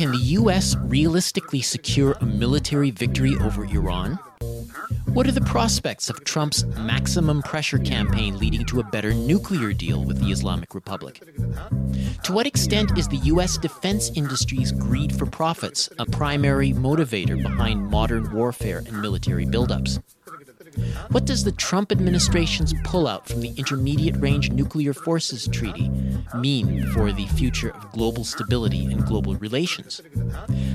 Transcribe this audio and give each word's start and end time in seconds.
Can 0.00 0.12
the 0.12 0.20
U.S. 0.40 0.76
realistically 0.76 1.60
secure 1.60 2.12
a 2.20 2.26
military 2.26 2.90
victory 2.90 3.36
over 3.36 3.64
Iran? 3.64 4.18
What 5.12 5.26
are 5.26 5.32
the 5.32 5.40
prospects 5.40 6.08
of 6.08 6.24
Trump's 6.24 6.64
maximum 6.64 7.42
pressure 7.42 7.78
campaign 7.78 8.38
leading 8.38 8.64
to 8.66 8.80
a 8.80 8.84
better 8.84 9.12
nuclear 9.12 9.72
deal 9.72 10.04
with 10.04 10.20
the 10.20 10.30
Islamic 10.30 10.74
Republic? 10.74 11.20
To 12.24 12.32
what 12.32 12.46
extent 12.46 12.96
is 12.96 13.08
the 13.08 13.16
U.S. 13.16 13.58
defense 13.58 14.10
industry's 14.14 14.70
greed 14.72 15.14
for 15.14 15.26
profits 15.26 15.88
a 15.98 16.06
primary 16.06 16.72
motivator 16.72 17.42
behind 17.42 17.90
modern 17.90 18.32
warfare 18.32 18.84
and 18.86 19.02
military 19.02 19.46
buildups? 19.46 20.00
What 21.10 21.24
does 21.24 21.44
the 21.44 21.52
Trump 21.52 21.92
administration's 21.92 22.72
pullout 22.74 23.26
from 23.26 23.40
the 23.40 23.52
Intermediate 23.56 24.16
Range 24.16 24.50
Nuclear 24.52 24.92
Forces 24.92 25.48
Treaty 25.48 25.90
mean 26.34 26.86
for 26.92 27.12
the 27.12 27.26
future 27.26 27.70
of 27.70 27.92
global 27.92 28.24
stability 28.24 28.86
and 28.86 29.04
global 29.04 29.34
relations? 29.36 30.00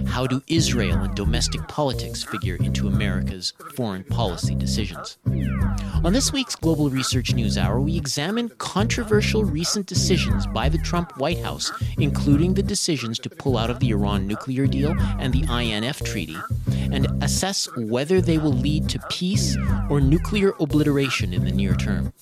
How 0.08 0.28
do 0.28 0.42
Israel 0.48 1.00
and 1.00 1.16
domestic 1.16 1.68
politics 1.68 2.24
figure 2.24 2.56
into 2.56 2.88
America's 2.88 3.54
foreign 3.76 4.04
policy 4.04 4.56
decisions? 4.56 5.18
On 6.06 6.14
this 6.14 6.32
week's 6.32 6.56
Global 6.56 6.90
Research 6.90 7.34
News 7.34 7.58
Hour, 7.58 7.82
we 7.82 7.98
examine 7.98 8.50
controversial 8.60 9.44
recent 9.44 9.88
decisions 9.88 10.46
by 10.46 10.70
the 10.70 10.78
Trump 10.78 11.18
White 11.18 11.40
House, 11.40 11.72
including 11.98 12.54
the 12.54 12.62
decisions 12.62 13.18
to 13.20 13.30
pull 13.30 13.58
out 13.58 13.70
of 13.72 13.80
the 13.80 13.90
Iran 13.90 14.28
nuclear 14.28 14.68
deal 14.68 14.96
and 15.20 15.34
the 15.34 15.44
INF 15.52 16.04
Treaty, 16.04 16.38
and 16.92 17.08
assess 17.24 17.68
whether 17.76 18.22
they 18.22 18.38
will 18.38 18.54
lead 18.54 18.88
to 18.90 19.00
peace 19.10 19.58
or 19.90 19.95
nuclear 20.02 20.54
obliteration 20.60 21.34
in 21.34 21.46
the 21.46 21.52
near 21.52 21.76
term. 21.76 22.14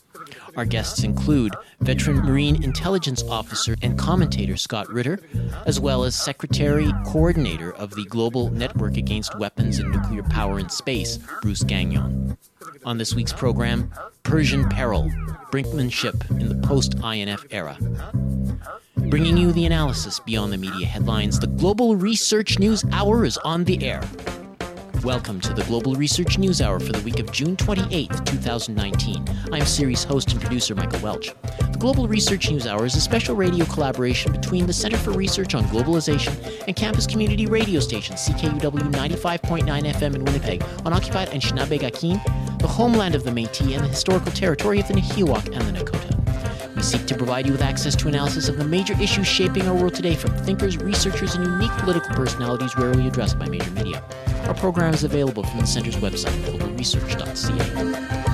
Our 0.56 0.66
guests 0.66 1.04
include 1.04 1.56
veteran 1.82 2.18
Marine 2.18 2.64
intelligence 2.64 3.24
officer 3.24 3.76
and 3.82 3.98
commentator 3.98 4.56
Scott 4.56 4.88
Ritter, 4.90 5.20
as 5.66 5.80
well 5.80 6.04
as 6.04 6.16
secretary 6.16 6.92
coordinator 7.06 7.74
of 7.74 7.96
the 7.96 8.06
Global 8.06 8.52
Network 8.52 8.98
Against 8.98 9.38
Weapons 9.40 9.80
and 9.80 9.92
Nuclear 9.92 10.24
Power 10.24 10.60
in 10.60 10.70
Space, 10.70 11.18
Bruce 11.42 11.64
Gagnon. 11.64 12.38
On 12.86 12.98
this 12.98 13.16
week's 13.16 13.34
program, 13.34 13.92
Persian 14.24 14.70
Peril, 14.70 15.10
brinkmanship 15.52 16.30
in 16.40 16.50
the 16.50 16.68
post 16.68 16.96
INF 17.04 17.46
era. 17.50 17.78
Bringing 18.98 19.38
you 19.38 19.52
the 19.52 19.66
analysis 19.66 20.20
beyond 20.20 20.54
the 20.54 20.58
media 20.58 20.86
headlines, 20.86 21.40
the 21.40 21.48
Global 21.48 21.96
Research 21.96 22.60
News 22.60 22.84
Hour 22.92 23.26
is 23.26 23.38
on 23.40 23.64
the 23.64 23.84
air. 23.84 24.02
Welcome 25.04 25.42
to 25.42 25.54
the 25.54 25.66
Global 25.66 25.96
Research 25.96 26.38
News 26.38 26.62
Hour 26.62 26.80
for 26.80 26.94
the 26.94 27.02
week 27.02 27.20
of 27.20 27.30
June 27.30 27.58
28, 27.58 28.10
2019. 28.26 29.26
I'm 29.52 29.66
series 29.66 30.02
host 30.06 30.32
and 30.32 30.40
producer 30.40 30.76
Michael 30.76 31.02
Welch. 31.02 31.36
The 31.44 31.78
Global 31.78 32.08
Research 32.08 32.50
News 32.50 32.66
Hour 32.66 32.86
is 32.86 32.96
a 32.96 33.02
special 33.02 33.36
radio 33.36 33.66
collaboration 33.66 34.32
between 34.32 34.66
the 34.66 34.72
Center 34.72 34.96
for 34.96 35.12
Research 35.12 35.56
on 35.56 35.66
Globalization 35.66 36.64
and 36.68 36.76
campus 36.78 37.06
community 37.06 37.48
radio 37.48 37.82
station 37.82 38.16
CKUW 38.16 38.94
95.9 38.94 39.92
FM 39.92 40.16
in 40.16 40.24
Winnipeg 40.24 40.64
on 40.86 40.94
occupied 40.94 41.32
Anishinaabe 41.32 41.84
Akin, 41.84 42.22
the 42.60 42.68
homeland 42.68 43.14
of 43.14 43.26
the 43.26 43.32
Métis 43.32 43.76
and 43.76 43.84
the 43.84 43.90
historical 43.90 44.32
territory 44.32 44.80
of 44.80 44.88
the 44.88 44.94
Nehiyawak 44.94 45.54
and 45.54 45.76
the 45.76 45.84
Nakota. 45.84 46.76
We 46.78 46.82
seek 46.82 47.06
to 47.08 47.18
provide 47.18 47.46
you 47.46 47.52
with 47.52 47.62
access 47.62 47.94
to 47.98 48.08
analysis 48.08 48.48
of 48.48 48.56
the 48.58 48.64
major 48.66 48.94
issues 49.02 49.28
shaping 49.28 49.68
our 49.68 49.76
world 49.76 49.96
today 49.96 50.16
from 50.16 50.34
thinkers, 50.46 50.78
researchers, 50.78 51.36
and 51.36 51.46
unique 51.46 51.72
political 51.80 52.16
personalities 52.16 52.74
rarely 52.78 53.06
addressed 53.06 53.38
by 53.38 53.50
major 53.50 53.70
media. 53.72 54.02
Our 54.46 54.54
program 54.54 54.94
is 54.94 55.04
available 55.04 55.44
from 55.44 55.60
the 55.62 55.68
Center's 55.68 55.96
website, 55.96 56.38
globalresearch.ca. 56.44 58.34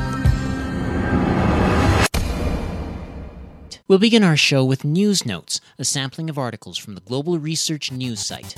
We'll 3.88 4.00
begin 4.00 4.24
our 4.24 4.38
show 4.38 4.64
with 4.66 4.84
News 4.84 5.26
Notes, 5.26 5.62
a 5.78 5.86
sampling 5.86 6.30
of 6.30 6.38
articles 6.38 6.78
from 6.78 6.96
the 6.96 7.02
Global 7.02 7.40
Research 7.40 7.92
News 7.92 8.20
site. 8.20 8.56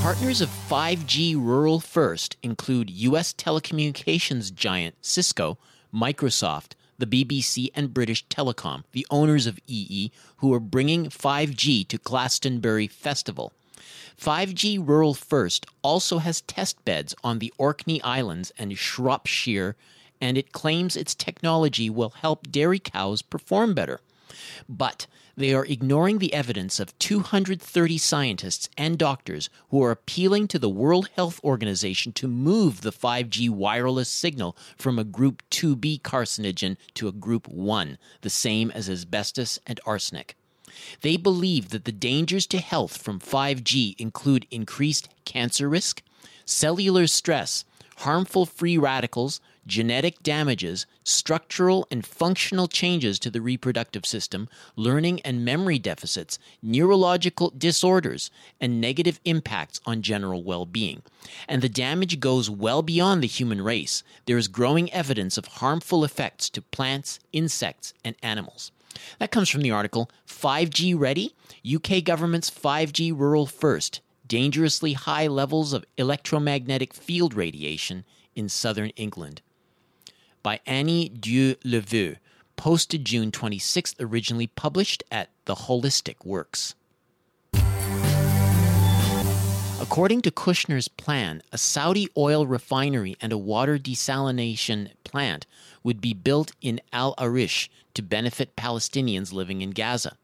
Partners 0.00 0.40
of 0.40 0.48
5G 0.70 1.34
Rural 1.34 1.80
First 1.80 2.36
include 2.42 2.88
U.S. 2.90 3.32
telecommunications 3.32 4.54
giant 4.54 4.94
Cisco, 5.00 5.58
Microsoft, 5.92 6.75
the 6.98 7.06
BBC, 7.06 7.70
and 7.74 7.94
British 7.94 8.26
Telecom, 8.28 8.84
the 8.92 9.06
owners 9.10 9.46
of 9.46 9.60
EE, 9.66 10.10
who 10.38 10.52
are 10.52 10.60
bringing 10.60 11.06
5G 11.06 11.86
to 11.88 11.98
Glastonbury 11.98 12.86
Festival. 12.86 13.52
5G 14.20 14.78
Rural 14.86 15.14
First 15.14 15.66
also 15.82 16.18
has 16.18 16.40
test 16.42 16.82
beds 16.84 17.14
on 17.22 17.38
the 17.38 17.52
Orkney 17.58 18.00
Islands 18.02 18.52
and 18.58 18.76
Shropshire, 18.76 19.76
and 20.20 20.38
it 20.38 20.52
claims 20.52 20.96
its 20.96 21.14
technology 21.14 21.90
will 21.90 22.10
help 22.10 22.50
dairy 22.50 22.78
cows 22.78 23.20
perform 23.20 23.74
better. 23.74 24.00
But 24.68 25.06
they 25.36 25.52
are 25.52 25.66
ignoring 25.66 26.18
the 26.18 26.32
evidence 26.32 26.80
of 26.80 26.98
230 26.98 27.98
scientists 27.98 28.70
and 28.78 28.98
doctors 28.98 29.50
who 29.70 29.82
are 29.82 29.90
appealing 29.90 30.48
to 30.48 30.58
the 30.58 30.70
World 30.70 31.10
Health 31.14 31.40
Organization 31.44 32.12
to 32.12 32.26
move 32.26 32.80
the 32.80 32.92
5G 32.92 33.50
wireless 33.50 34.08
signal 34.08 34.56
from 34.78 34.98
a 34.98 35.04
group 35.04 35.42
2B 35.50 36.00
carcinogen 36.00 36.76
to 36.94 37.06
a 37.06 37.12
group 37.12 37.46
1, 37.48 37.98
the 38.22 38.30
same 38.30 38.70
as 38.70 38.88
asbestos 38.88 39.58
and 39.66 39.78
arsenic. 39.84 40.36
They 41.02 41.16
believe 41.16 41.68
that 41.68 41.84
the 41.84 41.92
dangers 41.92 42.46
to 42.48 42.58
health 42.58 42.96
from 42.96 43.20
5G 43.20 43.94
include 43.98 44.46
increased 44.50 45.08
cancer 45.24 45.68
risk, 45.68 46.02
cellular 46.46 47.06
stress, 47.06 47.64
harmful 47.98 48.46
free 48.46 48.78
radicals, 48.78 49.40
genetic 49.66 50.22
damages, 50.22 50.86
structural 51.02 51.86
and 51.90 52.06
functional 52.06 52.68
changes 52.68 53.18
to 53.18 53.30
the 53.30 53.40
reproductive 53.40 54.06
system, 54.06 54.48
learning 54.76 55.20
and 55.22 55.44
memory 55.44 55.78
deficits, 55.78 56.38
neurological 56.62 57.52
disorders, 57.56 58.30
and 58.60 58.80
negative 58.80 59.20
impacts 59.24 59.80
on 59.84 60.02
general 60.02 60.42
well 60.44 60.64
being. 60.64 61.02
And 61.48 61.62
the 61.62 61.68
damage 61.68 62.20
goes 62.20 62.48
well 62.48 62.82
beyond 62.82 63.22
the 63.22 63.28
human 63.28 63.60
race. 63.60 64.02
There 64.26 64.38
is 64.38 64.48
growing 64.48 64.92
evidence 64.92 65.36
of 65.36 65.46
harmful 65.46 66.04
effects 66.04 66.48
to 66.50 66.62
plants, 66.62 67.18
insects, 67.32 67.92
and 68.04 68.14
animals. 68.22 68.70
That 69.18 69.30
comes 69.30 69.48
from 69.48 69.62
the 69.62 69.72
article 69.72 70.10
5G 70.26 70.98
Ready? 70.98 71.34
UK 71.66 72.04
Government's 72.04 72.50
5G 72.50 73.12
Rural 73.16 73.46
First 73.46 74.00
Dangerously 74.26 74.94
High 74.94 75.26
Levels 75.26 75.72
of 75.72 75.84
Electromagnetic 75.96 76.94
Field 76.94 77.34
Radiation 77.34 78.04
in 78.34 78.48
Southern 78.48 78.90
England 78.90 79.42
by 80.46 80.60
Annie 80.64 81.08
Dieu-Le-Veut, 81.08 82.18
posted 82.54 83.04
June 83.04 83.32
26th, 83.32 83.96
originally 83.98 84.46
published 84.46 85.02
at 85.10 85.30
The 85.46 85.56
Holistic 85.56 86.24
Works. 86.24 86.76
According 89.80 90.22
to 90.22 90.30
Kushner's 90.30 90.86
plan, 90.86 91.42
a 91.50 91.58
Saudi 91.58 92.06
oil 92.16 92.46
refinery 92.46 93.16
and 93.20 93.32
a 93.32 93.36
water 93.36 93.76
desalination 93.76 94.92
plant 95.02 95.46
would 95.82 96.00
be 96.00 96.14
built 96.14 96.52
in 96.60 96.80
Al 96.92 97.16
Arish 97.18 97.68
to 97.94 98.02
benefit 98.02 98.54
Palestinians 98.54 99.32
living 99.32 99.62
in 99.62 99.70
Gaza. 99.70 100.16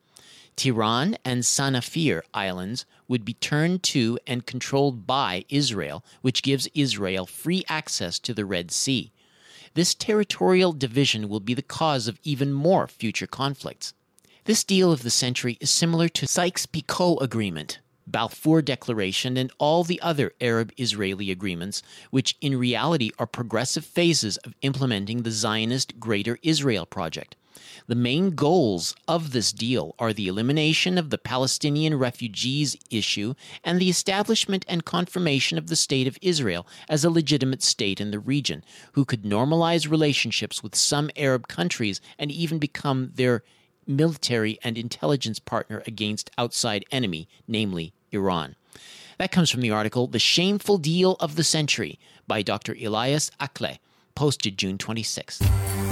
Tiran 0.56 1.16
and 1.24 1.42
Sanafir 1.42 2.22
islands 2.32 2.86
would 3.08 3.24
be 3.24 3.34
turned 3.34 3.82
to 3.82 4.20
and 4.28 4.46
controlled 4.46 5.04
by 5.04 5.44
Israel, 5.48 6.04
which 6.20 6.44
gives 6.44 6.68
Israel 6.74 7.26
free 7.26 7.64
access 7.68 8.20
to 8.20 8.32
the 8.32 8.44
Red 8.44 8.70
Sea. 8.70 9.10
This 9.74 9.94
territorial 9.94 10.74
division 10.74 11.30
will 11.30 11.40
be 11.40 11.54
the 11.54 11.62
cause 11.62 12.06
of 12.06 12.20
even 12.22 12.52
more 12.52 12.86
future 12.86 13.26
conflicts. 13.26 13.94
This 14.44 14.64
deal 14.64 14.92
of 14.92 15.02
the 15.02 15.08
century 15.08 15.56
is 15.60 15.70
similar 15.70 16.10
to 16.10 16.26
Sykes-Picot 16.26 17.22
Agreement, 17.22 17.78
Balfour 18.06 18.60
Declaration, 18.60 19.38
and 19.38 19.50
all 19.58 19.82
the 19.82 20.00
other 20.02 20.32
Arab 20.42 20.72
Israeli 20.76 21.30
agreements, 21.30 21.82
which 22.10 22.36
in 22.42 22.58
reality 22.58 23.12
are 23.18 23.26
progressive 23.26 23.86
phases 23.86 24.36
of 24.38 24.54
implementing 24.60 25.22
the 25.22 25.30
Zionist 25.30 25.98
Greater 25.98 26.38
Israel 26.42 26.84
Project. 26.84 27.36
The 27.88 27.94
main 27.94 28.30
goals 28.30 28.94
of 29.08 29.32
this 29.32 29.52
deal 29.52 29.94
are 29.98 30.12
the 30.12 30.28
elimination 30.28 30.98
of 30.98 31.10
the 31.10 31.18
Palestinian 31.18 31.98
refugees 31.98 32.76
issue 32.90 33.34
and 33.64 33.80
the 33.80 33.90
establishment 33.90 34.64
and 34.68 34.84
confirmation 34.84 35.58
of 35.58 35.66
the 35.66 35.76
State 35.76 36.06
of 36.06 36.18
Israel 36.22 36.66
as 36.88 37.04
a 37.04 37.10
legitimate 37.10 37.62
state 37.62 38.00
in 38.00 38.10
the 38.10 38.18
region, 38.18 38.64
who 38.92 39.04
could 39.04 39.22
normalize 39.22 39.90
relationships 39.90 40.62
with 40.62 40.76
some 40.76 41.10
Arab 41.16 41.48
countries 41.48 42.00
and 42.18 42.30
even 42.30 42.58
become 42.58 43.10
their 43.14 43.42
military 43.86 44.58
and 44.62 44.78
intelligence 44.78 45.38
partner 45.38 45.82
against 45.86 46.30
outside 46.38 46.84
enemy, 46.92 47.28
namely 47.48 47.92
Iran. 48.12 48.54
That 49.18 49.32
comes 49.32 49.50
from 49.50 49.60
the 49.60 49.70
article 49.70 50.06
The 50.06 50.18
Shameful 50.18 50.78
Deal 50.78 51.16
of 51.20 51.36
the 51.36 51.44
Century 51.44 51.98
by 52.26 52.42
Dr. 52.42 52.76
Elias 52.80 53.30
Akleh, 53.40 53.78
posted 54.14 54.56
June 54.56 54.78
26th. 54.78 55.91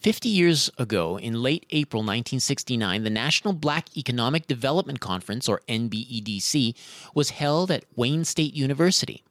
Fifty 0.00 0.28
years 0.28 0.70
ago, 0.78 1.18
in 1.18 1.42
late 1.42 1.66
April 1.70 2.02
1969, 2.02 3.02
the 3.02 3.10
National 3.10 3.52
Black 3.52 3.96
Economic 3.96 4.46
Development 4.46 5.00
Conference, 5.00 5.48
or 5.48 5.60
NBEDC, 5.68 6.76
was 7.16 7.30
held 7.30 7.72
at 7.72 7.84
Wayne 7.96 8.24
State 8.24 8.54
University. 8.54 9.24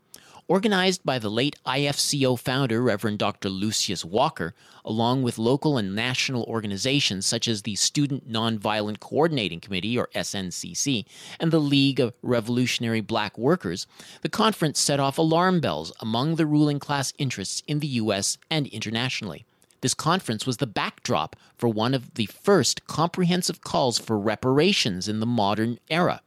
Organized 0.50 1.06
by 1.06 1.20
the 1.20 1.32
late 1.32 1.56
IFCO 1.66 2.38
founder, 2.38 2.82
Reverend 2.82 3.18
Dr. 3.18 3.48
Lucius 3.48 4.04
Walker, 4.04 4.54
along 4.84 5.24
with 5.24 5.38
local 5.38 5.78
and 5.78 5.96
national 5.96 6.44
organizations 6.44 7.26
such 7.26 7.48
as 7.48 7.62
the 7.62 7.76
Student 7.76 8.30
Nonviolent 8.30 9.00
Coordinating 9.00 9.62
Committee, 9.62 9.98
or 9.98 10.10
SNCC, 10.14 11.06
and 11.40 11.52
the 11.52 11.62
League 11.62 12.02
of 12.02 12.14
Revolutionary 12.22 13.00
Black 13.00 13.38
Workers, 13.38 13.88
the 14.22 14.28
conference 14.28 14.82
set 14.82 15.00
off 15.00 15.18
alarm 15.18 15.62
bells 15.62 15.94
among 16.02 16.36
the 16.36 16.46
ruling 16.46 16.80
class 16.80 17.14
interests 17.18 17.64
in 17.68 17.80
the 17.80 17.88
U.S. 17.88 18.38
and 18.52 18.68
internationally. 18.68 19.46
This 19.82 19.94
conference 19.94 20.46
was 20.46 20.58
the 20.58 20.68
backdrop 20.68 21.36
for 21.56 21.70
one 21.70 21.94
of 21.94 22.16
the 22.16 22.26
first 22.26 22.88
comprehensive 22.88 23.62
calls 23.62 24.00
for 24.00 24.18
reparations 24.18 25.08
in 25.08 25.20
the 25.20 25.26
modern 25.26 25.80
era. 25.90 26.22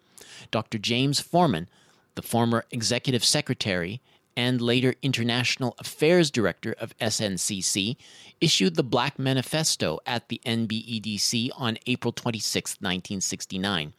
Dr. 0.50 0.79
James 0.79 1.20
Forman, 1.20 1.69
the 2.14 2.23
former 2.23 2.64
executive 2.70 3.25
secretary 3.25 4.00
and 4.37 4.61
later 4.61 4.94
International 5.02 5.75
Affairs 5.79 6.31
Director 6.31 6.75
of 6.79 6.97
SNCC, 6.99 7.97
issued 8.41 8.76
the 8.76 8.82
Black 8.82 9.19
Manifesto 9.19 9.99
at 10.06 10.29
the 10.29 10.41
NBEDC 10.47 11.50
on 11.56 11.79
April 11.87 12.12
26, 12.12 12.76
1969. 12.81 13.93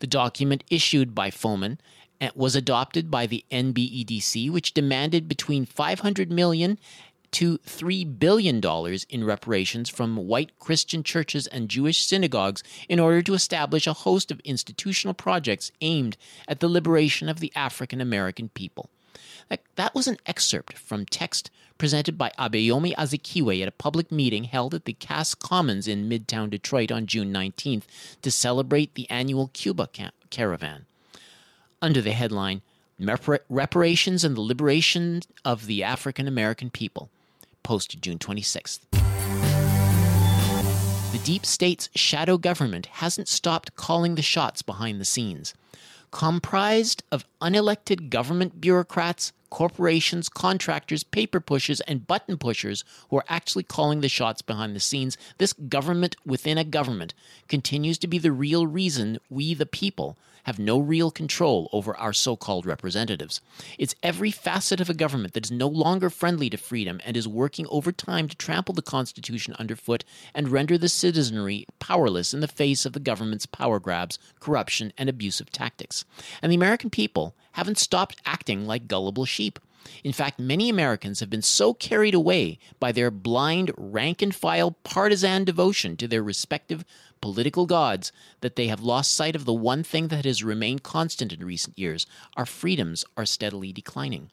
The 0.00 0.06
document 0.06 0.64
issued 0.70 1.14
by 1.14 1.30
Forman 1.30 1.78
eh, 2.20 2.30
was 2.34 2.56
adopted 2.56 3.10
by 3.10 3.26
the 3.26 3.44
NBEDC, 3.50 4.50
which 4.50 4.74
demanded 4.74 5.28
between 5.28 5.64
500 5.64 6.30
million 6.30 6.78
to 7.36 7.58
$3 7.58 8.18
billion 8.18 8.62
in 9.10 9.22
reparations 9.22 9.90
from 9.90 10.16
white 10.16 10.58
Christian 10.58 11.02
churches 11.02 11.46
and 11.46 11.68
Jewish 11.68 12.06
synagogues 12.06 12.62
in 12.88 12.98
order 12.98 13.20
to 13.20 13.34
establish 13.34 13.86
a 13.86 13.92
host 13.92 14.30
of 14.30 14.40
institutional 14.40 15.12
projects 15.12 15.70
aimed 15.82 16.16
at 16.48 16.60
the 16.60 16.68
liberation 16.68 17.28
of 17.28 17.40
the 17.40 17.52
African 17.54 18.00
American 18.00 18.48
people. 18.48 18.88
That, 19.74 19.94
was 19.94 20.06
an 20.06 20.16
excerpt 20.24 20.78
from 20.78 21.04
text 21.04 21.50
presented 21.76 22.16
by 22.16 22.32
Abayomi 22.38 22.94
Azikiwe 22.94 23.60
at 23.60 23.68
a 23.68 23.72
public 23.72 24.10
meeting 24.10 24.44
held 24.44 24.72
at 24.72 24.86
the 24.86 24.94
Cass 24.94 25.34
Commons 25.34 25.86
in 25.86 26.08
Midtown 26.08 26.48
Detroit 26.48 26.90
on 26.90 27.04
June 27.04 27.30
19th 27.34 27.84
to 28.22 28.30
celebrate 28.30 28.94
the 28.94 29.10
annual 29.10 29.50
Cuba 29.52 29.90
Caravan. 30.30 30.86
Under 31.82 32.00
the 32.00 32.12
headline, 32.12 32.62
Reparations 32.98 34.24
and 34.24 34.38
the 34.38 34.40
Liberation 34.40 35.20
of 35.44 35.66
the 35.66 35.82
African 35.82 36.26
American 36.26 36.70
People, 36.70 37.10
posted 37.66 38.00
June 38.00 38.16
26th. 38.16 38.78
The 41.10 41.18
deep 41.24 41.44
state's 41.44 41.90
shadow 41.96 42.38
government 42.38 42.86
hasn't 42.86 43.26
stopped 43.26 43.74
calling 43.74 44.14
the 44.14 44.22
shots 44.22 44.62
behind 44.62 45.00
the 45.00 45.04
scenes. 45.04 45.52
Comprised 46.12 47.02
of 47.10 47.24
unelected 47.42 48.08
government 48.08 48.60
bureaucrats, 48.60 49.32
corporations, 49.50 50.28
contractors, 50.28 51.02
paper 51.02 51.40
pushers, 51.40 51.80
and 51.80 52.06
button 52.06 52.38
pushers 52.38 52.84
who 53.10 53.16
are 53.16 53.24
actually 53.28 53.64
calling 53.64 54.00
the 54.00 54.08
shots 54.08 54.42
behind 54.42 54.76
the 54.76 54.80
scenes, 54.80 55.18
this 55.38 55.52
government 55.52 56.14
within 56.24 56.58
a 56.58 56.64
government 56.64 57.14
continues 57.48 57.98
to 57.98 58.06
be 58.06 58.18
the 58.18 58.30
real 58.30 58.68
reason 58.68 59.18
we, 59.28 59.54
the 59.54 59.66
people, 59.66 60.16
have 60.46 60.60
no 60.60 60.78
real 60.78 61.10
control 61.10 61.68
over 61.72 61.96
our 61.96 62.12
so 62.12 62.36
called 62.36 62.64
representatives. 62.64 63.40
It's 63.78 63.96
every 64.00 64.30
facet 64.30 64.80
of 64.80 64.88
a 64.88 64.94
government 64.94 65.34
that 65.34 65.44
is 65.44 65.50
no 65.50 65.66
longer 65.66 66.08
friendly 66.08 66.48
to 66.50 66.56
freedom 66.56 67.00
and 67.04 67.16
is 67.16 67.26
working 67.26 67.66
overtime 67.68 68.28
to 68.28 68.36
trample 68.36 68.72
the 68.72 68.80
Constitution 68.80 69.56
underfoot 69.58 70.04
and 70.32 70.48
render 70.48 70.78
the 70.78 70.88
citizenry 70.88 71.66
powerless 71.80 72.32
in 72.32 72.38
the 72.38 72.46
face 72.46 72.86
of 72.86 72.92
the 72.92 73.00
government's 73.00 73.44
power 73.44 73.80
grabs, 73.80 74.20
corruption, 74.38 74.92
and 74.96 75.08
abusive 75.08 75.50
tactics. 75.50 76.04
And 76.40 76.52
the 76.52 76.56
American 76.56 76.90
people 76.90 77.34
haven't 77.52 77.78
stopped 77.78 78.20
acting 78.24 78.68
like 78.68 78.86
gullible 78.86 79.24
sheep. 79.24 79.58
In 80.02 80.12
fact, 80.12 80.38
many 80.38 80.68
Americans 80.68 81.20
have 81.20 81.30
been 81.30 81.42
so 81.42 81.74
carried 81.74 82.14
away 82.14 82.58
by 82.78 82.92
their 82.92 83.10
blind, 83.10 83.72
rank 83.76 84.22
and 84.22 84.34
file 84.34 84.72
partisan 84.84 85.44
devotion 85.44 85.96
to 85.96 86.08
their 86.08 86.22
respective 86.22 86.84
political 87.20 87.66
gods 87.66 88.12
that 88.40 88.56
they 88.56 88.68
have 88.68 88.80
lost 88.80 89.14
sight 89.14 89.34
of 89.34 89.44
the 89.44 89.52
one 89.52 89.82
thing 89.82 90.08
that 90.08 90.24
has 90.24 90.44
remained 90.44 90.82
constant 90.82 91.32
in 91.32 91.44
recent 91.44 91.78
years 91.78 92.06
our 92.36 92.46
freedoms 92.46 93.04
are 93.16 93.26
steadily 93.26 93.72
declining. 93.72 94.30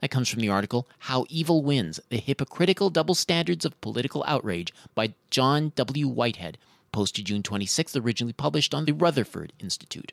That 0.00 0.10
comes 0.10 0.28
from 0.28 0.40
the 0.40 0.48
article 0.48 0.88
How 1.00 1.26
Evil 1.28 1.62
Wins 1.62 1.98
The 2.08 2.18
Hypocritical 2.18 2.90
Double 2.90 3.14
Standards 3.14 3.64
of 3.64 3.80
Political 3.80 4.24
Outrage 4.26 4.72
by 4.94 5.14
John 5.30 5.72
W. 5.74 6.06
Whitehead, 6.06 6.58
posted 6.92 7.26
June 7.26 7.42
26th, 7.42 8.00
originally 8.00 8.32
published 8.32 8.74
on 8.74 8.84
the 8.84 8.92
Rutherford 8.92 9.52
Institute. 9.58 10.12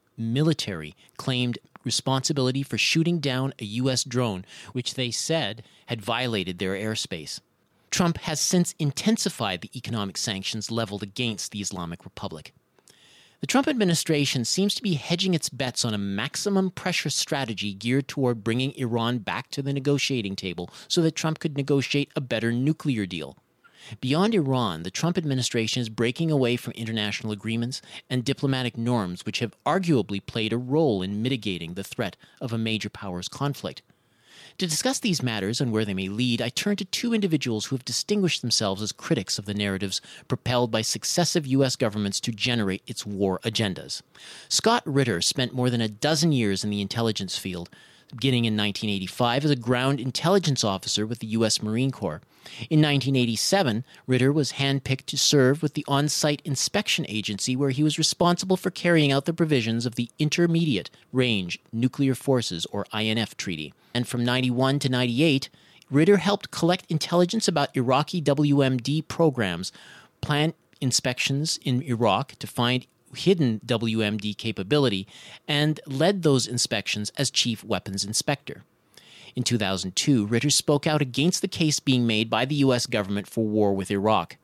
military 0.21 0.95
claimed 1.17 1.57
responsibility 1.83 2.63
for 2.63 2.77
shooting 2.77 3.19
down 3.19 3.53
a 3.59 3.65
U.S. 3.65 4.03
drone, 4.03 4.45
which 4.71 4.93
they 4.93 5.11
said 5.11 5.63
had 5.87 6.01
violated 6.01 6.59
their 6.59 6.73
airspace. 6.73 7.39
Trump 7.89 8.19
has 8.19 8.39
since 8.39 8.73
intensified 8.79 9.61
the 9.61 9.71
economic 9.75 10.17
sanctions 10.17 10.71
leveled 10.71 11.03
against 11.03 11.51
the 11.51 11.59
Islamic 11.59 12.05
Republic. 12.05 12.53
The 13.41 13.47
Trump 13.47 13.67
administration 13.67 14.45
seems 14.45 14.75
to 14.75 14.83
be 14.83 14.93
hedging 14.93 15.33
its 15.33 15.49
bets 15.49 15.83
on 15.83 15.95
a 15.95 15.97
maximum 15.97 16.69
pressure 16.69 17.09
strategy 17.09 17.73
geared 17.73 18.07
toward 18.07 18.43
bringing 18.43 18.71
Iran 18.75 19.17
back 19.17 19.49
to 19.49 19.63
the 19.63 19.73
negotiating 19.73 20.35
table 20.35 20.69
so 20.87 21.01
that 21.01 21.15
Trump 21.15 21.39
could 21.39 21.57
negotiate 21.57 22.11
a 22.15 22.21
better 22.21 22.51
nuclear 22.51 23.07
deal. 23.07 23.35
Beyond 23.99 24.35
Iran, 24.35 24.83
the 24.83 24.91
Trump 24.91 25.17
administration 25.17 25.81
is 25.81 25.89
breaking 25.89 26.31
away 26.31 26.55
from 26.55 26.73
international 26.73 27.33
agreements 27.33 27.81
and 28.09 28.23
diplomatic 28.23 28.77
norms 28.77 29.25
which 29.25 29.39
have 29.39 29.55
arguably 29.65 30.25
played 30.25 30.53
a 30.53 30.57
role 30.57 31.01
in 31.01 31.21
mitigating 31.21 31.73
the 31.73 31.83
threat 31.83 32.15
of 32.39 32.53
a 32.53 32.57
major 32.57 32.89
powers 32.89 33.27
conflict. 33.27 33.81
To 34.57 34.67
discuss 34.67 34.99
these 34.99 35.23
matters 35.23 35.59
and 35.59 35.71
where 35.71 35.85
they 35.85 35.93
may 35.93 36.07
lead, 36.09 36.41
I 36.41 36.49
turn 36.49 36.75
to 36.75 36.85
two 36.85 37.13
individuals 37.13 37.65
who 37.65 37.75
have 37.75 37.85
distinguished 37.85 38.41
themselves 38.41 38.81
as 38.81 38.91
critics 38.91 39.39
of 39.39 39.45
the 39.45 39.53
narratives 39.53 40.01
propelled 40.27 40.71
by 40.71 40.81
successive 40.81 41.47
U.S. 41.47 41.75
governments 41.75 42.19
to 42.21 42.31
generate 42.31 42.83
its 42.85 43.05
war 43.05 43.39
agendas. 43.43 44.01
Scott 44.49 44.83
Ritter 44.85 45.21
spent 45.21 45.53
more 45.53 45.69
than 45.69 45.81
a 45.81 45.87
dozen 45.87 46.31
years 46.31 46.63
in 46.63 46.69
the 46.69 46.81
intelligence 46.81 47.37
field, 47.37 47.69
beginning 48.11 48.45
in 48.45 48.53
1985 48.53 49.45
as 49.45 49.51
a 49.51 49.55
ground 49.55 49.99
intelligence 49.99 50.63
officer 50.63 51.05
with 51.07 51.19
the 51.19 51.27
U.S. 51.27 51.63
Marine 51.63 51.91
Corps. 51.91 52.21
In 52.69 52.79
1987, 52.79 53.83
Ritter 54.07 54.31
was 54.31 54.53
handpicked 54.53 55.05
to 55.07 55.17
serve 55.17 55.61
with 55.61 55.73
the 55.73 55.85
on 55.87 56.09
site 56.09 56.41
inspection 56.43 57.05
agency, 57.07 57.55
where 57.55 57.69
he 57.69 57.83
was 57.83 57.97
responsible 57.97 58.57
for 58.57 58.71
carrying 58.71 59.11
out 59.11 59.25
the 59.25 59.33
provisions 59.33 59.85
of 59.85 59.95
the 59.95 60.09
Intermediate 60.19 60.89
Range 61.11 61.59
Nuclear 61.71 62.15
Forces, 62.15 62.65
or 62.67 62.85
INF, 62.93 63.37
Treaty. 63.37 63.73
And 63.93 64.07
from 64.07 64.25
91 64.25 64.79
to 64.79 64.89
98, 64.89 65.49
Ritter 65.89 66.17
helped 66.17 66.51
collect 66.51 66.89
intelligence 66.89 67.47
about 67.47 67.75
Iraqi 67.75 68.21
WMD 68.21 69.07
programs, 69.07 69.71
plant 70.21 70.55
inspections 70.79 71.59
in 71.63 71.81
Iraq 71.83 72.35
to 72.39 72.47
find 72.47 72.87
hidden 73.15 73.59
WMD 73.65 74.35
capability, 74.37 75.07
and 75.47 75.79
led 75.85 76.23
those 76.23 76.47
inspections 76.47 77.11
as 77.17 77.29
chief 77.29 77.63
weapons 77.63 78.05
inspector. 78.05 78.63
In 79.35 79.43
2002, 79.43 80.25
Ritter 80.25 80.49
spoke 80.49 80.85
out 80.85 81.01
against 81.01 81.41
the 81.41 81.47
case 81.47 81.79
being 81.79 82.05
made 82.05 82.29
by 82.29 82.45
the 82.45 82.55
U.S. 82.55 82.85
government 82.85 83.27
for 83.27 83.45
war 83.45 83.73
with 83.73 83.91
Iraq. 83.91 84.37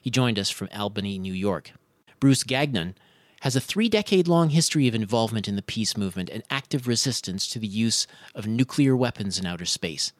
He 0.00 0.10
joined 0.10 0.38
us 0.38 0.50
from 0.50 0.68
Albany, 0.74 1.18
New 1.18 1.32
York. 1.32 1.72
Bruce 2.20 2.42
Gagnon 2.42 2.94
has 3.40 3.56
a 3.56 3.60
three 3.60 3.88
decade 3.88 4.28
long 4.28 4.50
history 4.50 4.88
of 4.88 4.94
involvement 4.94 5.48
in 5.48 5.56
the 5.56 5.62
peace 5.62 5.96
movement 5.96 6.28
and 6.30 6.42
active 6.50 6.86
resistance 6.86 7.46
to 7.48 7.58
the 7.58 7.66
use 7.66 8.06
of 8.34 8.46
nuclear 8.46 8.96
weapons 8.96 9.38
in 9.38 9.46
outer 9.46 9.64
space. 9.64 10.12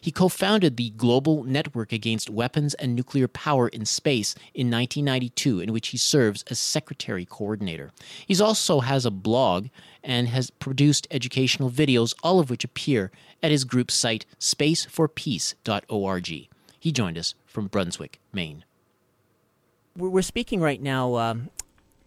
He 0.00 0.10
co 0.10 0.28
founded 0.28 0.76
the 0.76 0.90
Global 0.90 1.44
Network 1.44 1.92
Against 1.92 2.30
Weapons 2.30 2.74
and 2.74 2.94
Nuclear 2.94 3.28
Power 3.28 3.68
in 3.68 3.84
Space 3.84 4.34
in 4.54 4.70
1992, 4.70 5.60
in 5.60 5.72
which 5.72 5.88
he 5.88 5.96
serves 5.96 6.44
as 6.50 6.58
secretary 6.58 7.24
coordinator. 7.24 7.92
He 8.26 8.40
also 8.40 8.80
has 8.80 9.06
a 9.06 9.10
blog 9.10 9.68
and 10.02 10.28
has 10.28 10.50
produced 10.50 11.06
educational 11.10 11.70
videos, 11.70 12.14
all 12.22 12.40
of 12.40 12.50
which 12.50 12.64
appear 12.64 13.10
at 13.42 13.50
his 13.50 13.64
group 13.64 13.90
site, 13.90 14.26
spaceforpeace.org. 14.38 16.48
He 16.78 16.92
joined 16.92 17.18
us 17.18 17.34
from 17.46 17.66
Brunswick, 17.66 18.20
Maine. 18.32 18.64
We're 19.96 20.22
speaking 20.22 20.60
right 20.60 20.80
now 20.80 21.16
um, 21.16 21.50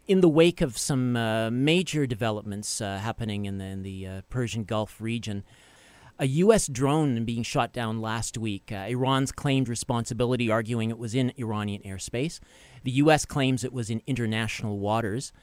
in 0.08 0.22
the 0.22 0.30
wake 0.30 0.62
of 0.62 0.78
some 0.78 1.16
uh, 1.16 1.52
major 1.52 2.06
developments 2.06 2.82
uh, 2.82 2.98
happening 2.98 3.46
in 3.46 3.58
the, 3.58 3.66
in 3.66 3.84
the 3.84 4.08
uh, 4.08 4.22
Persian 4.30 4.64
Gulf 4.64 5.00
region, 5.00 5.44
a 6.24 6.26
U.S. 6.26 6.68
drone 6.68 7.26
being 7.26 7.44
shot 7.44 7.74
down 7.74 8.00
last 8.00 8.38
week. 8.38 8.72
Uh, 8.72 8.86
Iran's 8.88 9.34
claimed 9.34 9.68
responsibility, 9.68 10.50
arguing 10.50 10.90
it 10.90 10.98
was 10.98 11.14
in 11.14 11.34
Iranian 11.38 11.82
airspace. 11.82 12.40
The 12.86 12.92
U.S. 12.92 13.26
claims 13.26 13.66
it 13.66 13.74
was 13.74 13.90
in 13.90 14.02
international 14.08 14.80
waters. 14.80 15.34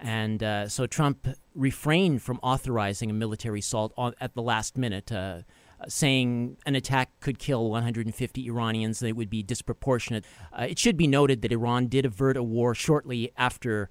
And 0.00 0.42
uh, 0.42 0.68
so 0.70 0.86
Trump 0.86 1.28
refrained 1.54 2.22
from 2.22 2.40
authorizing 2.42 3.10
a 3.10 3.12
military 3.12 3.58
assault 3.58 3.92
on, 3.98 4.14
at 4.22 4.34
the 4.34 4.40
last 4.40 4.78
minute, 4.78 5.12
uh, 5.12 5.42
saying 5.86 6.56
an 6.64 6.76
attack 6.76 7.10
could 7.20 7.38
kill 7.38 7.68
150 7.68 8.46
Iranians, 8.46 9.00
that 9.00 9.08
it 9.08 9.16
would 9.16 9.28
be 9.28 9.42
disproportionate. 9.42 10.24
it 10.60 10.78
should 10.78 10.96
be 10.96 11.06
noted 11.06 11.42
that 11.42 11.52
Iran 11.52 11.88
did 11.88 12.06
avert 12.06 12.38
a 12.38 12.42
war 12.42 12.74
shortly 12.74 13.32
after 13.36 13.90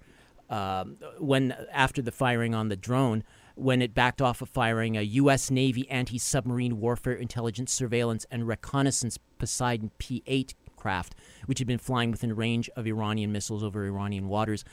um, 0.49 0.97
when 1.19 1.55
after 1.71 2.01
the 2.01 2.11
firing 2.11 2.55
on 2.55 2.67
the 2.69 2.75
drone, 2.75 3.23
when 3.61 3.81
it 3.81 3.93
backed 3.93 4.21
off 4.21 4.41
of 4.41 4.49
firing 4.49 4.97
a 4.97 5.01
U.S. 5.01 5.51
Navy 5.51 5.89
anti-submarine 5.89 6.79
warfare 6.79 7.13
intelligence 7.13 7.71
surveillance 7.71 8.25
and 8.31 8.47
reconnaissance 8.47 9.19
Poseidon 9.37 9.91
P-8 9.99 10.55
craft, 10.75 11.15
which 11.45 11.59
had 11.59 11.67
been 11.67 11.77
flying 11.77 12.09
within 12.09 12.35
range 12.35 12.69
of 12.75 12.87
Iranian 12.87 13.31
missiles 13.31 13.63
over 13.63 13.85
Iranian 13.85 14.27
waters. 14.27 14.63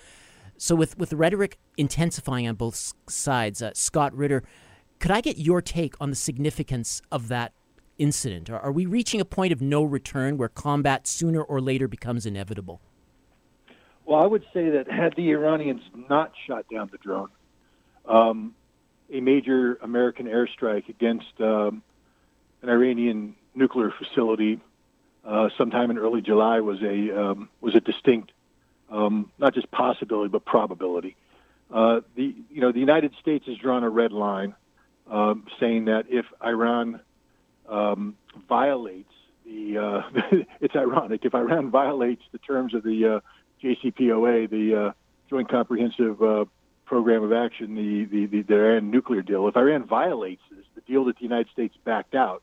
So, 0.57 0.75
with 0.75 0.99
with 0.99 1.11
the 1.11 1.17
rhetoric 1.17 1.59
intensifying 1.77 2.49
on 2.49 2.55
both 2.55 2.95
sides, 3.09 3.63
uh, 3.63 3.71
Scott 3.75 4.17
Ritter, 4.17 4.43
could 4.99 5.11
I 5.11 5.21
get 5.21 5.39
your 5.39 5.61
take 5.61 5.95
on 6.01 6.11
the 6.11 6.17
significance 6.17 7.03
of 7.13 7.29
that 7.29 7.53
incident? 7.99 8.49
Are, 8.51 8.59
are 8.59 8.73
we 8.73 8.87
reaching 8.87 9.21
a 9.21 9.25
point 9.25 9.53
of 9.53 9.61
no 9.61 9.85
return 9.85 10.39
where 10.39 10.49
combat 10.49 11.07
sooner 11.07 11.43
or 11.43 11.61
later 11.61 11.87
becomes 11.87 12.27
inevitable? 12.27 12.81
Well, 14.07 14.19
I 14.19 14.27
would 14.27 14.45
say 14.55 14.71
that 14.71 14.91
had 14.91 15.15
the 15.17 15.31
Iranians 15.31 15.83
not 16.09 16.33
shot 16.47 16.65
down 16.73 16.89
the 16.91 16.99
drone, 16.99 17.29
um, 18.07 18.55
a 19.13 19.21
major 19.21 19.79
American 19.83 20.27
airstrike 20.27 20.89
against 20.89 21.41
um, 21.41 21.83
an 22.63 22.69
Iranian 22.69 23.35
nuclear 23.55 23.91
facility 23.91 24.61
uh, 25.25 25.49
sometime 25.59 25.91
in 25.91 25.99
early 25.99 26.23
July 26.23 26.61
was 26.61 26.81
a 26.83 27.21
um, 27.21 27.49
was 27.61 27.75
a 27.75 27.81
distinct, 27.81 28.33
um, 28.91 29.31
not 29.39 29.55
just 29.55 29.71
possibility 29.71 30.29
but 30.29 30.45
probability. 30.45 31.17
Uh, 31.71 32.01
the 32.17 32.35
you 32.51 32.61
know 32.61 32.73
the 32.73 32.81
United 32.81 33.15
States 33.21 33.47
has 33.47 33.57
drawn 33.59 33.85
a 33.85 33.91
red 33.91 34.13
line, 34.13 34.55
um, 35.11 35.47
saying 35.61 35.87
that 35.87 36.07
if 36.09 36.25
Iran 36.43 37.01
um, 37.69 38.17
violates 38.49 39.13
the, 39.45 39.79
uh, 39.79 40.03
it's 40.61 40.77
ironic 40.77 41.25
if 41.25 41.35
Iran 41.35 41.71
violates 41.71 42.23
the 42.33 42.39
terms 42.39 42.73
of 42.73 42.83
the 42.83 43.17
uh, 43.17 43.21
JCPOA, 43.63 44.49
the 44.49 44.75
uh, 44.75 44.93
Joint 45.29 45.51
Comprehensive 45.51 46.23
uh, 46.23 46.45
Program 46.89 47.23
of 47.23 47.33
Action, 47.35 47.75
the, 47.75 48.07
the, 48.07 48.27
the, 48.27 48.43
the 48.43 48.55
Iran 48.55 48.91
nuclear 48.91 49.21
deal, 49.21 49.47
if 49.47 49.57
Iran 49.57 49.85
violates 49.85 50.41
this, 50.51 50.65
the 50.75 50.81
deal 50.81 51.05
that 51.05 51.17
the 51.17 51.23
United 51.23 51.49
States 51.53 51.77
backed 51.85 52.15
out, 52.15 52.43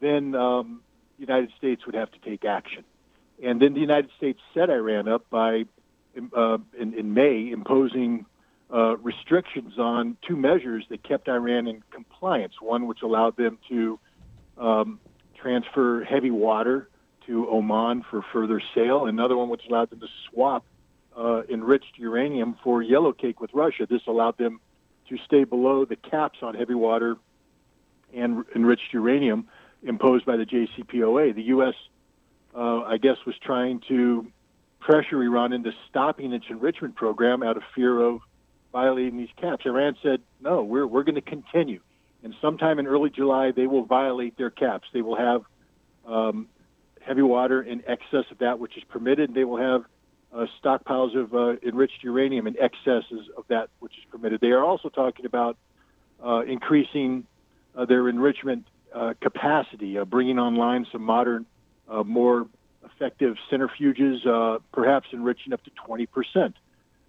then 0.00 0.34
um, 0.34 0.80
the 1.18 1.26
United 1.26 1.52
States 1.58 1.84
would 1.84 1.94
have 1.94 2.10
to 2.12 2.18
take 2.18 2.46
action. 2.46 2.84
And 3.42 3.60
then 3.60 3.74
the 3.74 3.80
United 3.80 4.10
States 4.16 4.40
set 4.54 4.70
Iran 4.70 5.08
up 5.08 5.28
by, 5.28 5.66
uh, 6.34 6.58
in, 6.78 6.94
in 6.94 7.12
May, 7.12 7.50
imposing 7.50 8.24
uh, 8.72 8.96
restrictions 8.96 9.78
on 9.78 10.16
two 10.26 10.36
measures 10.36 10.86
that 10.88 11.02
kept 11.02 11.28
Iran 11.28 11.68
in 11.68 11.82
compliance. 11.90 12.54
One 12.60 12.86
which 12.86 13.02
allowed 13.02 13.36
them 13.36 13.58
to 13.68 14.00
um, 14.56 15.00
transfer 15.38 16.02
heavy 16.02 16.30
water 16.30 16.88
to 17.26 17.46
Oman 17.50 18.04
for 18.10 18.24
further 18.32 18.62
sale. 18.74 19.04
Another 19.04 19.36
one 19.36 19.50
which 19.50 19.62
allowed 19.68 19.90
them 19.90 20.00
to 20.00 20.08
swap 20.30 20.64
uh, 21.16 21.42
enriched 21.48 21.98
uranium 21.98 22.56
for 22.62 22.82
yellowcake 22.82 23.40
with 23.40 23.50
Russia. 23.54 23.86
This 23.88 24.02
allowed 24.06 24.36
them 24.38 24.60
to 25.08 25.16
stay 25.24 25.44
below 25.44 25.84
the 25.84 25.96
caps 25.96 26.38
on 26.42 26.54
heavy 26.54 26.74
water 26.74 27.16
and 28.14 28.44
enriched 28.54 28.92
uranium 28.92 29.48
imposed 29.82 30.24
by 30.26 30.36
the 30.36 30.44
JCPOA. 30.44 31.34
The 31.34 31.42
U.S., 31.42 31.74
uh, 32.54 32.82
I 32.82 32.96
guess, 32.98 33.16
was 33.26 33.36
trying 33.38 33.80
to 33.88 34.26
pressure 34.80 35.22
Iran 35.22 35.52
into 35.52 35.72
stopping 35.88 36.32
its 36.32 36.46
enrichment 36.48 36.94
program 36.94 37.42
out 37.42 37.56
of 37.56 37.62
fear 37.74 37.98
of 38.00 38.20
violating 38.72 39.16
these 39.16 39.30
caps. 39.36 39.64
Iran 39.64 39.96
said, 40.02 40.20
no, 40.40 40.62
we're, 40.62 40.86
we're 40.86 41.02
going 41.02 41.16
to 41.16 41.20
continue. 41.20 41.80
And 42.22 42.34
sometime 42.40 42.78
in 42.78 42.86
early 42.86 43.10
July, 43.10 43.52
they 43.52 43.66
will 43.66 43.84
violate 43.84 44.36
their 44.36 44.50
caps. 44.50 44.88
They 44.92 45.02
will 45.02 45.16
have 45.16 45.42
um, 46.06 46.48
heavy 47.00 47.22
water 47.22 47.62
in 47.62 47.82
excess 47.86 48.24
of 48.30 48.38
that 48.38 48.58
which 48.58 48.76
is 48.76 48.84
permitted. 48.84 49.34
They 49.34 49.44
will 49.44 49.58
have 49.58 49.84
uh, 50.34 50.46
stockpiles 50.62 51.16
of 51.16 51.34
uh, 51.34 51.56
enriched 51.66 52.02
uranium 52.02 52.46
in 52.46 52.56
excesses 52.58 53.28
of 53.36 53.44
that 53.48 53.68
which 53.78 53.92
is 53.98 54.04
permitted. 54.10 54.40
They 54.40 54.50
are 54.50 54.64
also 54.64 54.88
talking 54.88 55.26
about 55.26 55.56
uh, 56.22 56.40
increasing 56.46 57.26
uh, 57.74 57.84
their 57.84 58.08
enrichment 58.08 58.66
uh, 58.94 59.14
capacity, 59.20 59.98
uh, 59.98 60.04
bringing 60.04 60.38
online 60.38 60.86
some 60.90 61.02
modern, 61.02 61.46
more 62.04 62.46
effective 62.84 63.36
centrifuges, 63.50 64.60
perhaps 64.72 65.08
enriching 65.12 65.52
up 65.52 65.62
to 65.64 65.70
20 65.86 66.06
percent. 66.06 66.56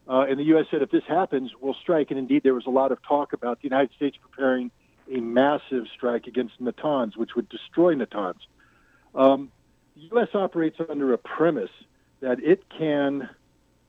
and 0.07 0.39
the 0.39 0.43
U.S. 0.45 0.65
said 0.69 0.81
if 0.81 0.91
this 0.91 1.03
happens, 1.07 1.51
we'll 1.59 1.75
strike. 1.75 2.11
And 2.11 2.19
indeed, 2.19 2.43
there 2.43 2.53
was 2.53 2.65
a 2.65 2.71
lot 2.71 2.91
of 2.91 3.01
talk 3.01 3.33
about 3.33 3.61
the 3.61 3.65
United 3.65 3.95
States 3.95 4.17
preparing 4.21 4.71
a 5.11 5.19
massive 5.19 5.85
strike 5.95 6.27
against 6.27 6.61
Natanz, 6.61 7.15
which 7.15 7.35
would 7.35 7.49
destroy 7.49 7.95
Natanz. 7.95 8.35
Um, 9.15 9.51
the 9.95 10.03
U.S. 10.11 10.29
operates 10.33 10.77
under 10.89 11.13
a 11.13 11.17
premise 11.17 11.71
that 12.21 12.43
it 12.43 12.63
can 12.69 13.29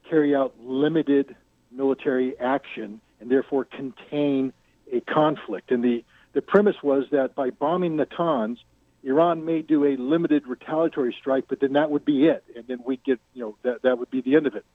carry 0.09 0.35
out 0.35 0.55
limited 0.61 1.35
military 1.71 2.37
action 2.39 3.01
and 3.19 3.29
therefore 3.29 3.65
contain 3.65 4.53
a 4.91 5.01
conflict. 5.01 5.71
And 5.71 5.83
the, 5.83 6.03
the 6.33 6.41
premise 6.41 6.81
was 6.81 7.05
that 7.11 7.35
by 7.35 7.49
bombing 7.49 7.97
Natanz, 7.97 8.57
Iran 9.03 9.45
may 9.45 9.61
do 9.61 9.85
a 9.85 9.95
limited 9.95 10.47
retaliatory 10.47 11.15
strike, 11.17 11.45
but 11.47 11.59
then 11.59 11.73
that 11.73 11.89
would 11.91 12.05
be 12.05 12.27
it. 12.27 12.43
And 12.55 12.65
then 12.67 12.79
we'd 12.85 13.03
get, 13.03 13.19
you 13.33 13.41
know, 13.41 13.55
that, 13.63 13.83
that 13.83 13.97
would 13.97 14.09
be 14.09 14.21
the 14.21 14.35
end 14.35 14.47
of 14.47 14.55
it. 14.55 14.65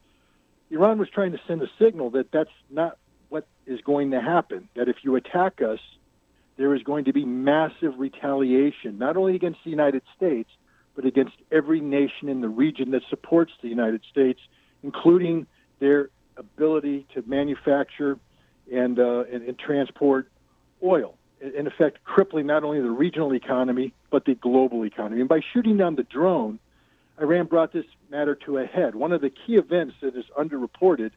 Iran 0.71 0.99
was 0.99 1.09
trying 1.11 1.33
to 1.33 1.41
send 1.47 1.63
a 1.63 1.69
signal 1.79 2.11
that 2.11 2.33
that's 2.33 2.51
not 2.71 2.97
what 3.29 3.47
is 3.67 3.81
going 3.83 4.13
to 4.13 4.21
happen, 4.21 4.69
that 4.77 4.89
if 4.89 4.97
you 5.03 5.17
attack 5.17 5.61
us, 5.61 5.81
there 6.57 6.75
is 6.75 6.83
going 6.83 7.05
to 7.07 7.13
be 7.13 7.25
massive 7.25 7.99
retaliation, 7.99 8.99
not 8.99 9.17
only 9.17 9.35
against 9.35 9.61
the 9.65 9.71
United 9.71 10.03
States, 10.17 10.49
but 10.95 11.05
against 11.05 11.35
every 11.51 11.81
nation 11.81 12.29
in 12.29 12.41
the 12.41 12.49
region 12.49 12.91
that 12.93 13.03
supports 13.11 13.53
the 13.63 13.69
United 13.69 14.03
States, 14.11 14.41
including 14.83 15.47
their 15.81 16.11
ability 16.37 17.07
to 17.15 17.23
manufacture 17.27 18.19
and, 18.73 18.99
uh, 18.99 19.25
and, 19.33 19.43
and 19.43 19.59
transport 19.59 20.31
oil. 20.83 21.17
In 21.41 21.67
effect, 21.67 22.05
crippling 22.05 22.47
not 22.47 22.65
only 22.65 22.81
the 22.81 22.91
regional 22.91 23.35
economy, 23.35 23.93
but 24.11 24.25
the 24.25 24.35
global 24.35 24.85
economy. 24.85 25.21
And 25.21 25.29
by 25.29 25.41
shooting 25.53 25.77
down 25.77 25.97
the 25.97 26.05
drone, 26.05 26.59
Iran 27.21 27.47
brought 27.47 27.73
this 27.73 27.85
matter 28.11 28.35
to 28.47 28.59
a 28.59 28.67
head. 28.67 28.95
One 28.95 29.13
of 29.13 29.21
the 29.21 29.31
key 29.31 29.57
events 29.57 29.95
that 30.01 30.17
is 30.17 30.25
underreported 30.39 31.11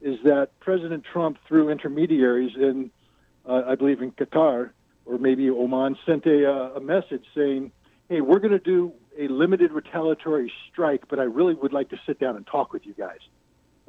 is 0.00 0.18
that 0.24 0.50
President 0.60 1.04
Trump, 1.04 1.38
through 1.46 1.70
intermediaries 1.70 2.52
in, 2.56 2.90
uh, 3.46 3.62
I 3.66 3.74
believe, 3.74 4.00
in 4.00 4.12
Qatar 4.12 4.70
or 5.04 5.18
maybe 5.18 5.50
Oman, 5.50 5.96
sent 6.06 6.26
a, 6.26 6.50
uh, 6.50 6.76
a 6.76 6.80
message 6.80 7.24
saying, 7.34 7.72
hey, 8.08 8.20
we're 8.20 8.38
going 8.38 8.52
to 8.52 8.58
do 8.58 8.92
a 9.18 9.28
limited 9.28 9.72
retaliatory 9.72 10.52
strike, 10.70 11.04
but 11.08 11.18
I 11.18 11.24
really 11.24 11.54
would 11.54 11.72
like 11.72 11.90
to 11.90 12.00
sit 12.06 12.18
down 12.18 12.36
and 12.36 12.46
talk 12.46 12.72
with 12.72 12.86
you 12.86 12.94
guys. 12.94 13.18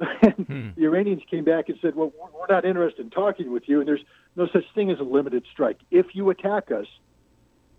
hmm. 0.00 0.70
the 0.76 0.84
Iranians 0.84 1.22
came 1.30 1.44
back 1.44 1.68
and 1.68 1.78
said, 1.80 1.94
well, 1.94 2.12
we're 2.18 2.54
not 2.54 2.64
interested 2.64 3.04
in 3.04 3.10
talking 3.10 3.52
with 3.52 3.64
you, 3.68 3.80
and 3.80 3.88
there's 3.88 4.04
no 4.36 4.46
such 4.52 4.64
thing 4.74 4.90
as 4.90 4.98
a 4.98 5.04
limited 5.04 5.44
strike. 5.52 5.78
If 5.90 6.14
you 6.14 6.30
attack 6.30 6.70
us, 6.70 6.86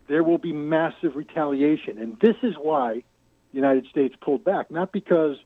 there 0.07 0.23
will 0.23 0.37
be 0.37 0.53
massive 0.53 1.15
retaliation. 1.15 1.97
And 1.97 2.19
this 2.19 2.35
is 2.43 2.55
why 2.59 3.03
the 3.51 3.55
United 3.55 3.87
States 3.87 4.15
pulled 4.21 4.43
back, 4.43 4.69
not 4.69 4.91
because 4.91 5.37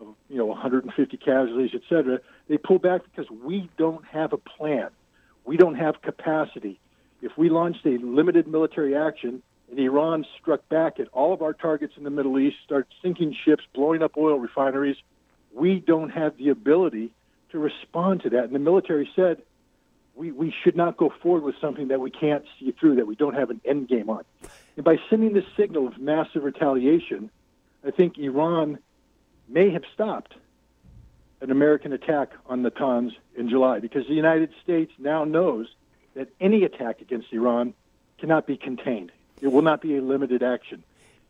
of, 0.00 0.14
you 0.28 0.36
know, 0.36 0.46
150 0.46 1.16
casualties, 1.16 1.70
et 1.74 1.82
cetera. 1.88 2.20
They 2.48 2.56
pulled 2.56 2.82
back 2.82 3.02
because 3.04 3.30
we 3.30 3.70
don't 3.78 4.04
have 4.06 4.32
a 4.32 4.38
plan. 4.38 4.90
We 5.44 5.56
don't 5.56 5.74
have 5.74 6.02
capacity. 6.02 6.78
If 7.20 7.32
we 7.36 7.50
launched 7.50 7.84
a 7.84 7.98
limited 7.98 8.46
military 8.46 8.96
action, 8.96 9.42
and 9.72 9.80
Iran 9.80 10.26
struck 10.38 10.68
back 10.68 11.00
at 11.00 11.08
all 11.14 11.32
of 11.32 11.40
our 11.40 11.54
targets 11.54 11.94
in 11.96 12.04
the 12.04 12.10
Middle 12.10 12.38
East, 12.38 12.56
started 12.62 12.88
sinking 13.02 13.34
ships, 13.42 13.64
blowing 13.72 14.02
up 14.02 14.18
oil 14.18 14.38
refineries. 14.38 14.98
We 15.54 15.80
don't 15.80 16.10
have 16.10 16.36
the 16.36 16.50
ability 16.50 17.14
to 17.52 17.58
respond 17.58 18.22
to 18.24 18.30
that. 18.30 18.44
And 18.44 18.54
the 18.54 18.58
military 18.58 19.08
said 19.16 19.40
we, 20.14 20.30
we 20.30 20.54
should 20.62 20.76
not 20.76 20.98
go 20.98 21.10
forward 21.22 21.42
with 21.42 21.54
something 21.58 21.88
that 21.88 22.00
we 22.00 22.10
can't 22.10 22.44
see 22.60 22.72
through, 22.72 22.96
that 22.96 23.06
we 23.06 23.14
don't 23.14 23.34
have 23.34 23.48
an 23.48 23.62
end 23.64 23.88
game 23.88 24.10
on. 24.10 24.24
And 24.76 24.84
by 24.84 24.98
sending 25.08 25.32
this 25.32 25.46
signal 25.56 25.88
of 25.88 25.96
massive 25.96 26.44
retaliation, 26.44 27.30
I 27.82 27.92
think 27.92 28.18
Iran 28.18 28.78
may 29.48 29.70
have 29.70 29.84
stopped 29.94 30.34
an 31.40 31.50
American 31.50 31.94
attack 31.94 32.28
on 32.44 32.62
the 32.62 32.70
Natanz 32.70 33.12
in 33.34 33.48
July 33.48 33.80
because 33.80 34.06
the 34.06 34.14
United 34.14 34.50
States 34.62 34.92
now 34.98 35.24
knows 35.24 35.66
that 36.14 36.28
any 36.42 36.64
attack 36.64 37.00
against 37.00 37.32
Iran 37.32 37.72
cannot 38.18 38.46
be 38.46 38.58
contained. 38.58 39.12
It 39.42 39.48
will 39.48 39.62
not 39.62 39.82
be 39.82 39.98
a 39.98 40.00
limited 40.00 40.42
action. 40.42 40.82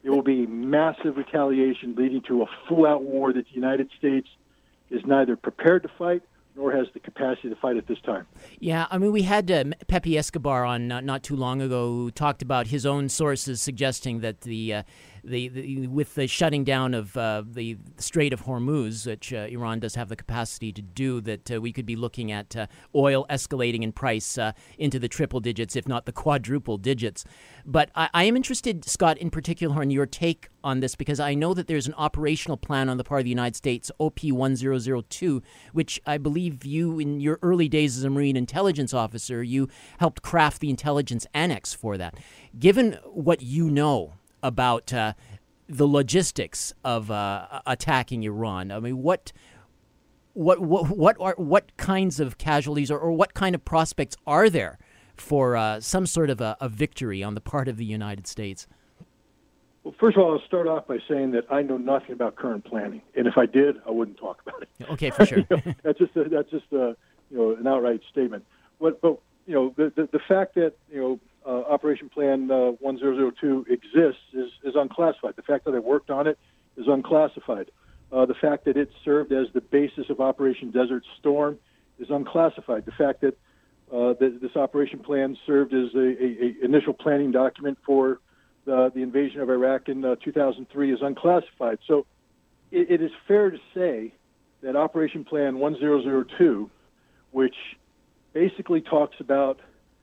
It 0.04 0.11
will 0.11 0.23
be 0.23 0.47
massive 0.47 1.16
retaliation 1.16 1.95
leading 1.97 2.21
to 2.28 2.42
a 2.42 2.47
full 2.69 2.87
out 2.87 3.02
war 3.02 3.33
that 3.33 3.47
the 3.47 3.54
United 3.54 3.90
States 3.99 4.28
is 4.90 5.04
neither 5.07 5.35
prepared 5.35 5.83
to 5.85 5.88
fight 5.99 6.23
nor 6.54 6.71
has 6.73 6.87
the 6.92 7.00
capacity 7.00 7.49
to 7.49 7.57
fight 7.57 7.78
at 7.78 7.87
this 7.87 7.99
time. 8.00 8.26
Yeah, 8.59 8.87
I 8.90 8.99
mean, 8.99 9.11
we 9.11 9.23
had 9.23 9.50
uh, 9.50 9.64
Pepe 9.88 10.19
Escobar 10.19 10.66
on 10.66 10.87
not, 10.87 11.02
not 11.02 11.23
too 11.23 11.35
long 11.35 11.62
ago 11.62 11.88
who 11.88 12.11
talked 12.11 12.42
about 12.42 12.66
his 12.66 12.85
own 12.85 13.09
sources 13.09 13.62
suggesting 13.62 14.21
that 14.21 14.42
the 14.42 14.75
uh, 14.75 14.83
the, 15.25 15.49
the, 15.49 15.87
with 15.87 16.14
the 16.14 16.26
shutting 16.26 16.64
down 16.64 16.95
of 16.95 17.17
uh, 17.17 17.43
the 17.47 17.76
Strait 17.99 18.33
of 18.33 18.45
Hormuz, 18.45 19.07
which 19.07 19.33
uh, 19.33 19.47
Iran 19.50 19.81
does 19.81 19.95
have 19.95 20.09
the 20.09 20.17
capacity 20.17 20.73
to 20.73 20.83
do, 20.83 21.21
that 21.21 21.50
uh, 21.50 21.61
we 21.61 21.73
could 21.73 21.87
be 21.87 21.97
looking 21.97 22.33
at 22.33 22.57
uh, 22.57 22.67
oil 22.95 23.26
escalating 23.31 23.83
in 23.83 23.93
price 23.93 24.37
uh, 24.38 24.52
into 24.79 24.99
the 24.99 25.09
triple 25.09 25.41
digits, 25.41 25.76
if 25.76 25.87
not 25.87 26.07
the 26.07 26.12
quadruple 26.12 26.76
digits. 26.76 27.25
But 27.64 27.91
I, 27.95 28.09
I, 28.12 28.25
am 28.25 28.37
interested, 28.37 28.85
Scott, 28.85 29.19
in 29.19 29.31
particular, 29.31 29.81
on 29.81 29.91
your 29.91 30.07
take 30.07 30.49
on 30.64 30.81
this 30.81 30.95
because 30.95 31.21
I 31.21 31.35
know 31.35 31.55
that 31.55 31.67
there's 31.67 31.87
an 31.87 31.95
operational 31.95 32.57
plan 32.57 32.88
on 32.88 32.97
the 32.97 33.05
part 33.05 33.21
of 33.21 33.25
the 33.25 33.31
United 33.31 33.57
States, 33.57 33.91
OP 33.99 34.21
1002, 34.23 35.43
which 35.73 36.00
I 36.07 36.19
believe 36.19 36.64
you, 36.64 36.99
in 36.99 37.21
your 37.21 37.38
early 37.43 37.69
days 37.69 37.97
as 37.97 38.05
a 38.05 38.11
Marine 38.11 38.37
intelligence 38.37 38.93
officer, 38.93 39.43
you 39.43 39.69
helped 39.99 40.23
craft 40.23 40.61
the 40.61 40.71
intelligence 40.71 41.26
annex 41.35 41.73
for 41.73 41.97
that. 41.97 42.14
Given 42.59 42.99
what 43.05 43.43
you 43.43 43.71
know 43.71 44.14
about 44.43 44.93
uh, 44.93 45.15
the 45.69 45.87
logistics 45.87 46.75
of 46.85 47.11
uh, 47.11 47.61
attacking 47.67 48.25
Iran. 48.25 48.71
I 48.71 48.81
mean, 48.81 49.03
what 49.03 49.33
what 50.35 50.61
what 50.61 50.97
what 50.97 51.17
are 51.21 51.35
what 51.37 51.77
kinds 51.77 52.21
of 52.21 52.39
casualties 52.39 52.91
or, 52.91 52.99
or 52.99 53.13
what 53.13 53.35
kind 53.35 53.55
of 53.55 53.65
prospects 53.65 54.17
are 54.27 54.49
there 54.49 54.79
for 55.17 55.57
uh, 55.57 55.81
some 55.81 56.07
sort 56.07 56.31
of 56.31 56.41
a, 56.41 56.57
a, 56.61 56.69
victory 56.69 57.23
on 57.23 57.35
the 57.35 57.41
part 57.41 57.69
of 57.69 57.77
the 57.77 57.85
United 57.85 58.27
States? 58.27 58.67
Well, 59.85 59.95
first 60.01 60.17
of 60.17 60.23
all, 60.23 60.33
I'll 60.33 60.47
start 60.47 60.67
off 60.67 60.87
by 60.87 60.99
saying 61.09 61.33
that 61.33 61.45
I 61.51 61.63
know 61.63 61.77
nothing 61.77 62.13
about 62.13 62.37
current 62.37 62.65
planning, 62.65 63.03
and 63.15 63.27
if 63.27 63.37
I 63.37 63.47
did, 63.47 63.77
I 63.87 63.91
wouldn't 63.91 64.17
talk 64.19 64.41
about 64.47 64.63
it. 64.63 64.69
Okay, 64.91 65.11
for 65.11 65.27
sure. 65.27 65.39
you 65.51 65.57
know, 65.57 65.75
that's 65.83 65.99
just 65.99 66.17
a, 66.17 66.29
that's 66.29 66.51
just 66.51 66.73
a, 66.73 66.97
you 67.31 67.39
know 67.39 67.57
an 67.57 67.67
outright 67.67 68.01
statement. 68.11 68.45
But 68.81 69.01
but 69.01 69.19
you 69.47 69.55
know 69.55 69.75
the, 69.77 69.93
the 69.95 70.09
the 70.13 70.21
fact 70.29 70.55
that 70.55 70.75
you 70.91 71.01
know 71.01 71.21
uh, 71.47 71.51
Operation 71.51 72.09
Plan 72.09 72.51
uh, 72.51 72.73
1002 72.81 73.67
exists 73.69 74.23
is, 74.33 74.51
is 74.65 74.75
unclassified. 74.75 75.35
The 75.37 75.43
fact 75.43 75.65
that 75.65 75.75
I 75.75 75.79
worked 75.79 76.11
on 76.11 76.27
it 76.27 76.39
is 76.77 76.87
unclassified. 76.89 77.71
Uh, 78.13 78.27
the 78.27 78.35
fact 78.35 78.67
that 78.67 78.77
it 78.77 78.91
served 79.05 79.33
as 79.33 79.47
the 79.55 79.61
basis 79.61 80.11
of 80.11 80.21
Operation 80.21 80.71
Desert 80.71 81.05
Storm 81.19 81.59
is 81.99 82.09
unclassified. 82.11 82.85
The 82.85 82.93
fact 82.93 83.23
that 83.23 83.39
uh, 83.93 84.15
this 84.19 84.57
operation 84.57 85.01
plan 85.01 85.37
served 85.47 85.75
as 85.75 85.95
a, 85.95 85.99
a, 85.99 86.03
a 86.03 86.65
initial 86.65 86.95
planning 86.95 87.31
document 87.31 87.79
for 87.85 88.21
the, 88.65 88.91
the, 88.95 89.03
invasion 89.03 89.41
of 89.41 89.51
Iraq 89.51 89.89
in 89.89 90.03
uh, 90.05 90.17
2003 90.25 90.93
is 90.93 91.01
unclassified. 91.03 91.79
So 91.87 92.07
it, 92.71 92.91
it 92.91 93.03
is 93.03 93.11
fair 93.29 93.51
to 93.51 93.59
say 93.75 94.15
that 94.63 94.77
Operation 94.77 95.25
Plan 95.25 95.59
1002, 95.59 96.71
which 97.33 97.57
basically 98.33 98.81
talks 98.81 99.17
about 99.21 99.61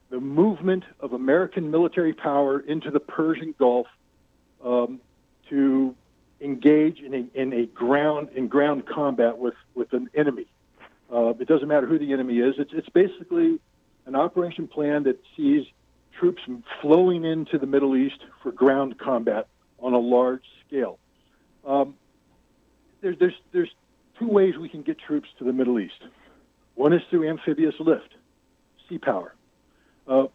the 0.09 0.19
movement 0.19 0.83
of 0.99 1.13
American 1.13 1.69
military 1.69 2.13
power 2.13 2.59
into 2.59 2.91
the 2.91 2.99
Persian 2.99 3.53
Gulf 3.57 3.87
um, 4.63 4.99
to 5.49 5.95
engage 6.41 6.99
in 6.99 7.13
a, 7.13 7.39
in 7.39 7.53
a 7.53 7.65
ground 7.67 8.29
in 8.35 8.47
ground 8.47 8.85
combat 8.87 9.37
with, 9.37 9.55
with 9.75 9.93
an 9.93 10.09
enemy. 10.15 10.47
Uh, 11.13 11.29
it 11.39 11.47
doesn't 11.47 11.67
matter 11.67 11.87
who 11.87 11.99
the 11.99 12.13
enemy 12.13 12.39
is. 12.39 12.55
It's, 12.57 12.71
it's 12.73 12.89
basically 12.89 13.59
an 14.05 14.15
operation 14.15 14.67
plan 14.67 15.03
that 15.03 15.19
sees 15.35 15.65
troops 16.19 16.41
flowing 16.81 17.23
into 17.23 17.57
the 17.57 17.65
Middle 17.65 17.95
East 17.95 18.19
for 18.41 18.51
ground 18.51 18.97
combat 18.97 19.47
on 19.79 19.93
a 19.93 19.99
large 19.99 20.43
scale. 20.67 20.99
Um, 21.65 21.95
there's, 23.01 23.17
there's, 23.19 23.33
there's 23.51 23.69
two 24.17 24.27
ways 24.27 24.57
we 24.57 24.69
can 24.69 24.81
get 24.81 24.97
troops 24.99 25.29
to 25.39 25.43
the 25.43 25.53
Middle 25.53 25.79
East. 25.79 26.01
One 26.75 26.93
is 26.93 27.01
through 27.09 27.29
amphibious 27.29 27.75
lift, 27.79 28.13
sea 28.87 28.97
power. 28.97 29.33
Uh, 30.09 30.25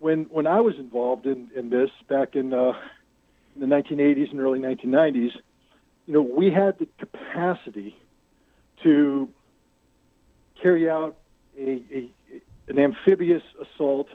when 0.00 0.24
when 0.30 0.46
I 0.46 0.60
was 0.60 0.76
involved 0.76 1.26
in, 1.26 1.50
in 1.54 1.70
this 1.70 1.90
back 2.08 2.34
in, 2.34 2.54
uh, 2.54 2.72
in 3.54 3.60
the 3.60 3.66
1980s 3.66 4.30
and 4.30 4.40
early 4.40 4.58
1990s, 4.58 5.32
you 6.06 6.14
know, 6.14 6.22
we 6.22 6.50
had 6.50 6.78
the 6.78 6.88
capacity 6.98 7.94
to 8.82 9.28
carry 10.62 10.88
out 10.88 11.16
a, 11.58 11.82
a 11.92 12.10
an 12.68 12.78
amphibious 12.78 13.42
assault 13.60 14.08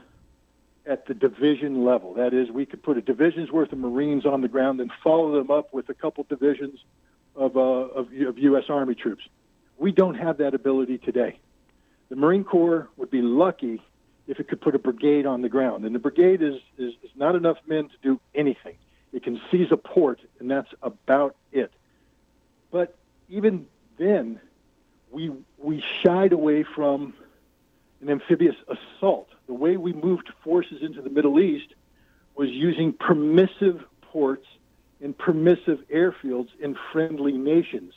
at 0.85 1.05
the 1.07 1.13
division 1.13 1.85
level. 1.85 2.13
That 2.15 2.33
is, 2.33 2.49
we 2.49 2.65
could 2.65 2.83
put 2.83 2.97
a 2.97 3.01
division's 3.01 3.51
worth 3.51 3.71
of 3.71 3.77
Marines 3.77 4.25
on 4.25 4.41
the 4.41 4.47
ground 4.47 4.79
and 4.79 4.91
follow 5.03 5.31
them 5.31 5.49
up 5.49 5.73
with 5.73 5.89
a 5.89 5.93
couple 5.93 6.25
divisions 6.27 6.79
of, 7.35 7.55
uh, 7.55 7.59
of, 7.59 8.07
of 8.27 8.37
U.S. 8.37 8.65
Army 8.69 8.93
troops. 8.93 9.23
We 9.77 9.91
don't 9.91 10.15
have 10.15 10.37
that 10.37 10.53
ability 10.53 10.99
today. 10.99 11.39
The 12.09 12.15
Marine 12.15 12.43
Corps 12.43 12.89
would 12.97 13.09
be 13.09 13.21
lucky 13.21 13.81
if 14.27 14.39
it 14.39 14.47
could 14.47 14.61
put 14.61 14.75
a 14.75 14.79
brigade 14.79 15.25
on 15.25 15.41
the 15.41 15.49
ground. 15.49 15.85
And 15.85 15.93
the 15.93 15.99
brigade 15.99 16.41
is, 16.41 16.55
is, 16.77 16.93
is 17.03 17.11
not 17.15 17.35
enough 17.35 17.57
men 17.67 17.89
to 17.89 17.95
do 18.01 18.19
anything. 18.33 18.77
It 19.11 19.23
can 19.23 19.39
seize 19.51 19.71
a 19.71 19.77
port, 19.77 20.21
and 20.39 20.49
that's 20.49 20.73
about 20.81 21.35
it. 21.51 21.71
But 22.71 22.95
even 23.29 23.67
then, 23.97 24.39
we, 25.11 25.31
we 25.57 25.83
shied 26.01 26.33
away 26.33 26.63
from 26.63 27.13
an 28.01 28.09
amphibious 28.09 28.55
assault. 28.67 29.29
The 29.47 29.53
way 29.53 29.77
we 29.77 29.93
moved 29.93 30.31
forces 30.43 30.81
into 30.81 31.01
the 31.01 31.09
Middle 31.09 31.39
East 31.39 31.75
was 32.35 32.49
using 32.49 32.93
permissive 32.93 33.83
ports 34.01 34.47
and 35.01 35.17
permissive 35.17 35.79
airfields 35.93 36.49
in 36.59 36.75
friendly 36.91 37.33
nations. 37.33 37.93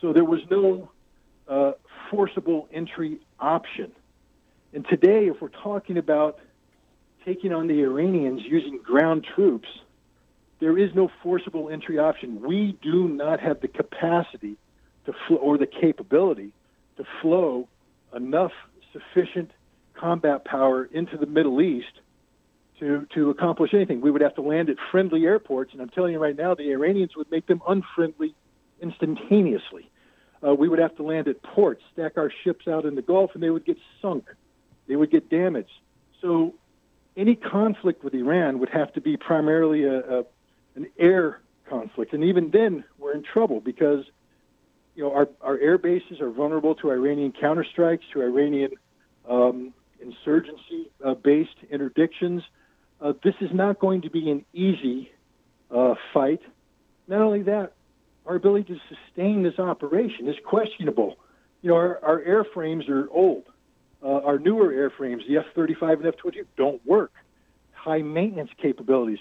So 0.00 0.12
there 0.12 0.24
was 0.24 0.40
no 0.50 0.90
uh, 1.46 1.72
forcible 2.10 2.68
entry 2.72 3.20
option. 3.38 3.92
And 4.72 4.86
today, 4.88 5.26
if 5.26 5.40
we're 5.40 5.48
talking 5.48 5.98
about 5.98 6.38
taking 7.24 7.52
on 7.52 7.66
the 7.66 7.80
Iranians 7.82 8.42
using 8.44 8.80
ground 8.82 9.26
troops, 9.34 9.68
there 10.60 10.78
is 10.78 10.94
no 10.94 11.10
forcible 11.22 11.70
entry 11.70 11.98
option. 11.98 12.40
We 12.40 12.78
do 12.82 13.08
not 13.08 13.40
have 13.40 13.60
the 13.60 13.68
capacity 13.68 14.56
to 15.06 15.12
fl- 15.26 15.34
or 15.34 15.58
the 15.58 15.66
capability 15.66 16.52
to 16.98 17.04
flow 17.20 17.68
enough 18.14 18.52
sufficient 18.92 19.50
combat 19.94 20.44
power 20.44 20.84
into 20.84 21.16
the 21.16 21.26
Middle 21.26 21.60
East 21.60 22.00
to, 22.78 23.06
to 23.14 23.30
accomplish 23.30 23.74
anything. 23.74 24.00
We 24.00 24.10
would 24.10 24.22
have 24.22 24.34
to 24.36 24.42
land 24.42 24.70
at 24.70 24.76
friendly 24.90 25.24
airports, 25.24 25.72
and 25.72 25.82
I'm 25.82 25.90
telling 25.90 26.12
you 26.12 26.18
right 26.18 26.36
now, 26.36 26.54
the 26.54 26.70
Iranians 26.70 27.16
would 27.16 27.30
make 27.30 27.46
them 27.46 27.60
unfriendly 27.66 28.34
instantaneously. 28.80 29.90
Uh, 30.46 30.54
we 30.54 30.68
would 30.68 30.78
have 30.78 30.96
to 30.96 31.02
land 31.02 31.28
at 31.28 31.42
ports, 31.42 31.82
stack 31.92 32.16
our 32.16 32.32
ships 32.44 32.66
out 32.66 32.86
in 32.86 32.94
the 32.94 33.02
Gulf, 33.02 33.32
and 33.34 33.42
they 33.42 33.50
would 33.50 33.66
get 33.66 33.76
sunk 34.00 34.24
they 34.90 34.96
would 34.96 35.12
get 35.12 35.30
damaged. 35.30 35.70
So 36.20 36.54
any 37.16 37.36
conflict 37.36 38.02
with 38.02 38.12
Iran 38.12 38.58
would 38.58 38.70
have 38.70 38.92
to 38.94 39.00
be 39.00 39.16
primarily 39.16 39.84
a, 39.84 39.98
a 40.00 40.24
an 40.74 40.86
air 40.98 41.40
conflict, 41.68 42.12
and 42.12 42.24
even 42.24 42.50
then 42.50 42.84
we're 42.98 43.14
in 43.14 43.22
trouble 43.22 43.60
because 43.60 44.04
you 44.96 45.04
know 45.04 45.12
our 45.12 45.28
our 45.40 45.58
air 45.58 45.78
bases 45.78 46.20
are 46.20 46.30
vulnerable 46.30 46.74
to 46.76 46.90
Iranian 46.90 47.32
counterstrikes, 47.32 48.00
to 48.12 48.20
Iranian 48.20 48.72
um, 49.28 49.72
insurgency-based 50.00 51.50
uh, 51.62 51.74
interdictions. 51.74 52.42
Uh, 53.00 53.12
this 53.22 53.34
is 53.40 53.50
not 53.54 53.78
going 53.78 54.02
to 54.02 54.10
be 54.10 54.28
an 54.28 54.44
easy 54.52 55.12
uh, 55.70 55.94
fight. 56.12 56.40
Not 57.06 57.20
only 57.20 57.42
that, 57.42 57.74
our 58.26 58.34
ability 58.34 58.74
to 58.74 58.80
sustain 58.88 59.44
this 59.44 59.58
operation 59.60 60.28
is 60.28 60.36
questionable. 60.44 61.16
You 61.62 61.70
know, 61.70 61.76
our, 61.76 62.04
our 62.04 62.20
airframes 62.20 62.88
are 62.88 63.08
old 63.10 63.44
uh, 64.02 64.06
our 64.06 64.38
newer 64.38 64.72
airframes, 64.72 65.26
the 65.26 65.38
F-35 65.38 65.98
and 65.98 66.06
F-22, 66.06 66.44
don't 66.56 66.84
work. 66.86 67.12
High 67.72 68.02
maintenance 68.02 68.50
capabilities. 68.60 69.18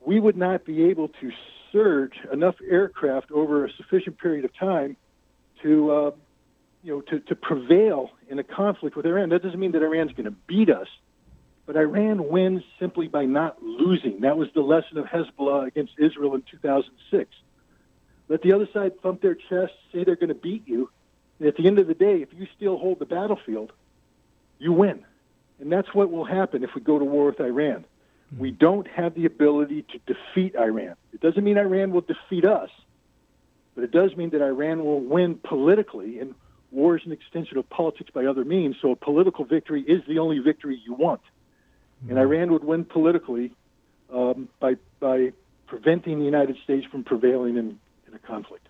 We 0.00 0.20
would 0.20 0.36
not 0.36 0.64
be 0.64 0.84
able 0.84 1.08
to 1.08 1.32
surge 1.72 2.14
enough 2.32 2.56
aircraft 2.68 3.30
over 3.30 3.64
a 3.64 3.72
sufficient 3.72 4.18
period 4.18 4.44
of 4.44 4.56
time 4.56 4.96
to, 5.62 5.90
uh, 5.90 6.10
you 6.82 6.94
know, 6.94 7.00
to, 7.02 7.20
to 7.20 7.34
prevail 7.34 8.10
in 8.28 8.38
a 8.38 8.44
conflict 8.44 8.96
with 8.96 9.06
Iran. 9.06 9.30
That 9.30 9.42
doesn't 9.42 9.58
mean 9.58 9.72
that 9.72 9.82
Iran's 9.82 10.12
going 10.12 10.26
to 10.26 10.36
beat 10.46 10.70
us, 10.70 10.88
but 11.66 11.76
Iran 11.76 12.28
wins 12.28 12.62
simply 12.78 13.08
by 13.08 13.24
not 13.24 13.62
losing. 13.62 14.20
That 14.20 14.36
was 14.36 14.48
the 14.54 14.60
lesson 14.60 14.98
of 14.98 15.06
Hezbollah 15.06 15.66
against 15.66 15.94
Israel 15.98 16.34
in 16.34 16.42
2006. 16.50 17.30
Let 18.28 18.42
the 18.42 18.52
other 18.52 18.68
side 18.72 19.00
thump 19.02 19.20
their 19.20 19.34
chest, 19.34 19.72
say 19.92 20.04
they're 20.04 20.16
going 20.16 20.28
to 20.28 20.34
beat 20.34 20.66
you, 20.66 20.90
and 21.38 21.48
at 21.48 21.56
the 21.56 21.66
end 21.66 21.78
of 21.78 21.86
the 21.86 21.94
day, 21.94 22.22
if 22.22 22.28
you 22.32 22.46
still 22.56 22.78
hold 22.78 22.98
the 22.98 23.06
battlefield, 23.06 23.72
you 24.58 24.72
win. 24.72 25.04
And 25.60 25.70
that's 25.70 25.92
what 25.94 26.10
will 26.10 26.24
happen 26.24 26.64
if 26.64 26.74
we 26.74 26.80
go 26.80 26.98
to 26.98 27.04
war 27.04 27.26
with 27.26 27.40
Iran. 27.40 27.84
Hmm. 28.30 28.38
We 28.38 28.50
don't 28.50 28.88
have 28.88 29.14
the 29.14 29.26
ability 29.26 29.84
to 29.92 30.14
defeat 30.14 30.56
Iran. 30.56 30.96
It 31.12 31.20
doesn't 31.20 31.42
mean 31.42 31.58
Iran 31.58 31.92
will 31.92 32.02
defeat 32.02 32.44
us, 32.44 32.70
but 33.74 33.84
it 33.84 33.90
does 33.90 34.16
mean 34.16 34.30
that 34.30 34.42
Iran 34.42 34.84
will 34.84 35.00
win 35.00 35.36
politically, 35.36 36.18
and 36.18 36.34
war 36.70 36.96
is 36.96 37.02
an 37.06 37.12
extension 37.12 37.56
of 37.58 37.68
politics 37.70 38.10
by 38.12 38.26
other 38.26 38.44
means, 38.44 38.76
so 38.82 38.90
a 38.90 38.96
political 38.96 39.44
victory 39.44 39.82
is 39.82 40.02
the 40.08 40.18
only 40.18 40.38
victory 40.38 40.80
you 40.84 40.94
want. 40.94 41.22
And 42.02 42.12
hmm. 42.12 42.18
Iran 42.18 42.52
would 42.52 42.64
win 42.64 42.84
politically 42.84 43.52
um, 44.12 44.48
by, 44.60 44.76
by 45.00 45.32
preventing 45.66 46.18
the 46.18 46.24
United 46.24 46.56
States 46.64 46.86
from 46.90 47.04
prevailing 47.04 47.56
in, 47.56 47.78
in 48.06 48.14
a 48.14 48.18
conflict. 48.18 48.68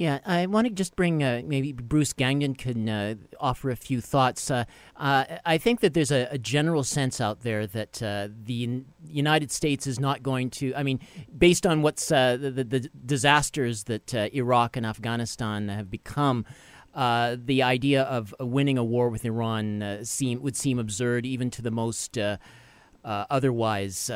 Yeah, 0.00 0.20
I 0.24 0.46
want 0.46 0.66
to 0.66 0.72
just 0.72 0.96
bring 0.96 1.22
uh, 1.22 1.42
maybe 1.44 1.72
Bruce 1.72 2.14
Gagnon 2.14 2.54
can 2.54 2.88
uh, 2.88 3.16
offer 3.38 3.68
a 3.68 3.76
few 3.76 4.00
thoughts. 4.00 4.50
Uh, 4.50 4.64
uh 4.96 5.24
I 5.44 5.58
think 5.58 5.80
that 5.80 5.92
there's 5.92 6.10
a, 6.10 6.26
a, 6.30 6.38
general 6.38 6.84
sense 6.84 7.20
out 7.20 7.42
there 7.42 7.66
that 7.66 8.02
uh, 8.02 8.28
the 8.46 8.82
United 9.06 9.52
States 9.52 9.86
is 9.86 10.00
not 10.00 10.22
going 10.22 10.48
to. 10.52 10.74
I 10.74 10.84
mean, 10.84 11.00
based 11.36 11.66
on 11.66 11.82
what's 11.82 12.10
uh, 12.10 12.38
the, 12.40 12.50
the, 12.50 12.64
the, 12.64 12.90
disasters 13.04 13.84
that 13.84 14.14
Iraq 14.14 14.78
and 14.78 14.86
Afghanistan 14.86 15.68
have 15.68 15.90
become. 15.90 16.46
the 16.94 17.62
idea 17.62 18.04
of 18.04 18.34
winning 18.40 18.78
a 18.78 18.84
war 18.84 19.10
with 19.10 19.26
Iran 19.26 19.98
seem 20.02 20.40
would 20.40 20.56
seem 20.56 20.78
absurd, 20.78 21.26
even 21.26 21.50
to 21.50 21.60
the 21.60 21.70
most 21.70 22.16
otherwise 23.04 24.10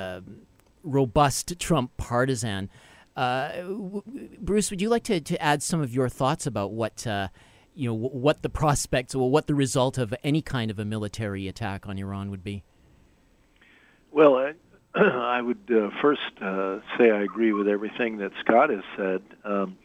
robust 0.83 1.59
Trump 1.59 1.95
partisan. 1.99 2.71
Uh, 3.17 4.01
Bruce, 4.41 4.71
would 4.71 4.83
you 4.83 4.89
like 4.89 5.05
to, 5.05 5.21
to 5.21 5.41
add 5.41 5.63
some 5.63 5.81
of 5.81 5.95
your 5.95 6.09
thoughts 6.09 6.47
about 6.47 6.73
what 6.73 7.07
uh, 7.07 7.29
you 7.75 7.89
know 7.89 7.95
what 7.95 8.43
the 8.43 8.49
prospects 8.49 9.15
or 9.15 9.31
what 9.31 9.47
the 9.47 9.55
result 9.55 9.99
of 9.99 10.15
any 10.25 10.43
kind 10.43 10.71
of 10.71 10.79
a 10.79 10.85
military 10.85 11.49
attack 11.49 11.87
on 11.89 11.99
Iran 11.99 12.31
would 12.31 12.43
be? 12.43 12.65
Well, 14.11 14.37
I, 14.37 14.55
I 14.95 15.41
would 15.41 15.71
uh, 15.71 15.91
first 16.01 16.23
uh, 16.41 16.81
say 16.99 17.11
I 17.11 17.23
agree 17.23 17.53
with 17.53 17.69
everything 17.69 18.19
that 18.19 18.33
Scott 18.41 18.71
has 18.71 18.85
said. 18.97 19.23
Um, 19.45 19.79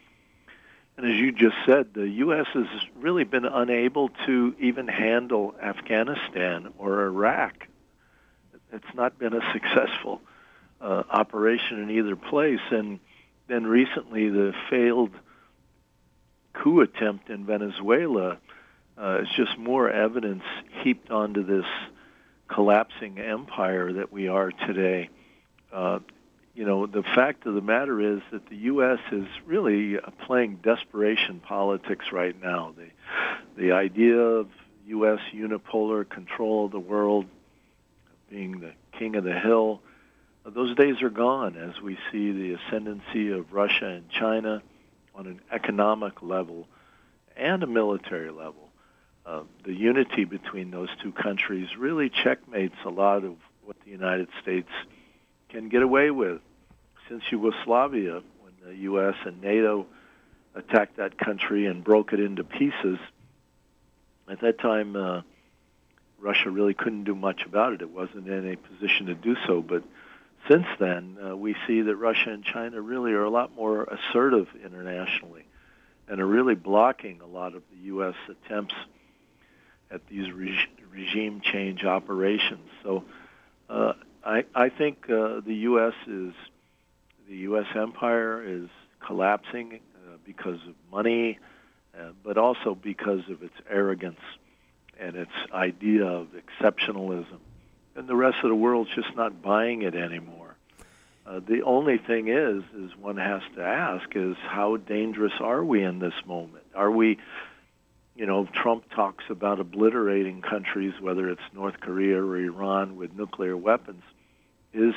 and 0.98 1.08
as 1.08 1.16
you 1.18 1.32
just 1.32 1.56
said, 1.66 1.94
the 1.94 2.10
U.S. 2.10 2.48
has 2.54 2.68
really 2.98 3.24
been 3.24 3.46
unable 3.46 4.10
to 4.26 4.54
even 4.60 4.88
handle 4.88 5.56
Afghanistan 5.62 6.74
or 6.78 7.06
Iraq. 7.06 7.68
It's 8.74 8.94
not 8.94 9.18
been 9.18 9.34
a 9.34 9.54
successful 9.54 10.22
uh, 10.82 11.04
operation 11.10 11.82
in 11.82 11.90
either 11.90 12.18
place. 12.18 12.60
And 12.70 13.00
then 13.50 13.66
recently 13.66 14.30
the 14.30 14.54
failed 14.70 15.12
coup 16.54 16.82
attempt 16.82 17.30
in 17.30 17.46
Venezuela 17.46 18.38
uh, 18.98 19.20
is 19.22 19.28
just 19.36 19.58
more 19.58 19.90
evidence 19.90 20.44
heaped 20.84 21.10
onto 21.10 21.46
this 21.46 21.66
collapsing 22.48 23.20
empire 23.20 23.94
that 23.94 24.12
we 24.12 24.28
are 24.28 24.52
today. 24.52 25.10
Uh, 25.72 26.00
you 26.54 26.66
know, 26.66 26.86
the 26.86 27.04
fact 27.04 27.46
of 27.46 27.54
the 27.54 27.62
matter 27.62 28.16
is 28.16 28.22
that 28.32 28.50
the 28.50 28.56
U.S. 28.58 29.00
is 29.12 29.26
really 29.46 29.98
uh, 29.98 30.10
playing 30.26 30.58
desperation 30.58 31.40
politics 31.40 32.06
right 32.12 32.40
now. 32.42 32.74
The, 32.76 33.62
the 33.62 33.72
idea 33.72 34.18
of 34.18 34.48
U.S. 34.88 35.20
unipolar 35.34 36.08
control 36.08 36.66
of 36.66 36.72
the 36.72 36.80
world, 36.80 37.28
being 38.30 38.60
the 38.60 38.74
king 38.98 39.16
of 39.16 39.24
the 39.24 39.40
hill, 39.40 39.82
those 40.50 40.76
days 40.76 41.02
are 41.02 41.10
gone 41.10 41.56
as 41.58 41.82
we 41.82 41.98
see 42.12 42.32
the 42.32 42.54
ascendancy 42.54 43.32
of 43.32 43.52
Russia 43.54 43.88
and 43.88 44.10
China 44.10 44.62
on 45.16 45.28
an 45.28 45.42
economic 45.52 46.22
level 46.22 46.68
and 47.36 47.64
a 47.64 47.68
military 47.68 48.32
level. 48.32 48.70
Uh, 49.26 49.42
the 49.64 49.74
unity 49.74 50.24
between 50.24 50.72
those 50.72 50.90
two 51.02 51.12
countries 51.12 51.68
really 51.78 52.10
checkmates 52.10 52.76
a 52.86 52.90
lot 52.90 53.24
of 53.24 53.36
what 53.64 53.76
the 53.86 53.92
United 53.92 54.28
States 54.42 54.70
can 55.50 55.70
get 55.70 55.82
away 55.82 56.10
with. 56.10 56.42
Since 57.08 57.24
Yugoslavia, 57.32 58.22
when 58.42 58.54
the 58.66 58.76
U.S. 58.84 59.16
and 59.26 59.42
NATO 59.42 59.86
attacked 60.56 60.98
that 60.98 61.18
country 61.18 61.66
and 61.66 61.84
broke 61.84 62.14
it 62.14 62.20
into 62.20 62.44
pieces, 62.44 62.98
at 64.30 64.42
that 64.42 64.60
time, 64.60 64.96
uh, 64.96 65.22
Russia 66.20 66.50
really 66.50 66.74
couldn't 66.74 67.04
do 67.04 67.16
much 67.16 67.44
about 67.46 67.74
it. 67.74 67.82
It 67.82 67.90
wasn't 67.90 68.28
in 68.28 68.52
a 68.52 68.56
position 68.56 69.08
to 69.08 69.16
do 69.16 69.36
so, 69.48 69.62
but 69.62 69.84
since 70.48 70.66
then, 70.80 71.18
uh, 71.24 71.36
we 71.36 71.56
see 71.68 71.82
that 71.82 71.96
Russia 71.96 72.32
and 72.32 72.44
China 72.44 72.82
really 72.82 73.12
are 73.12 73.24
a 73.24 73.30
lot 73.30 73.56
more 73.56 73.84
assertive 73.84 74.48
internationally 74.64 75.46
and 76.08 76.20
are 76.20 76.26
really 76.26 76.56
blocking 76.56 77.22
a 77.22 77.26
lot 77.26 77.56
of 77.56 77.64
the 77.72 77.86
U.S. 77.88 78.16
attempts 78.30 78.74
at 79.92 80.06
these 80.08 80.32
reg- 80.32 80.70
regime 80.92 81.42
change 81.42 81.84
operations. 81.84 82.68
So 82.84 83.04
uh, 83.70 83.94
I, 84.24 84.46
I 84.56 84.70
think 84.70 85.10
uh, 85.10 85.42
the 85.46 85.56
U.S. 85.56 85.94
is 86.08 86.34
the 87.28 87.36
U.S. 87.38 87.68
empire 87.76 88.44
is 88.44 88.70
collapsing 89.06 89.80
uh, 89.96 90.18
because 90.26 90.60
of 90.68 90.76
money, 90.92 91.38
uh, 91.98 92.10
but 92.24 92.38
also 92.38 92.76
because 92.76 93.22
of 93.30 93.44
its 93.44 93.54
arrogance 93.70 94.20
and 95.00 95.16
its 95.16 95.32
idea 95.54 96.06
of 96.06 96.28
exceptionalism 96.34 97.40
and 98.00 98.08
the 98.08 98.16
rest 98.16 98.38
of 98.44 98.50
the 98.50 98.56
world's 98.56 98.90
just 98.96 99.14
not 99.18 99.42
buying 99.42 99.82
it 99.82 99.94
anymore. 99.94 100.56
Uh, 101.28 101.42
the 101.46 101.64
only 101.64 101.98
thing 101.98 102.30
is, 102.30 102.64
is 102.74 102.96
one 102.96 103.18
has 103.18 103.42
to 103.56 103.62
ask, 103.62 104.08
is 104.16 104.38
how 104.42 104.78
dangerous 104.78 105.34
are 105.42 105.62
we 105.62 105.84
in 105.84 106.00
this 106.00 106.14
moment? 106.26 106.64
Are 106.74 106.90
we, 106.90 107.18
you 108.16 108.26
know, 108.26 108.48
Trump 108.54 108.90
talks 108.96 109.26
about 109.30 109.60
obliterating 109.60 110.42
countries, 110.42 110.94
whether 111.02 111.30
it's 111.30 111.42
North 111.54 111.82
Korea 111.82 112.24
or 112.24 112.38
Iran, 112.38 112.96
with 112.96 113.14
nuclear 113.18 113.58
weapons. 113.58 114.02
Is 114.74 114.96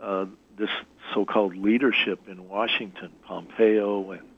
uh, 0.00 0.26
this 0.58 0.70
so-called 1.14 1.56
leadership 1.56 2.28
in 2.28 2.48
Washington, 2.48 3.12
Pompeo 3.24 4.10
and 4.10 4.28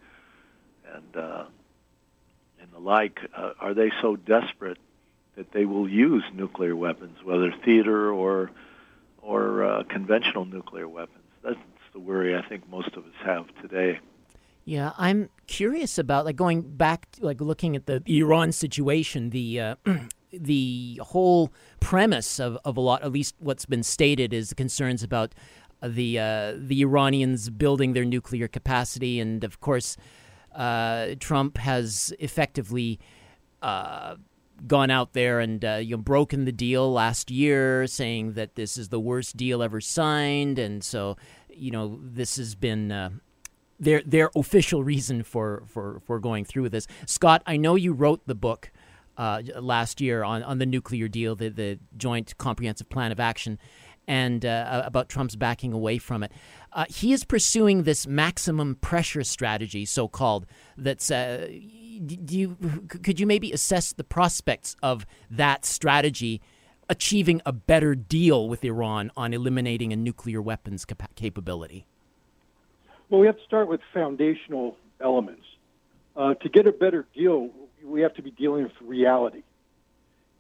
and 0.92 1.16
uh, 1.16 1.44
and 2.60 2.70
the 2.70 2.80
like, 2.80 3.18
uh, 3.34 3.52
are 3.58 3.72
they 3.72 3.90
so 4.02 4.16
desperate 4.16 4.78
that 5.38 5.52
they 5.52 5.64
will 5.64 5.88
use 5.88 6.24
nuclear 6.34 6.74
weapons, 6.74 7.16
whether 7.24 7.54
theater 7.64 8.12
or 8.12 8.50
or 9.22 9.64
uh, 9.64 9.82
conventional 9.84 10.44
nuclear 10.44 10.88
weapons. 10.88 11.24
That's 11.42 11.58
the 11.92 12.00
worry 12.00 12.36
I 12.36 12.42
think 12.42 12.68
most 12.68 12.88
of 12.96 13.04
us 13.04 13.12
have 13.24 13.46
today. 13.62 14.00
Yeah, 14.64 14.92
I'm 14.98 15.30
curious 15.46 15.96
about 15.96 16.24
like 16.24 16.36
going 16.36 16.62
back, 16.62 17.10
to, 17.12 17.24
like 17.24 17.40
looking 17.40 17.76
at 17.76 17.86
the 17.86 18.02
Iran 18.06 18.50
situation. 18.52 19.30
The 19.30 19.60
uh, 19.60 19.74
the 20.32 21.00
whole 21.04 21.52
premise 21.80 22.40
of, 22.40 22.58
of 22.64 22.76
a 22.76 22.80
lot, 22.80 23.02
at 23.02 23.12
least 23.12 23.36
what's 23.38 23.64
been 23.64 23.84
stated, 23.84 24.34
is 24.34 24.48
the 24.48 24.56
concerns 24.56 25.04
about 25.04 25.34
the 25.80 26.18
uh, 26.18 26.54
the 26.58 26.82
Iranians 26.82 27.48
building 27.48 27.92
their 27.92 28.04
nuclear 28.04 28.48
capacity, 28.48 29.20
and 29.20 29.44
of 29.44 29.60
course, 29.60 29.96
uh, 30.56 31.14
Trump 31.20 31.58
has 31.58 32.12
effectively 32.18 32.98
uh, 33.62 34.16
gone 34.66 34.90
out 34.90 35.12
there 35.12 35.40
and 35.40 35.64
uh, 35.64 35.74
you 35.76 35.96
know 35.96 36.02
broken 36.02 36.44
the 36.44 36.52
deal 36.52 36.92
last 36.92 37.30
year, 37.30 37.86
saying 37.86 38.32
that 38.34 38.54
this 38.54 38.76
is 38.76 38.88
the 38.88 39.00
worst 39.00 39.36
deal 39.36 39.62
ever 39.62 39.80
signed, 39.80 40.58
and 40.58 40.82
so 40.82 41.16
you 41.48 41.70
know 41.70 41.98
this 42.02 42.36
has 42.36 42.54
been. 42.54 42.92
Uh, 42.92 43.10
their 43.80 44.02
their 44.04 44.28
official 44.34 44.82
reason 44.82 45.22
for, 45.22 45.62
for, 45.68 46.00
for 46.04 46.18
going 46.18 46.44
through 46.44 46.64
with 46.64 46.72
this. 46.72 46.88
Scott, 47.06 47.44
I 47.46 47.56
know 47.56 47.76
you 47.76 47.92
wrote 47.92 48.26
the 48.26 48.34
book 48.34 48.72
uh, 49.16 49.42
last 49.60 50.00
year 50.00 50.24
on, 50.24 50.42
on 50.42 50.58
the 50.58 50.66
nuclear 50.66 51.08
deal, 51.08 51.36
the, 51.36 51.48
the 51.48 51.78
Joint 51.96 52.36
Comprehensive 52.38 52.88
Plan 52.88 53.12
of 53.12 53.20
Action, 53.20 53.58
and 54.06 54.44
uh, 54.44 54.82
about 54.84 55.08
Trump's 55.08 55.36
backing 55.36 55.72
away 55.72 55.98
from 55.98 56.22
it. 56.22 56.32
Uh, 56.72 56.84
he 56.88 57.12
is 57.12 57.24
pursuing 57.24 57.84
this 57.84 58.06
maximum 58.06 58.74
pressure 58.76 59.24
strategy, 59.24 59.84
so 59.84 60.06
called, 60.06 60.46
that's 60.76 61.10
uh, 61.10 61.48
do 62.06 62.38
you 62.38 62.56
could 62.88 63.18
you 63.18 63.26
maybe 63.26 63.52
assess 63.52 63.92
the 63.92 64.04
prospects 64.04 64.76
of 64.82 65.06
that 65.30 65.64
strategy 65.64 66.40
achieving 66.88 67.40
a 67.44 67.52
better 67.52 67.94
deal 67.94 68.48
with 68.48 68.64
Iran 68.64 69.10
on 69.16 69.34
eliminating 69.34 69.92
a 69.92 69.96
nuclear 69.96 70.40
weapons 70.40 70.84
cap- 70.84 71.14
capability? 71.14 71.86
Well, 73.10 73.20
we 73.20 73.26
have 73.26 73.36
to 73.36 73.44
start 73.44 73.68
with 73.68 73.80
foundational 73.92 74.76
elements. 75.00 75.44
Uh, 76.16 76.34
to 76.34 76.48
get 76.48 76.66
a 76.66 76.72
better 76.72 77.06
deal, 77.14 77.50
we 77.84 78.00
have 78.02 78.14
to 78.14 78.22
be 78.22 78.30
dealing 78.30 78.64
with 78.64 78.72
reality. 78.82 79.42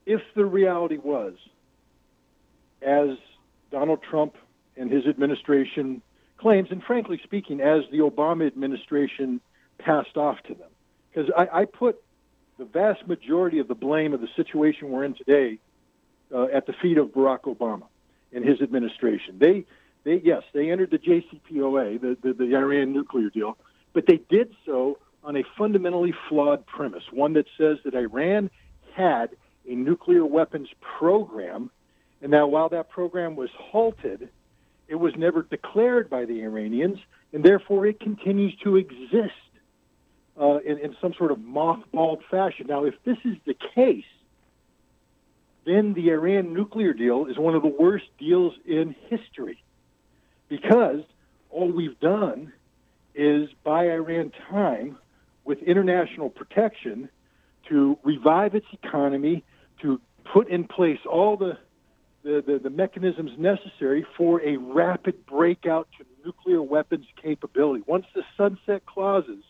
If 0.06 0.20
the 0.34 0.44
reality 0.44 0.96
was, 0.96 1.34
as 2.82 3.10
Donald 3.70 4.02
Trump 4.02 4.34
and 4.76 4.90
his 4.90 5.06
administration 5.06 6.02
claims, 6.38 6.68
and 6.70 6.82
frankly 6.82 7.20
speaking, 7.22 7.60
as 7.60 7.82
the 7.90 7.98
Obama 7.98 8.46
administration 8.46 9.40
passed 9.78 10.16
off 10.16 10.38
to 10.46 10.54
them, 10.54 10.68
because 11.12 11.30
I, 11.36 11.60
I 11.60 11.64
put 11.64 12.02
the 12.58 12.64
vast 12.64 13.06
majority 13.06 13.58
of 13.58 13.68
the 13.68 13.74
blame 13.74 14.12
of 14.12 14.20
the 14.20 14.28
situation 14.34 14.90
we're 14.90 15.04
in 15.04 15.14
today 15.14 15.58
uh, 16.34 16.46
at 16.46 16.66
the 16.66 16.72
feet 16.72 16.98
of 16.98 17.08
Barack 17.08 17.42
Obama 17.42 17.86
and 18.32 18.44
his 18.44 18.60
administration. 18.60 19.38
They, 19.38 19.64
they 20.04 20.20
yes, 20.24 20.42
they 20.52 20.70
entered 20.70 20.90
the 20.90 20.98
JCPOA, 20.98 22.00
the, 22.00 22.16
the, 22.22 22.32
the 22.32 22.56
Iran 22.56 22.92
nuclear 22.92 23.30
deal, 23.30 23.56
but 23.92 24.06
they 24.06 24.20
did 24.28 24.54
so 24.66 24.98
on 25.24 25.36
a 25.36 25.44
fundamentally 25.56 26.14
flawed 26.28 26.66
premise, 26.66 27.04
one 27.12 27.32
that 27.34 27.46
says 27.56 27.78
that 27.84 27.94
Iran 27.94 28.50
had 28.94 29.30
a 29.68 29.74
nuclear 29.74 30.24
weapons 30.24 30.68
program, 30.98 31.70
and 32.22 32.30
now 32.30 32.46
while 32.46 32.68
that 32.70 32.88
program 32.88 33.36
was 33.36 33.50
halted, 33.56 34.28
it 34.88 34.96
was 34.96 35.14
never 35.16 35.42
declared 35.42 36.08
by 36.08 36.24
the 36.24 36.42
Iranians, 36.42 36.98
and 37.32 37.44
therefore 37.44 37.86
it 37.86 38.00
continues 38.00 38.56
to 38.64 38.76
exist 38.76 39.32
uh, 40.40 40.58
in, 40.58 40.78
in 40.78 40.96
some 41.00 41.12
sort 41.14 41.30
of 41.30 41.38
mothballed 41.38 42.20
fashion. 42.30 42.66
Now, 42.68 42.84
if 42.84 42.94
this 43.04 43.18
is 43.24 43.36
the 43.44 43.54
case, 43.74 44.04
then 45.66 45.92
the 45.92 46.08
Iran 46.10 46.54
nuclear 46.54 46.94
deal 46.94 47.26
is 47.26 47.36
one 47.36 47.54
of 47.54 47.62
the 47.62 47.68
worst 47.68 48.06
deals 48.18 48.54
in 48.64 48.94
history 49.08 49.62
because 50.48 51.00
all 51.50 51.70
we've 51.70 51.98
done 52.00 52.52
is 53.14 53.50
buy 53.64 53.90
Iran 53.90 54.32
time 54.48 54.96
with 55.44 55.62
international 55.62 56.30
protection 56.30 57.10
to 57.68 57.98
revive 58.02 58.54
its 58.54 58.66
economy, 58.72 59.44
to 59.82 60.00
put 60.32 60.48
in 60.48 60.64
place 60.64 61.00
all 61.10 61.36
the, 61.36 61.58
the, 62.22 62.42
the, 62.46 62.58
the 62.58 62.70
mechanisms 62.70 63.32
necessary 63.38 64.06
for 64.16 64.42
a 64.42 64.56
rapid 64.56 65.24
breakout 65.26 65.88
to 65.98 66.04
nuclear 66.24 66.62
weapons 66.62 67.06
capability. 67.22 67.82
Once 67.86 68.06
the 68.14 68.22
sunset 68.36 68.84
clauses 68.86 69.42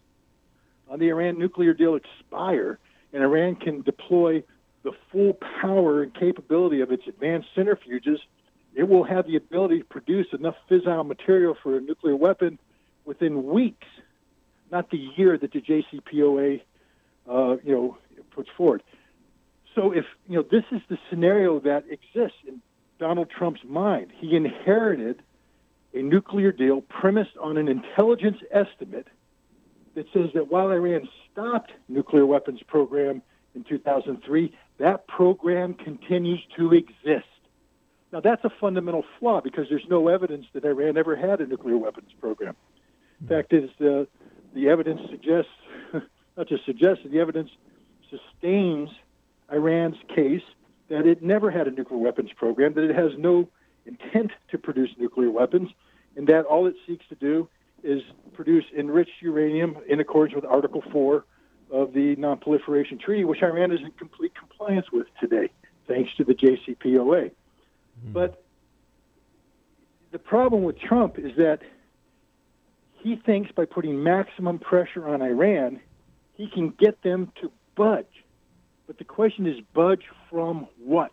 on 0.88 0.98
the 0.98 1.08
Iran 1.08 1.38
nuclear 1.38 1.74
deal 1.74 1.96
expire 1.96 2.78
and 3.12 3.22
Iran 3.22 3.56
can 3.56 3.82
deploy 3.82 4.42
the 4.82 4.92
full 5.10 5.34
power 5.60 6.02
and 6.02 6.14
capability 6.14 6.80
of 6.80 6.92
its 6.92 7.06
advanced 7.06 7.48
centrifuges, 7.56 8.18
it 8.74 8.88
will 8.88 9.04
have 9.04 9.26
the 9.26 9.36
ability 9.36 9.80
to 9.80 9.84
produce 9.84 10.26
enough 10.32 10.54
fissile 10.70 11.06
material 11.06 11.56
for 11.62 11.76
a 11.76 11.80
nuclear 11.80 12.16
weapon 12.16 12.58
within 13.04 13.46
weeks, 13.46 13.86
not 14.70 14.90
the 14.90 14.98
year 15.16 15.36
that 15.38 15.52
the 15.52 15.60
JCPOA, 15.60 16.60
uh, 17.28 17.56
you 17.64 17.74
know, 17.74 17.98
puts 18.30 18.50
forward. 18.56 18.82
So 19.78 19.92
if 19.92 20.06
you 20.26 20.34
know 20.34 20.42
this 20.42 20.64
is 20.72 20.80
the 20.88 20.98
scenario 21.08 21.60
that 21.60 21.84
exists 21.88 22.38
in 22.48 22.60
Donald 22.98 23.30
Trump's 23.30 23.60
mind, 23.64 24.10
he 24.12 24.34
inherited 24.34 25.22
a 25.94 26.02
nuclear 26.02 26.50
deal 26.50 26.80
premised 26.80 27.36
on 27.40 27.56
an 27.56 27.68
intelligence 27.68 28.38
estimate 28.50 29.06
that 29.94 30.06
says 30.12 30.30
that 30.34 30.50
while 30.50 30.70
Iran 30.70 31.08
stopped 31.30 31.70
nuclear 31.88 32.26
weapons 32.26 32.60
program 32.66 33.22
in 33.54 33.62
2003, 33.62 34.52
that 34.78 35.06
program 35.06 35.74
continues 35.74 36.40
to 36.56 36.72
exist. 36.72 37.28
Now 38.12 38.18
that's 38.18 38.44
a 38.44 38.50
fundamental 38.60 39.04
flaw 39.20 39.40
because 39.40 39.66
there's 39.70 39.86
no 39.88 40.08
evidence 40.08 40.46
that 40.54 40.64
Iran 40.64 40.96
ever 40.96 41.14
had 41.14 41.40
a 41.40 41.46
nuclear 41.46 41.78
weapons 41.78 42.10
program. 42.20 42.56
In 43.20 43.28
fact, 43.28 43.52
is 43.52 43.70
uh, 43.80 44.06
the 44.54 44.70
evidence 44.70 45.02
suggests, 45.08 45.52
not 46.36 46.48
just 46.48 46.66
suggests, 46.66 47.04
the 47.08 47.20
evidence 47.20 47.50
sustains 48.10 48.90
Iran's 49.52 49.96
case 50.14 50.42
that 50.88 51.06
it 51.06 51.22
never 51.22 51.50
had 51.50 51.68
a 51.68 51.70
nuclear 51.70 51.98
weapons 51.98 52.30
program, 52.36 52.74
that 52.74 52.84
it 52.84 52.94
has 52.94 53.12
no 53.18 53.48
intent 53.86 54.32
to 54.50 54.58
produce 54.58 54.90
nuclear 54.98 55.30
weapons, 55.30 55.70
and 56.16 56.26
that 56.26 56.44
all 56.44 56.66
it 56.66 56.74
seeks 56.86 57.06
to 57.08 57.14
do 57.14 57.48
is 57.82 58.02
produce 58.32 58.64
enriched 58.76 59.20
uranium 59.20 59.76
in 59.88 60.00
accordance 60.00 60.34
with 60.34 60.44
Article 60.44 60.82
4 60.92 61.24
of 61.70 61.92
the 61.92 62.16
Non-Proliferation 62.16 62.98
Treaty, 62.98 63.24
which 63.24 63.42
Iran 63.42 63.72
is 63.72 63.80
in 63.80 63.90
complete 63.92 64.32
compliance 64.34 64.86
with 64.92 65.06
today, 65.20 65.50
thanks 65.86 66.10
to 66.16 66.24
the 66.24 66.34
JCPOA. 66.34 67.30
Mm-hmm. 67.30 68.12
But 68.12 68.42
the 70.10 70.18
problem 70.18 70.62
with 70.62 70.78
Trump 70.78 71.18
is 71.18 71.36
that 71.36 71.60
he 72.94 73.16
thinks 73.16 73.52
by 73.52 73.64
putting 73.64 74.02
maximum 74.02 74.58
pressure 74.58 75.06
on 75.06 75.22
Iran, 75.22 75.80
he 76.34 76.48
can 76.48 76.70
get 76.70 77.02
them 77.02 77.32
to 77.40 77.52
budge. 77.76 78.17
But 78.88 78.98
the 78.98 79.04
question 79.04 79.46
is, 79.46 79.60
budge 79.72 80.02
from 80.28 80.66
what? 80.82 81.12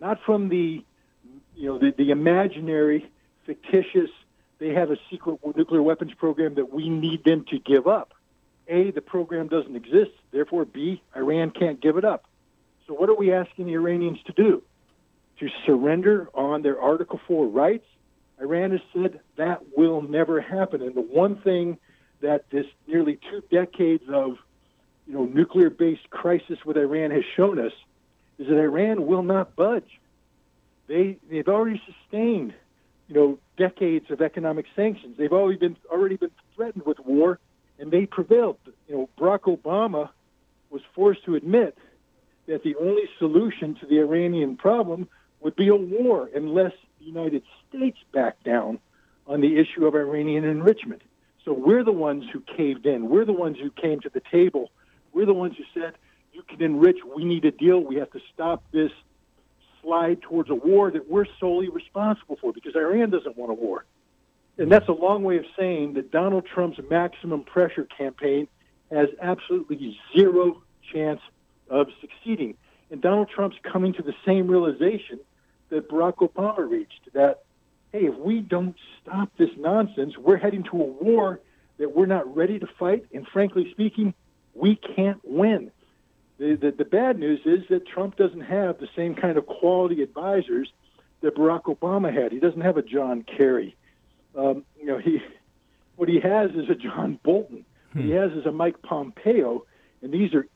Not 0.00 0.18
from 0.24 0.48
the, 0.48 0.82
you 1.54 1.66
know, 1.68 1.78
the, 1.78 1.92
the 1.98 2.10
imaginary, 2.10 3.10
fictitious. 3.44 4.08
They 4.58 4.70
have 4.70 4.90
a 4.90 4.96
secret 5.10 5.40
nuclear 5.54 5.82
weapons 5.82 6.12
program 6.14 6.54
that 6.54 6.72
we 6.72 6.88
need 6.88 7.24
them 7.24 7.44
to 7.50 7.58
give 7.58 7.86
up. 7.86 8.14
A, 8.68 8.90
the 8.92 9.02
program 9.02 9.48
doesn't 9.48 9.76
exist. 9.76 10.12
Therefore, 10.30 10.64
B, 10.64 11.02
Iran 11.14 11.50
can't 11.50 11.82
give 11.82 11.98
it 11.98 12.04
up. 12.06 12.24
So, 12.86 12.94
what 12.94 13.10
are 13.10 13.16
we 13.16 13.32
asking 13.32 13.66
the 13.66 13.74
Iranians 13.74 14.18
to 14.26 14.32
do? 14.32 14.62
To 15.40 15.48
surrender 15.66 16.30
on 16.34 16.62
their 16.62 16.80
Article 16.80 17.20
4 17.26 17.46
rights 17.46 17.84
Iran 18.40 18.70
has 18.70 18.80
said 18.92 19.20
that 19.36 19.60
will 19.76 20.02
never 20.02 20.40
happen. 20.40 20.82
And 20.82 20.94
the 20.94 21.02
one 21.02 21.36
thing 21.42 21.78
that 22.22 22.44
this 22.50 22.66
nearly 22.86 23.18
two 23.30 23.42
decades 23.50 24.04
of 24.08 24.36
you 25.10 25.16
know 25.16 25.24
nuclear-based 25.24 26.08
crisis 26.10 26.58
with 26.64 26.76
Iran 26.76 27.10
has 27.10 27.24
shown 27.36 27.58
us 27.58 27.72
is 28.38 28.46
that 28.46 28.56
Iran 28.56 29.06
will 29.06 29.24
not 29.24 29.56
budge. 29.56 29.98
They 30.86 31.18
they've 31.28 31.48
already 31.48 31.82
sustained 31.84 32.54
you 33.08 33.14
know 33.16 33.38
decades 33.56 34.08
of 34.10 34.22
economic 34.22 34.66
sanctions. 34.76 35.16
They've 35.18 35.32
already 35.32 35.58
been 35.58 35.76
already 35.90 36.16
been 36.16 36.30
threatened 36.54 36.86
with 36.86 37.00
war, 37.00 37.40
and 37.80 37.90
they 37.90 38.06
prevailed. 38.06 38.58
You 38.86 38.94
know 38.94 39.08
Barack 39.18 39.58
Obama 39.58 40.10
was 40.70 40.82
forced 40.94 41.24
to 41.24 41.34
admit 41.34 41.76
that 42.46 42.62
the 42.62 42.76
only 42.76 43.08
solution 43.18 43.74
to 43.80 43.86
the 43.86 43.98
Iranian 43.98 44.56
problem 44.56 45.08
would 45.40 45.56
be 45.56 45.68
a 45.68 45.74
war 45.74 46.30
unless 46.32 46.72
the 47.00 47.06
United 47.06 47.42
States 47.68 47.98
backed 48.12 48.44
down 48.44 48.78
on 49.26 49.40
the 49.40 49.58
issue 49.58 49.86
of 49.86 49.96
Iranian 49.96 50.44
enrichment. 50.44 51.02
So 51.44 51.52
we're 51.52 51.82
the 51.82 51.90
ones 51.90 52.26
who 52.32 52.40
caved 52.56 52.86
in. 52.86 53.08
We're 53.08 53.24
the 53.24 53.32
ones 53.32 53.56
who 53.60 53.70
came 53.70 53.98
to 54.02 54.08
the 54.08 54.22
table. 54.30 54.70
We're 55.12 55.26
the 55.26 55.34
ones 55.34 55.56
who 55.56 55.64
said, 55.80 55.94
you 56.32 56.42
can 56.42 56.62
enrich. 56.62 56.98
We 57.16 57.24
need 57.24 57.44
a 57.44 57.50
deal. 57.50 57.80
We 57.80 57.96
have 57.96 58.10
to 58.12 58.20
stop 58.32 58.62
this 58.72 58.92
slide 59.82 60.22
towards 60.22 60.50
a 60.50 60.54
war 60.54 60.90
that 60.90 61.10
we're 61.10 61.26
solely 61.38 61.68
responsible 61.68 62.36
for 62.40 62.52
because 62.52 62.76
Iran 62.76 63.10
doesn't 63.10 63.36
want 63.36 63.50
a 63.50 63.54
war. 63.54 63.84
And 64.58 64.70
that's 64.70 64.88
a 64.88 64.92
long 64.92 65.22
way 65.24 65.38
of 65.38 65.44
saying 65.58 65.94
that 65.94 66.10
Donald 66.10 66.46
Trump's 66.46 66.78
maximum 66.90 67.44
pressure 67.44 67.84
campaign 67.84 68.46
has 68.90 69.08
absolutely 69.20 69.98
zero 70.14 70.62
chance 70.92 71.20
of 71.68 71.86
succeeding. 72.00 72.56
And 72.90 73.00
Donald 73.00 73.30
Trump's 73.34 73.56
coming 73.62 73.92
to 73.94 74.02
the 74.02 74.14
same 74.26 74.48
realization 74.48 75.20
that 75.70 75.88
Barack 75.88 76.16
Obama 76.16 76.68
reached 76.68 77.08
that, 77.14 77.44
hey, 77.92 78.06
if 78.06 78.16
we 78.16 78.40
don't 78.40 78.76
stop 79.00 79.30
this 79.38 79.50
nonsense, 79.56 80.18
we're 80.18 80.36
heading 80.36 80.64
to 80.64 80.72
a 80.72 80.84
war 80.84 81.40
that 81.78 81.94
we're 81.94 82.06
not 82.06 82.36
ready 82.36 82.58
to 82.58 82.66
fight. 82.78 83.06
And 83.14 83.26
frankly 83.28 83.70
speaking, 83.70 84.12
we 84.54 84.76
can't 84.76 85.20
win. 85.24 85.70
The, 86.38 86.56
the, 86.56 86.70
the 86.70 86.84
bad 86.84 87.18
news 87.18 87.40
is 87.44 87.64
that 87.68 87.86
Trump 87.86 88.16
doesn't 88.16 88.40
have 88.40 88.78
the 88.78 88.88
same 88.96 89.14
kind 89.14 89.36
of 89.36 89.46
quality 89.46 90.02
advisors 90.02 90.72
that 91.20 91.36
Barack 91.36 91.64
Obama 91.64 92.12
had. 92.12 92.32
He 92.32 92.40
doesn't 92.40 92.62
have 92.62 92.76
a 92.76 92.82
John 92.82 93.24
Kerry. 93.24 93.76
Um, 94.36 94.64
you 94.78 94.86
know, 94.86 94.98
he 94.98 95.20
what 95.96 96.08
he 96.08 96.18
has 96.20 96.50
is 96.52 96.70
a 96.70 96.74
John 96.74 97.18
Bolton. 97.22 97.64
What 97.92 98.04
he 98.04 98.10
hmm. 98.10 98.16
has 98.16 98.32
is 98.32 98.46
a 98.46 98.52
Mike 98.52 98.80
Pompeo, 98.82 99.66
and 100.00 100.12
these 100.12 100.32
are 100.32 100.46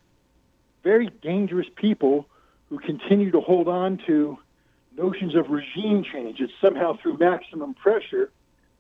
very 0.83 1.11
dangerous 1.23 1.67
people 1.77 2.27
who 2.71 2.79
continue 2.79 3.31
to 3.31 3.41
hold 3.41 3.69
on 3.69 3.99
to 4.07 4.39
notions 4.97 5.35
of 5.35 5.51
regime 5.51 6.05
change. 6.11 6.41
It's 6.41 6.53
somehow 6.63 6.97
through 7.03 7.19
maximum 7.19 7.75
pressure 7.75 8.31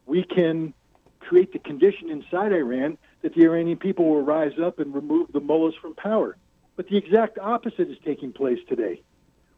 we 0.06 0.22
can 0.22 0.72
create 1.20 1.52
the 1.52 1.58
condition 1.58 2.10
inside 2.10 2.52
Iran 2.52 2.98
that 3.24 3.34
the 3.34 3.40
Iranian 3.40 3.78
people 3.78 4.04
will 4.04 4.20
rise 4.20 4.52
up 4.62 4.78
and 4.78 4.94
remove 4.94 5.32
the 5.32 5.40
mullahs 5.40 5.74
from 5.80 5.94
power. 5.94 6.36
But 6.76 6.88
the 6.88 6.98
exact 6.98 7.38
opposite 7.38 7.88
is 7.88 7.96
taking 8.04 8.34
place 8.34 8.58
today. 8.68 9.00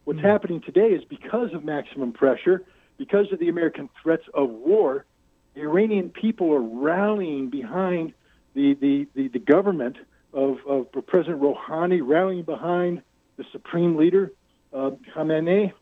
What's 0.05 0.19
mm-hmm. 0.19 0.27
happening 0.27 0.61
today 0.61 0.91
is 0.93 1.03
because 1.03 1.53
of 1.53 1.65
maximum 1.65 2.13
pressure, 2.13 2.63
because 2.97 3.25
of 3.33 3.39
the 3.39 3.49
American 3.49 3.89
threats 4.01 4.23
of 4.33 4.49
war, 4.49 5.05
the 5.53 5.63
Iranian 5.63 6.09
people 6.09 6.53
are 6.53 6.61
rallying 6.61 7.49
behind 7.49 8.13
the, 8.53 8.73
the, 8.75 9.05
the, 9.13 9.27
the 9.27 9.39
government 9.39 9.97
of, 10.31 10.59
of 10.65 10.87
President 11.05 11.41
Rouhani, 11.41 11.99
rallying 12.01 12.43
behind 12.43 13.01
the 13.35 13.43
supreme 13.51 13.97
leader, 13.97 14.31
uh, 14.71 14.91
Khamenei, 15.13 15.73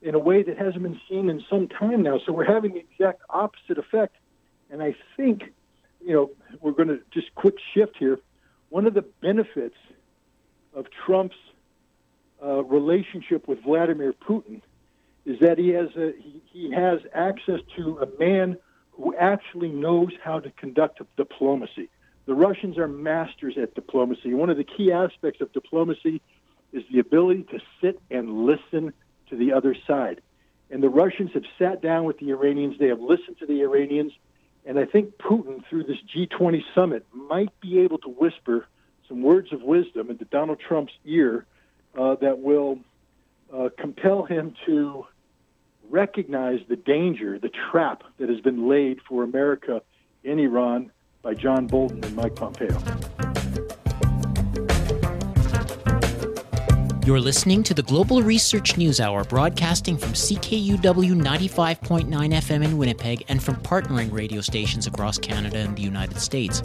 in 0.00 0.14
a 0.14 0.18
way 0.18 0.44
that 0.44 0.56
hasn't 0.56 0.84
been 0.84 1.00
seen 1.08 1.28
in 1.28 1.42
some 1.50 1.66
time 1.66 2.02
now. 2.04 2.20
So 2.24 2.32
we're 2.32 2.44
having 2.44 2.74
the 2.74 2.84
exact 2.88 3.22
opposite 3.28 3.78
effect. 3.78 4.14
And 4.70 4.80
I 4.80 4.94
think, 5.16 5.52
you 6.04 6.12
know, 6.12 6.30
we're 6.60 6.72
going 6.72 6.88
to 6.88 7.00
just 7.10 7.34
quick 7.34 7.54
shift 7.74 7.96
here. 7.98 8.18
One 8.68 8.86
of 8.86 8.94
the 8.94 9.02
benefits 9.02 9.76
of 10.74 10.86
Trump's 11.06 11.36
uh, 12.42 12.64
relationship 12.64 13.46
with 13.46 13.62
Vladimir 13.62 14.12
Putin 14.12 14.62
is 15.24 15.38
that 15.40 15.58
he 15.58 15.68
has 15.70 15.88
a, 15.96 16.12
he, 16.18 16.42
he 16.52 16.70
has 16.72 17.00
access 17.14 17.60
to 17.76 17.98
a 17.98 18.18
man 18.18 18.56
who 18.92 19.14
actually 19.16 19.68
knows 19.68 20.10
how 20.22 20.40
to 20.40 20.50
conduct 20.52 21.00
diplomacy. 21.16 21.88
The 22.26 22.34
Russians 22.34 22.78
are 22.78 22.88
masters 22.88 23.54
at 23.56 23.74
diplomacy. 23.74 24.34
One 24.34 24.50
of 24.50 24.56
the 24.56 24.64
key 24.64 24.92
aspects 24.92 25.40
of 25.40 25.52
diplomacy 25.52 26.20
is 26.72 26.82
the 26.90 26.98
ability 26.98 27.44
to 27.44 27.60
sit 27.80 28.00
and 28.10 28.44
listen 28.46 28.92
to 29.28 29.36
the 29.36 29.52
other 29.52 29.76
side. 29.86 30.20
And 30.70 30.82
the 30.82 30.88
Russians 30.88 31.32
have 31.34 31.44
sat 31.58 31.82
down 31.82 32.04
with 32.04 32.18
the 32.18 32.30
Iranians. 32.30 32.78
They 32.78 32.88
have 32.88 33.00
listened 33.00 33.38
to 33.40 33.46
the 33.46 33.62
Iranians. 33.62 34.12
And 34.64 34.78
I 34.78 34.84
think 34.84 35.18
Putin, 35.18 35.64
through 35.68 35.84
this 35.84 35.98
G20 36.14 36.62
summit, 36.74 37.04
might 37.12 37.58
be 37.60 37.80
able 37.80 37.98
to 37.98 38.08
whisper 38.08 38.66
some 39.08 39.22
words 39.22 39.52
of 39.52 39.62
wisdom 39.62 40.10
into 40.10 40.24
Donald 40.26 40.60
Trump's 40.60 40.92
ear 41.04 41.44
uh, 41.98 42.14
that 42.16 42.38
will 42.38 42.78
uh, 43.52 43.68
compel 43.76 44.24
him 44.24 44.54
to 44.66 45.06
recognize 45.90 46.60
the 46.68 46.76
danger, 46.76 47.38
the 47.38 47.50
trap 47.70 48.02
that 48.18 48.28
has 48.28 48.40
been 48.40 48.68
laid 48.68 49.00
for 49.06 49.24
America 49.24 49.82
in 50.24 50.38
Iran 50.38 50.90
by 51.22 51.34
John 51.34 51.66
Bolton 51.66 52.02
and 52.04 52.16
Mike 52.16 52.36
Pompeo. 52.36 52.78
You're 57.04 57.20
listening 57.20 57.64
to 57.64 57.74
the 57.74 57.82
Global 57.82 58.22
Research 58.22 58.76
News 58.76 59.00
Hour, 59.00 59.24
broadcasting 59.24 59.96
from 59.96 60.12
CKUW 60.12 61.20
95.9 61.20 62.06
FM 62.06 62.64
in 62.64 62.78
Winnipeg 62.78 63.24
and 63.26 63.42
from 63.42 63.56
partnering 63.56 64.12
radio 64.12 64.40
stations 64.40 64.86
across 64.86 65.18
Canada 65.18 65.58
and 65.58 65.76
the 65.76 65.82
United 65.82 66.20
States. 66.20 66.62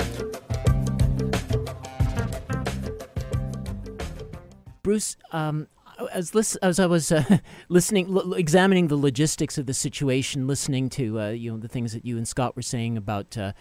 Bruce, 4.84 5.18
um, 5.32 5.68
as, 6.14 6.56
as 6.62 6.80
I 6.80 6.86
was 6.86 7.12
uh, 7.12 7.40
listening, 7.70 8.16
l- 8.16 8.36
examining 8.36 8.90
the 8.90 8.96
logistics 8.96 9.58
of 9.58 9.66
the 9.66 9.74
situation, 9.74 10.46
listening 10.46 10.90
to 10.90 11.20
uh, 11.20 11.30
you 11.30 11.52
know 11.52 11.58
the 11.58 11.68
things 11.68 11.94
that 11.94 12.06
you 12.06 12.16
and 12.16 12.28
Scott 12.28 12.56
were 12.56 12.62
saying 12.62 12.96
about. 12.96 13.36
Uh, 13.36 13.54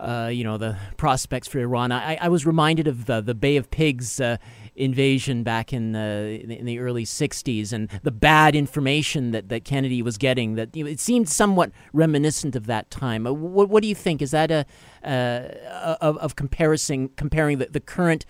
uh, 0.00 0.30
you 0.32 0.44
know, 0.44 0.56
the 0.56 0.78
prospects 0.96 1.46
for 1.46 1.58
Iran. 1.58 1.92
I, 1.92 2.16
I 2.16 2.28
was 2.28 2.46
reminded 2.46 2.88
of 2.88 3.04
the, 3.04 3.20
the 3.20 3.34
Bay 3.34 3.56
of 3.56 3.70
Pigs 3.70 4.18
uh, 4.20 4.38
invasion 4.80 5.42
back 5.42 5.72
in 5.72 5.92
the 5.92 6.40
in 6.58 6.64
the 6.64 6.78
early 6.78 7.06
movie 7.20 7.66
and 7.72 7.88
the 8.02 8.10
bad 8.10 8.56
information 8.56 9.30
that, 9.32 9.48
that 9.48 9.64
Kennedy 9.64 10.02
was 10.02 10.16
getting. 10.16 10.54
That 10.54 10.74
you 10.74 10.84
know, 10.84 10.90
it 10.90 11.00
seemed 11.00 11.28
somewhat 11.28 11.70
reminiscent 11.92 12.56
of 12.56 12.66
that 12.66 12.90
time. 12.90 13.26
Uh, 13.26 13.32
what, 13.32 13.68
what 13.68 13.82
do 13.82 13.88
you 13.88 13.94
think? 13.94 14.22
Is 14.22 14.30
that 14.30 14.50
a 14.50 14.66
uh, 15.04 15.96
of, 16.00 16.16
of 16.18 16.36
comparison 16.36 17.10
comparing 17.16 17.58
the, 17.58 17.66
the 17.66 17.80
current 17.80 18.24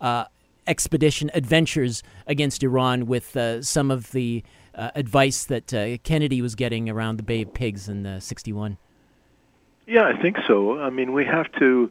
uh, 0.00 0.26
expedition 0.66 1.30
adventures 1.34 2.02
against 2.26 2.62
Iran 2.62 3.06
with 3.06 3.36
uh, 3.36 3.62
some 3.62 3.90
of 3.90 4.12
the 4.12 4.42
uh, 4.74 4.90
advice 4.94 5.44
that 5.44 6.00
Kennedy 6.04 6.42
was 6.42 6.54
getting 6.54 6.88
around 6.88 7.16
the 7.16 7.22
Bay 7.22 7.42
of 7.42 7.52
Pigs 7.52 7.88
in 7.88 8.20
'61? 8.20 8.78
Yeah, 9.86 10.04
I 10.04 10.20
think 10.20 10.36
so. 10.46 10.80
I 10.80 10.90
mean, 10.90 11.12
we 11.12 11.24
have 11.24 11.50
to 11.60 11.90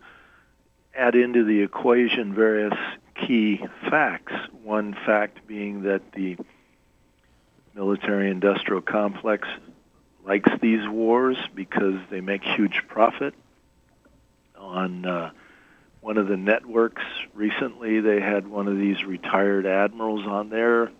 add 0.98 1.16
into 1.16 1.44
the 1.44 1.62
equation 1.62 2.34
various 2.34 2.74
key 3.16 3.66
facts. 3.90 4.34
One 4.64 4.94
fact 5.06 5.48
being 5.48 5.84
that 5.84 6.12
the 6.14 6.38
military 7.74 8.30
industrial 8.30 8.82
complex 8.82 9.48
likes 10.26 10.50
these 10.62 10.88
wars 10.88 11.38
because 11.54 11.96
they 12.10 12.22
make 12.22 12.44
huge 12.44 12.84
profit. 12.88 13.34
On 14.58 15.06
uh, 15.06 15.32
one 16.02 16.18
of 16.18 16.28
the 16.28 16.38
networks 16.38 17.04
recently, 17.34 18.00
they 18.00 18.20
had 18.20 18.48
one 18.48 18.68
of 18.68 18.78
these 18.78 19.04
retired 19.04 19.66
admirals 19.66 20.26
on 20.26 20.50
there 20.50 20.92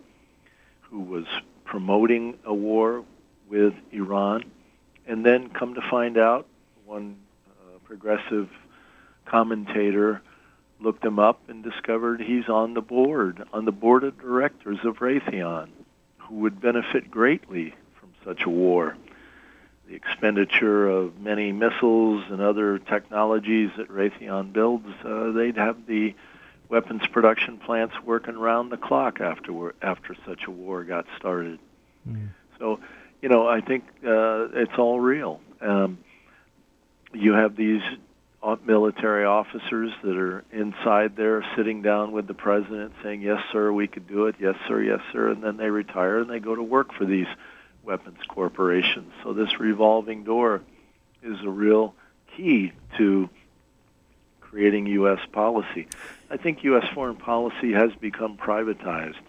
who 0.82 1.00
was 1.00 1.26
promoting 1.64 2.38
a 2.44 2.54
war 2.54 3.04
with 3.48 3.74
Iran. 3.92 4.44
And 5.06 5.24
then 5.24 5.48
come 5.48 5.74
to 5.74 5.82
find 5.82 6.18
out, 6.18 6.46
one 6.84 7.16
uh, 7.48 7.78
progressive 7.84 8.48
commentator 9.24 10.22
looked 10.80 11.04
him 11.04 11.18
up 11.18 11.40
and 11.48 11.62
discovered 11.62 12.20
he's 12.20 12.48
on 12.48 12.74
the 12.74 12.80
board, 12.80 13.42
on 13.52 13.64
the 13.64 13.72
board 13.72 14.04
of 14.04 14.20
directors 14.20 14.78
of 14.84 14.96
Raytheon, 14.98 15.68
who 16.18 16.36
would 16.36 16.60
benefit 16.60 17.10
greatly 17.10 17.74
from 17.98 18.10
such 18.24 18.44
a 18.44 18.50
war. 18.50 18.96
The 19.88 19.94
expenditure 19.94 20.88
of 20.88 21.20
many 21.20 21.52
missiles 21.52 22.24
and 22.28 22.40
other 22.40 22.78
technologies 22.78 23.70
that 23.76 23.88
Raytheon 23.88 24.52
builds, 24.52 24.88
uh, 25.04 25.30
they'd 25.30 25.56
have 25.56 25.86
the 25.86 26.14
weapons 26.68 27.06
production 27.06 27.58
plants 27.58 27.94
working 28.04 28.36
round 28.36 28.72
the 28.72 28.76
clock 28.76 29.20
after 29.20 29.74
after 29.80 30.16
such 30.26 30.44
a 30.46 30.50
war 30.50 30.82
got 30.82 31.06
started. 31.16 31.60
Mm. 32.08 32.30
So, 32.58 32.80
you 33.22 33.28
know, 33.28 33.46
I 33.46 33.60
think 33.60 33.84
uh, 34.04 34.48
it's 34.52 34.76
all 34.76 34.98
real. 34.98 35.40
Um, 35.60 35.98
you 37.12 37.34
have 37.34 37.56
these 37.56 37.82
military 38.64 39.24
officers 39.24 39.90
that 40.02 40.16
are 40.16 40.44
inside 40.52 41.16
there 41.16 41.44
sitting 41.56 41.82
down 41.82 42.12
with 42.12 42.26
the 42.26 42.34
president 42.34 42.92
saying, 43.02 43.22
Yes, 43.22 43.42
sir, 43.52 43.72
we 43.72 43.88
could 43.88 44.06
do 44.06 44.26
it. 44.26 44.36
Yes, 44.38 44.54
sir, 44.68 44.80
yes, 44.80 45.00
sir. 45.12 45.30
And 45.30 45.42
then 45.42 45.56
they 45.56 45.68
retire 45.68 46.18
and 46.18 46.30
they 46.30 46.38
go 46.38 46.54
to 46.54 46.62
work 46.62 46.92
for 46.94 47.04
these 47.04 47.26
weapons 47.82 48.18
corporations. 48.28 49.12
So 49.22 49.32
this 49.32 49.58
revolving 49.58 50.24
door 50.24 50.62
is 51.22 51.38
a 51.42 51.48
real 51.48 51.94
key 52.36 52.72
to 52.98 53.28
creating 54.40 54.86
U.S. 54.86 55.20
policy. 55.32 55.88
I 56.30 56.36
think 56.36 56.62
U.S. 56.64 56.86
foreign 56.94 57.16
policy 57.16 57.72
has 57.72 57.90
become 58.00 58.36
privatized. 58.36 59.20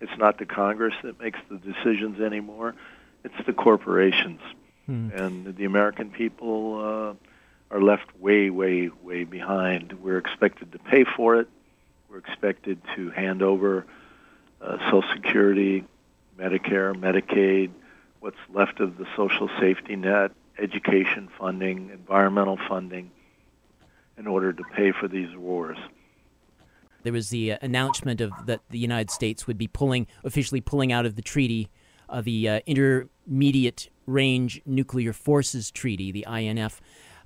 It's 0.00 0.16
not 0.18 0.38
the 0.38 0.46
Congress 0.46 0.94
that 1.02 1.20
makes 1.20 1.38
the 1.48 1.58
decisions 1.58 2.20
anymore, 2.20 2.74
it's 3.22 3.46
the 3.46 3.52
corporations. 3.52 4.40
Hmm. 4.86 5.10
And 5.14 5.56
the 5.56 5.64
American 5.64 6.10
people. 6.10 7.14
Uh, 7.20 7.28
are 7.74 7.82
left 7.82 8.16
way, 8.20 8.50
way, 8.50 8.88
way 9.02 9.24
behind. 9.24 9.92
We're 10.00 10.18
expected 10.18 10.70
to 10.72 10.78
pay 10.78 11.04
for 11.04 11.40
it. 11.40 11.48
We're 12.08 12.18
expected 12.18 12.80
to 12.94 13.10
hand 13.10 13.42
over 13.42 13.84
uh, 14.60 14.78
Social 14.90 15.02
Security, 15.12 15.84
Medicare, 16.38 16.94
Medicaid, 16.94 17.70
what's 18.20 18.38
left 18.52 18.78
of 18.78 18.96
the 18.96 19.06
social 19.16 19.50
safety 19.58 19.96
net, 19.96 20.30
education 20.56 21.28
funding, 21.36 21.90
environmental 21.90 22.58
funding, 22.68 23.10
in 24.16 24.28
order 24.28 24.52
to 24.52 24.62
pay 24.76 24.92
for 24.92 25.08
these 25.08 25.34
wars. 25.36 25.76
There 27.02 27.12
was 27.12 27.30
the 27.30 27.54
uh, 27.54 27.58
announcement 27.60 28.20
of 28.20 28.30
that 28.46 28.60
the 28.70 28.78
United 28.78 29.10
States 29.10 29.48
would 29.48 29.58
be 29.58 29.66
pulling 29.66 30.06
officially 30.22 30.60
pulling 30.60 30.92
out 30.92 31.06
of 31.06 31.16
the 31.16 31.22
treaty, 31.22 31.70
uh, 32.08 32.20
the 32.20 32.48
uh, 32.48 32.60
Intermediate 32.66 33.90
Range 34.06 34.62
Nuclear 34.64 35.12
Forces 35.12 35.72
Treaty, 35.72 36.12
the 36.12 36.24
INF. 36.28 36.80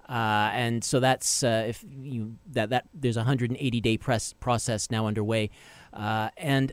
Uh, 0.09 0.51
and 0.55 0.83
so 0.83 1.01
that's 1.01 1.42
uh, 1.42 1.64
if 1.68 1.85
you 2.01 2.37
that 2.53 2.71
that 2.71 2.87
there's 2.94 3.16
a 3.16 3.21
180 3.21 3.81
day 3.81 3.99
press 3.99 4.33
process 4.40 4.90
now 4.90 5.07
underway, 5.07 5.51
uh, 5.92 6.31
and 6.38 6.73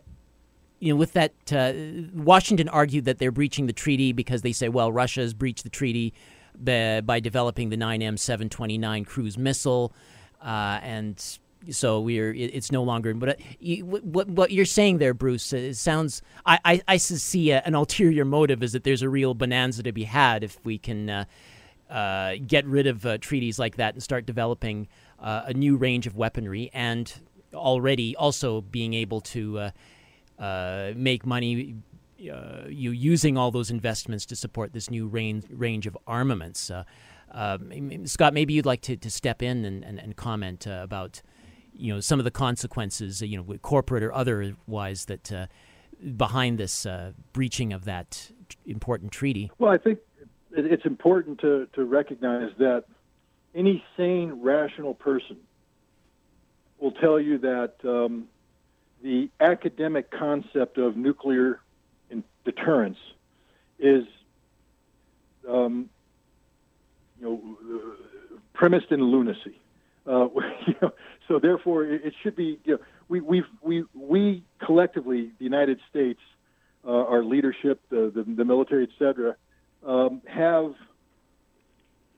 you 0.79 0.93
know 0.93 0.95
with 0.95 1.11
that 1.13 1.33
uh, 1.51 1.73
Washington 2.13 2.69
argued 2.69 3.03
that 3.05 3.19
they're 3.19 3.33
breaching 3.33 3.67
the 3.67 3.73
treaty 3.73 4.13
because 4.13 4.41
they 4.41 4.53
say 4.53 4.69
well 4.69 4.89
Russia 4.91 5.19
has 5.19 5.33
breached 5.33 5.63
the 5.63 5.69
treaty 5.69 6.13
by, 6.57 7.01
by 7.01 7.19
developing 7.19 7.69
the 7.69 7.75
9M 7.75 8.17
729 8.17 9.03
cruise 9.03 9.37
missile, 9.37 9.93
uh, 10.41 10.79
and 10.81 11.39
so 11.71 11.99
we're 11.99 12.33
it's 12.33 12.71
no 12.71 12.83
longer 12.83 13.13
but 13.15 13.29
uh, 13.29 13.33
what 13.81 14.27
what 14.27 14.51
you're 14.51 14.65
saying 14.65 14.99
there 14.99 15.15
bruce 15.15 15.51
it 15.51 15.75
sounds 15.75 16.21
i 16.45 16.59
i, 16.63 16.81
I 16.87 16.97
see 16.97 17.49
a, 17.49 17.63
an 17.65 17.73
ulterior 17.73 18.23
motive 18.23 18.61
is 18.61 18.73
that 18.73 18.83
there's 18.83 19.01
a 19.01 19.09
real 19.09 19.33
bonanza 19.33 19.81
to 19.81 19.91
be 19.91 20.03
had 20.03 20.43
if 20.43 20.59
we 20.63 20.77
can 20.77 21.25
uh, 21.89 22.35
get 22.47 22.65
rid 22.65 22.87
of 22.87 23.05
uh, 23.05 23.17
treaties 23.19 23.59
like 23.59 23.77
that 23.77 23.93
and 23.93 24.01
start 24.01 24.25
developing 24.25 24.87
uh, 25.19 25.43
a 25.45 25.53
new 25.53 25.77
range 25.77 26.07
of 26.07 26.15
weaponry 26.15 26.71
and 26.73 27.21
already 27.53 28.15
also 28.15 28.61
being 28.61 28.93
able 28.93 29.21
to 29.21 29.69
uh, 30.39 30.91
make 30.95 31.25
money 31.25 31.75
you 32.17 32.91
using 32.91 33.37
all 33.37 33.51
those 33.51 33.69
investments 33.69 34.25
to 34.25 34.35
support 34.35 34.73
this 34.73 34.89
new 34.89 35.05
range, 35.05 35.45
range 35.49 35.85
of 35.85 35.97
armaments. 36.07 36.71
Scott, 38.05 38.33
maybe 38.33 38.53
you'd 38.53 38.65
like 38.65 38.81
to, 38.81 38.95
to 38.95 39.11
step 39.11 39.43
in 39.43 39.63
and, 39.65 39.83
and, 39.83 39.99
and 39.99 40.15
comment 40.15 40.65
about 40.65 41.21
you 41.73 41.93
know 41.93 41.99
some 41.99 42.19
of 42.19 42.23
the 42.23 42.31
consequences, 42.31 43.21
you 43.21 43.37
know, 43.37 43.57
corporate 43.59 44.01
or 44.01 44.13
otherwise, 44.13 45.05
that 45.05 45.49
behind 46.17 46.57
this 46.57 46.87
breaching 47.33 47.73
of 47.73 47.85
that 47.85 48.31
important 48.65 49.11
treaty. 49.11 49.51
Well, 49.59 49.71
I 49.71 49.77
think 49.77 49.99
it's 50.57 50.85
important 50.85 51.39
to, 51.41 51.67
to 51.73 51.85
recognize 51.85 52.51
that 52.59 52.85
any 53.53 53.83
sane, 53.97 54.41
rational 54.41 54.93
person 54.93 55.37
will 56.79 56.91
tell 56.91 57.19
you 57.19 57.37
that 57.39 57.73
um, 57.83 58.27
the 59.01 59.29
academic 59.39 60.11
concept 60.11 60.77
of 60.77 60.97
nuclear 60.97 61.61
deterrence 62.45 62.97
is, 63.79 64.05
um, 65.49 65.89
you 67.19 67.25
know, 67.25 67.91
premised 68.53 68.91
in 68.91 69.03
lunacy. 69.03 69.59
Uh, 70.07 70.27
you 70.67 70.75
know, 70.81 70.91
so 71.27 71.39
therefore, 71.39 71.83
it, 71.83 72.13
should 72.21 72.35
be. 72.35 72.59
You 72.63 72.73
know, 72.73 72.79
we 73.09 73.19
we 73.19 73.43
we 73.61 73.83
we 73.93 74.43
collectively, 74.63 75.31
the 75.39 75.43
United 75.43 75.79
States, 75.89 76.19
uh, 76.85 76.91
our 76.91 77.23
leadership, 77.23 77.81
the, 77.89 78.11
the, 78.13 78.23
the 78.23 78.45
military, 78.45 78.83
et 78.83 78.89
cetera, 78.99 79.35
um, 79.85 80.21
have 80.27 80.73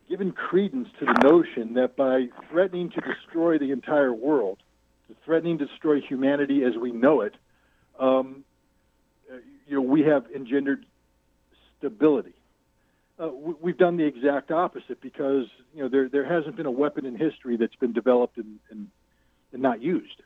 given 0.10 0.32
credence 0.32 0.88
to 0.99 1.06
the 1.06 1.13
notion 1.23 1.73
that 1.73 1.95
by 1.95 2.27
threatening 2.49 2.89
to 2.89 3.01
destroy 3.01 3.58
the 3.58 3.71
entire 3.71 4.13
world, 4.13 4.58
threatening 5.25 5.58
to 5.58 5.65
destroy 5.65 6.00
humanity 6.02 6.63
as 6.63 6.77
we 6.77 6.92
know 6.92 7.21
it, 7.21 7.35
um, 8.00 8.44
you 9.67 9.75
know, 9.75 9.81
we 9.81 10.02
have 10.02 10.25
engendered 10.33 10.85
stability. 11.77 12.33
Uh, 13.19 13.29
we've 13.29 13.77
done 13.77 13.98
the 13.98 14.06
exact 14.06 14.52
opposite 14.52 15.02
because 15.02 15.46
you 15.73 15.81
know 15.81 15.89
there 15.89 16.08
there 16.08 16.23
hasn't 16.23 16.56
been 16.56 16.67
a 16.67 16.71
weapon 16.71 17.06
in 17.06 17.17
history 17.17 17.58
that's 17.58 17.75
been 17.75 17.92
developed 17.92 18.37
and, 18.37 18.60
and, 18.69 18.87
and 19.52 19.62
not 19.62 19.81
used. 19.81 20.21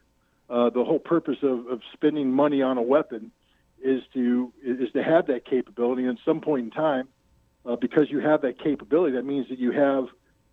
Uh, 0.49 0.69
the 0.69 0.83
whole 0.83 0.99
purpose 0.99 1.37
of, 1.41 1.67
of 1.67 1.79
spending 1.93 2.29
money 2.29 2.61
on 2.61 2.77
a 2.77 2.81
weapon 2.81 3.31
is 3.81 4.01
to 4.13 4.51
is 4.61 4.91
to 4.91 5.01
have 5.01 5.27
that 5.27 5.45
capability. 5.45 6.03
And 6.03 6.17
at 6.17 6.25
some 6.25 6.41
point 6.41 6.65
in 6.65 6.71
time, 6.71 7.07
uh, 7.65 7.75
because 7.75 8.09
you 8.09 8.19
have 8.19 8.41
that 8.41 8.59
capability. 8.59 9.15
That 9.15 9.25
means 9.25 9.49
that 9.49 9.59
you 9.59 9.71
have 9.71 10.05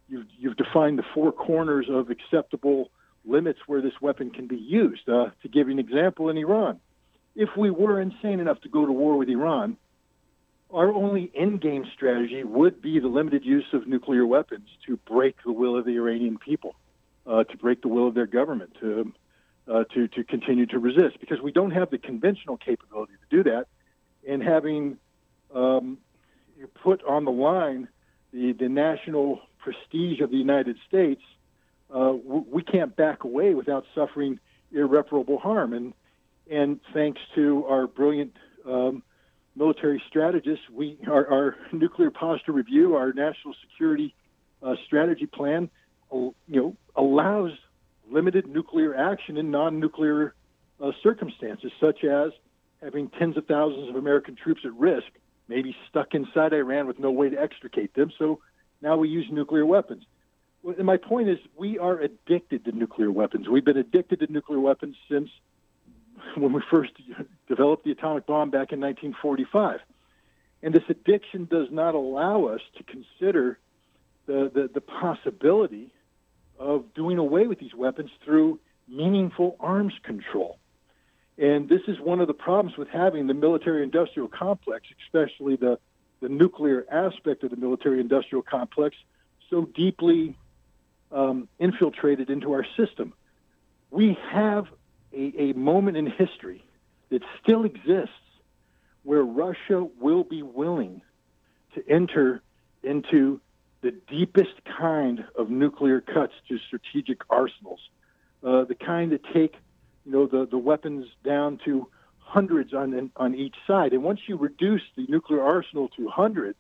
you've, 0.09 0.27
you've 0.39 0.57
defined 0.57 0.99
the 0.99 1.05
four 1.15 1.33
corners 1.33 1.87
of 1.91 2.11
acceptable 2.11 2.91
limits 3.25 3.61
where 3.67 3.81
this 3.81 3.93
weapon 4.01 4.31
can 4.31 4.47
be 4.47 4.57
used. 4.57 5.09
Uh, 5.09 5.31
to 5.43 5.49
give 5.49 5.69
you 5.69 5.75
an 5.75 5.79
example, 5.79 6.29
in 6.29 6.39
Iran, 6.39 6.81
if 7.35 7.51
we 7.57 7.71
were 7.71 8.01
insane 8.01 8.41
enough 8.41 8.61
to 8.63 8.69
go 8.69 8.87
to 8.87 8.93
war 8.93 9.17
with 9.17 9.29
Iran, 9.29 9.77
our 10.71 10.93
only 10.93 11.31
end-game 11.35 11.87
strategy 11.95 12.45
would 12.45 12.83
be 12.83 12.99
the 13.01 13.09
limited 13.09 13.45
use 13.45 13.67
of 13.73 13.87
nuclear 13.87 14.27
weapons 14.27 14.69
to 14.87 14.97
break 14.99 15.37
the 15.45 15.53
will 15.53 15.79
of 15.79 15.85
the 15.85 15.97
Iranian 15.97 16.39
people, 16.39 16.75
uh, 17.27 17.45
to 17.45 17.57
break 17.57 17.81
the 17.81 17.89
will 17.89 18.09
of 18.09 18.15
their 18.15 18.27
government, 18.27 18.77
to 18.81 19.13
uh, 19.67 19.85
to 19.93 20.09
to 20.09 20.25
continue 20.25 20.67
to 20.67 20.79
resist 20.79 21.21
because 21.21 21.41
we 21.43 21.53
don't 21.53 21.73
have 21.73 21.91
the 21.91 21.99
conventional 21.99 22.57
capability 22.57 23.13
to 23.13 23.37
do 23.37 23.51
that, 23.51 23.67
and 24.27 24.43
having 24.43 24.99
um, 25.55 25.99
put 26.67 27.03
on 27.05 27.25
the 27.25 27.31
line 27.31 27.89
the 28.33 28.53
the 28.53 28.69
national 28.69 29.41
prestige 29.59 30.21
of 30.21 30.31
the 30.31 30.37
United 30.37 30.77
States, 30.87 31.23
uh, 31.95 32.13
we 32.25 32.63
can't 32.63 32.95
back 32.97 33.25
away 33.25 33.55
without 33.55 33.85
suffering 33.95 34.39
irreparable 34.73 35.39
harm. 35.39 35.73
And 35.73 35.95
and 36.51 36.81
thanks 36.95 37.21
to 37.35 37.65
our 37.67 37.87
brilliant 37.87 38.35
um, 38.67 39.03
military 39.57 40.03
strategists, 40.09 40.65
we 40.73 40.99
our, 41.07 41.27
our, 41.27 41.57
nuclear 41.73 42.11
posture 42.11 42.53
review, 42.53 42.95
our 42.97 43.13
national 43.13 43.55
security 43.69 44.15
uh, 44.63 44.75
strategy 44.87 45.27
plan, 45.27 45.69
you 46.11 46.35
know, 46.49 46.77
allows 46.97 47.53
limited 48.11 48.47
nuclear 48.47 48.95
action 48.95 49.37
in 49.37 49.51
non-nuclear 49.51 50.35
uh, 50.81 50.93
circumstances, 51.03 51.71
such 51.81 52.05
as 52.05 52.33
having 52.83 53.11
tens 53.19 53.37
of 53.37 53.45
thousands 53.47 53.91
of 53.91 53.97
American 53.97 54.37
troops 54.37 54.61
at 54.65 54.73
risk, 54.75 55.09
maybe 55.49 55.75
stuck 55.89 56.15
inside 56.15 56.53
Iran 56.53 56.87
with 56.87 56.99
no 56.99 57.11
way 57.11 57.31
to 57.31 57.41
extricate 57.41 57.95
them. 57.95 58.13
So 58.19 58.41
now 58.81 58.97
we 58.97 59.09
use 59.09 59.27
nuclear 59.31 59.67
weapons. 59.67 60.05
And 60.65 60.85
my 60.85 60.97
point 60.97 61.29
is, 61.29 61.39
we 61.57 61.79
are 61.79 61.99
addicted 61.99 62.65
to 62.65 62.73
nuclear 62.73 63.11
weapons. 63.11 63.49
We've 63.49 63.65
been 63.65 63.77
addicted 63.77 64.21
to 64.21 64.33
nuclear 64.33 64.61
weapons 64.61 64.97
since 65.11 65.31
when 66.37 66.53
we 66.53 66.63
first 66.71 66.93
developed 67.49 67.85
the 67.85 67.93
atomic 67.93 68.27
bomb 68.27 68.51
back 68.51 68.73
in 68.73 68.81
1945. 68.81 69.81
And 70.63 70.75
this 70.75 70.83
addiction 70.89 71.47
does 71.51 71.69
not 71.71 71.95
allow 71.95 72.47
us 72.47 72.61
to 72.77 72.85
consider 72.85 73.59
the, 74.27 74.51
the, 74.53 74.71
the 74.75 74.81
possibility 74.81 75.93
of 76.59 76.93
doing 76.95 77.19
away 77.19 77.47
with 77.47 77.61
these 77.61 77.75
weapons 77.75 78.11
through 78.25 78.59
meaningful 78.89 79.57
arms 79.61 79.95
control. 80.03 80.59
And 81.39 81.69
this 81.69 81.83
is 81.87 82.01
one 82.01 82.21
of 82.21 82.27
the 82.27 82.35
problems 82.35 82.77
with 82.77 82.89
having 82.89 83.29
the 83.29 83.35
military 83.35 83.85
industrial 83.85 84.29
complex, 84.29 84.87
especially 85.05 85.55
the, 85.55 85.79
the 86.21 86.29
nuclear 86.29 86.85
aspect 86.91 87.45
of 87.45 87.51
the 87.51 87.57
military 87.57 88.01
industrial 88.01 88.43
complex, 88.43 88.97
so 89.49 89.65
deeply 89.65 90.37
um, 91.13 91.49
infiltrated 91.61 92.29
into 92.29 92.53
our 92.53 92.67
system. 92.77 93.15
We 93.91 94.19
have 94.31 94.67
a, 95.13 95.51
a 95.51 95.53
moment 95.55 95.97
in 95.97 96.07
history 96.07 96.65
that 97.11 97.23
still 97.43 97.65
exists 97.65 98.13
where 99.05 99.23
Russia 99.23 99.87
will 100.01 100.25
be 100.25 100.43
willing 100.43 101.01
to 101.75 101.89
enter 101.89 102.43
into 102.83 103.41
the 103.81 103.93
deepest 103.93 104.53
kind 104.77 105.25
of 105.37 105.51
nuclear 105.51 106.01
cuts 106.01 106.33
to 106.49 106.59
strategic 106.67 107.21
arsenals, 107.31 107.81
uh, 108.43 108.65
the 108.65 108.75
kind 108.75 109.13
that 109.13 109.23
take, 109.33 109.55
you 110.09 110.15
know, 110.15 110.27
the, 110.27 110.47
the 110.51 110.57
weapons 110.57 111.05
down 111.23 111.61
to 111.67 111.87
hundreds 112.19 112.73
on 112.73 113.11
on 113.17 113.35
each 113.35 113.57
side. 113.67 113.93
And 113.93 114.03
once 114.03 114.21
you 114.27 114.39
reduce 114.39 114.81
the 114.97 115.05
nuclear 115.07 115.43
arsenal 115.43 115.89
to 115.99 116.09
hundreds, 116.09 116.59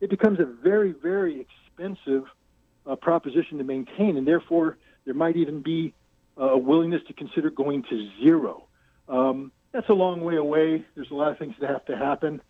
it 0.00 0.10
becomes 0.10 0.40
a 0.40 0.44
very 0.44 0.90
very 0.90 1.46
expensive 1.46 2.24
uh, 2.84 2.96
proposition 2.96 3.58
to 3.58 3.64
maintain, 3.64 4.16
and 4.16 4.26
therefore 4.26 4.78
there 5.04 5.14
might 5.14 5.36
even 5.36 5.62
be 5.62 5.94
a 6.36 6.58
willingness 6.58 7.02
to 7.06 7.12
consider 7.12 7.50
going 7.50 7.84
to 7.84 8.08
zero. 8.20 8.64
Um, 9.08 9.52
that's 9.70 9.88
a 9.88 9.94
long 9.94 10.22
way 10.22 10.36
away. 10.36 10.84
There's 10.96 11.12
a 11.12 11.14
lot 11.14 11.30
of 11.30 11.38
things 11.38 11.54
that 11.60 11.70
have 11.70 11.84
to 11.86 11.96
happen, 11.96 12.40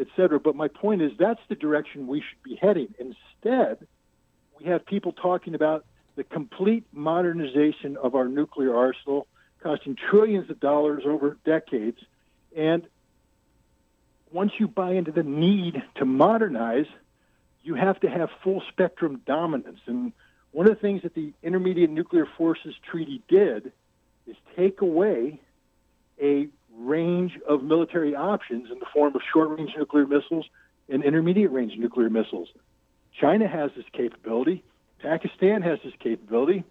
et 0.00 0.08
cetera. 0.16 0.40
But 0.40 0.56
my 0.56 0.68
point 0.68 1.00
is 1.02 1.12
that's 1.18 1.40
the 1.48 1.54
direction 1.54 2.08
we 2.08 2.20
should 2.26 2.42
be 2.42 2.56
heading. 2.60 2.92
Instead, 2.98 3.86
we 4.58 4.66
have 4.66 4.84
people 4.84 5.12
talking 5.12 5.54
about 5.54 5.84
the 6.16 6.24
complete 6.24 6.84
modernization 6.92 7.96
of 8.02 8.14
our 8.14 8.26
nuclear 8.26 8.74
arsenal, 8.74 9.28
costing 9.62 9.96
trillions 9.96 10.50
of 10.50 10.60
dollars 10.60 11.02
over 11.06 11.36
decades. 11.44 11.98
And 12.56 12.86
once 14.30 14.52
you 14.58 14.68
buy 14.68 14.92
into 14.92 15.12
the 15.12 15.22
need 15.22 15.82
to 15.96 16.04
modernize, 16.04 16.86
you 17.62 17.74
have 17.74 18.00
to 18.00 18.08
have 18.08 18.30
full 18.42 18.62
spectrum 18.68 19.20
dominance. 19.26 19.80
And 19.86 20.12
one 20.52 20.66
of 20.66 20.74
the 20.74 20.80
things 20.80 21.02
that 21.02 21.14
the 21.14 21.32
Intermediate 21.42 21.90
Nuclear 21.90 22.26
Forces 22.38 22.74
Treaty 22.90 23.22
did 23.28 23.72
is 24.26 24.36
take 24.56 24.80
away 24.80 25.40
a 26.20 26.48
range 26.78 27.38
of 27.48 27.62
military 27.62 28.14
options 28.14 28.70
in 28.70 28.78
the 28.78 28.86
form 28.92 29.14
of 29.14 29.22
short 29.32 29.58
range 29.58 29.72
nuclear 29.76 30.06
missiles 30.06 30.46
and 30.88 31.02
intermediate 31.02 31.50
range 31.50 31.76
nuclear 31.76 32.10
missiles. 32.10 32.48
China 33.20 33.48
has 33.48 33.70
this 33.76 33.84
capability. 33.92 34.62
Pakistan 35.00 35.62
has 35.62 35.78
this 35.84 35.94
capability. 35.98 36.64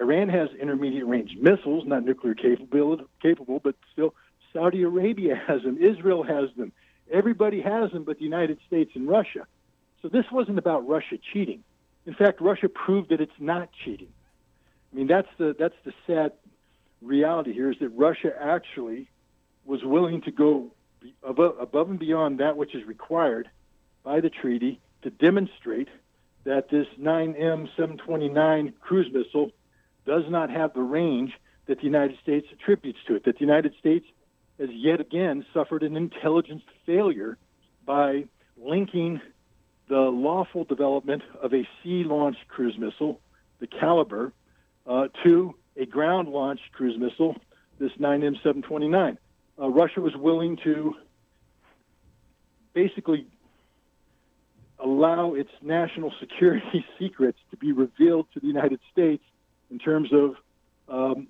Iran 0.00 0.28
has 0.28 0.48
intermediate 0.60 1.06
range 1.06 1.36
missiles, 1.40 1.84
not 1.86 2.04
nuclear 2.04 2.34
capable, 2.34 2.98
capable, 3.22 3.60
but 3.60 3.76
still 3.92 4.14
Saudi 4.52 4.82
Arabia 4.82 5.34
has 5.46 5.62
them. 5.62 5.78
Israel 5.78 6.22
has 6.22 6.50
them. 6.56 6.72
Everybody 7.10 7.60
has 7.60 7.92
them 7.92 8.04
but 8.04 8.18
the 8.18 8.24
United 8.24 8.58
States 8.66 8.92
and 8.94 9.08
Russia. 9.08 9.46
So 10.02 10.08
this 10.08 10.24
wasn't 10.32 10.58
about 10.58 10.86
Russia 10.86 11.16
cheating. 11.32 11.62
In 12.06 12.14
fact, 12.14 12.40
Russia 12.40 12.68
proved 12.68 13.10
that 13.10 13.20
it's 13.20 13.32
not 13.38 13.70
cheating. 13.84 14.12
I 14.92 14.96
mean, 14.96 15.06
that's 15.06 15.28
the 15.38 15.56
that's 15.58 15.74
the 15.84 15.92
sad 16.06 16.32
reality 17.00 17.52
here 17.52 17.70
is 17.70 17.78
that 17.80 17.88
Russia 17.90 18.30
actually 18.38 19.08
was 19.64 19.82
willing 19.82 20.22
to 20.22 20.30
go 20.30 20.72
above, 21.22 21.56
above 21.58 21.90
and 21.90 21.98
beyond 21.98 22.40
that 22.40 22.56
which 22.56 22.74
is 22.74 22.84
required 22.86 23.48
by 24.02 24.20
the 24.20 24.30
treaty 24.30 24.80
to 25.02 25.10
demonstrate 25.10 25.88
that 26.44 26.68
this 26.68 26.86
9M729 27.00 28.74
cruise 28.80 29.10
missile 29.12 29.50
does 30.06 30.24
not 30.28 30.50
have 30.50 30.74
the 30.74 30.82
range 30.82 31.32
that 31.66 31.78
the 31.78 31.84
United 31.84 32.16
States 32.22 32.46
attributes 32.52 32.98
to 33.06 33.16
it. 33.16 33.24
That 33.24 33.34
the 33.34 33.40
United 33.44 33.74
States 33.78 34.06
has 34.58 34.68
yet 34.72 35.00
again 35.00 35.44
suffered 35.52 35.82
an 35.82 35.96
intelligence 35.96 36.62
failure 36.86 37.38
by 37.86 38.24
linking 38.56 39.20
the 39.88 39.96
lawful 39.96 40.64
development 40.64 41.22
of 41.42 41.52
a 41.52 41.66
sea-launched 41.82 42.48
cruise 42.48 42.76
missile, 42.78 43.20
the 43.60 43.66
Kalibr, 43.66 44.32
uh, 44.86 45.08
to 45.22 45.54
a 45.76 45.86
ground-launched 45.86 46.72
cruise 46.72 46.98
missile, 46.98 47.36
this 47.78 47.90
9M729. 48.00 49.16
Uh, 49.60 49.68
Russia 49.68 50.00
was 50.00 50.14
willing 50.16 50.56
to 50.64 50.94
basically 52.72 53.26
allow 54.78 55.34
its 55.34 55.50
national 55.62 56.12
security 56.20 56.84
secrets 56.98 57.38
to 57.50 57.56
be 57.56 57.72
revealed 57.72 58.26
to 58.34 58.40
the 58.40 58.46
United 58.46 58.80
States 58.92 59.22
in 59.70 59.78
terms 59.78 60.10
of, 60.12 60.34
um, 60.88 61.28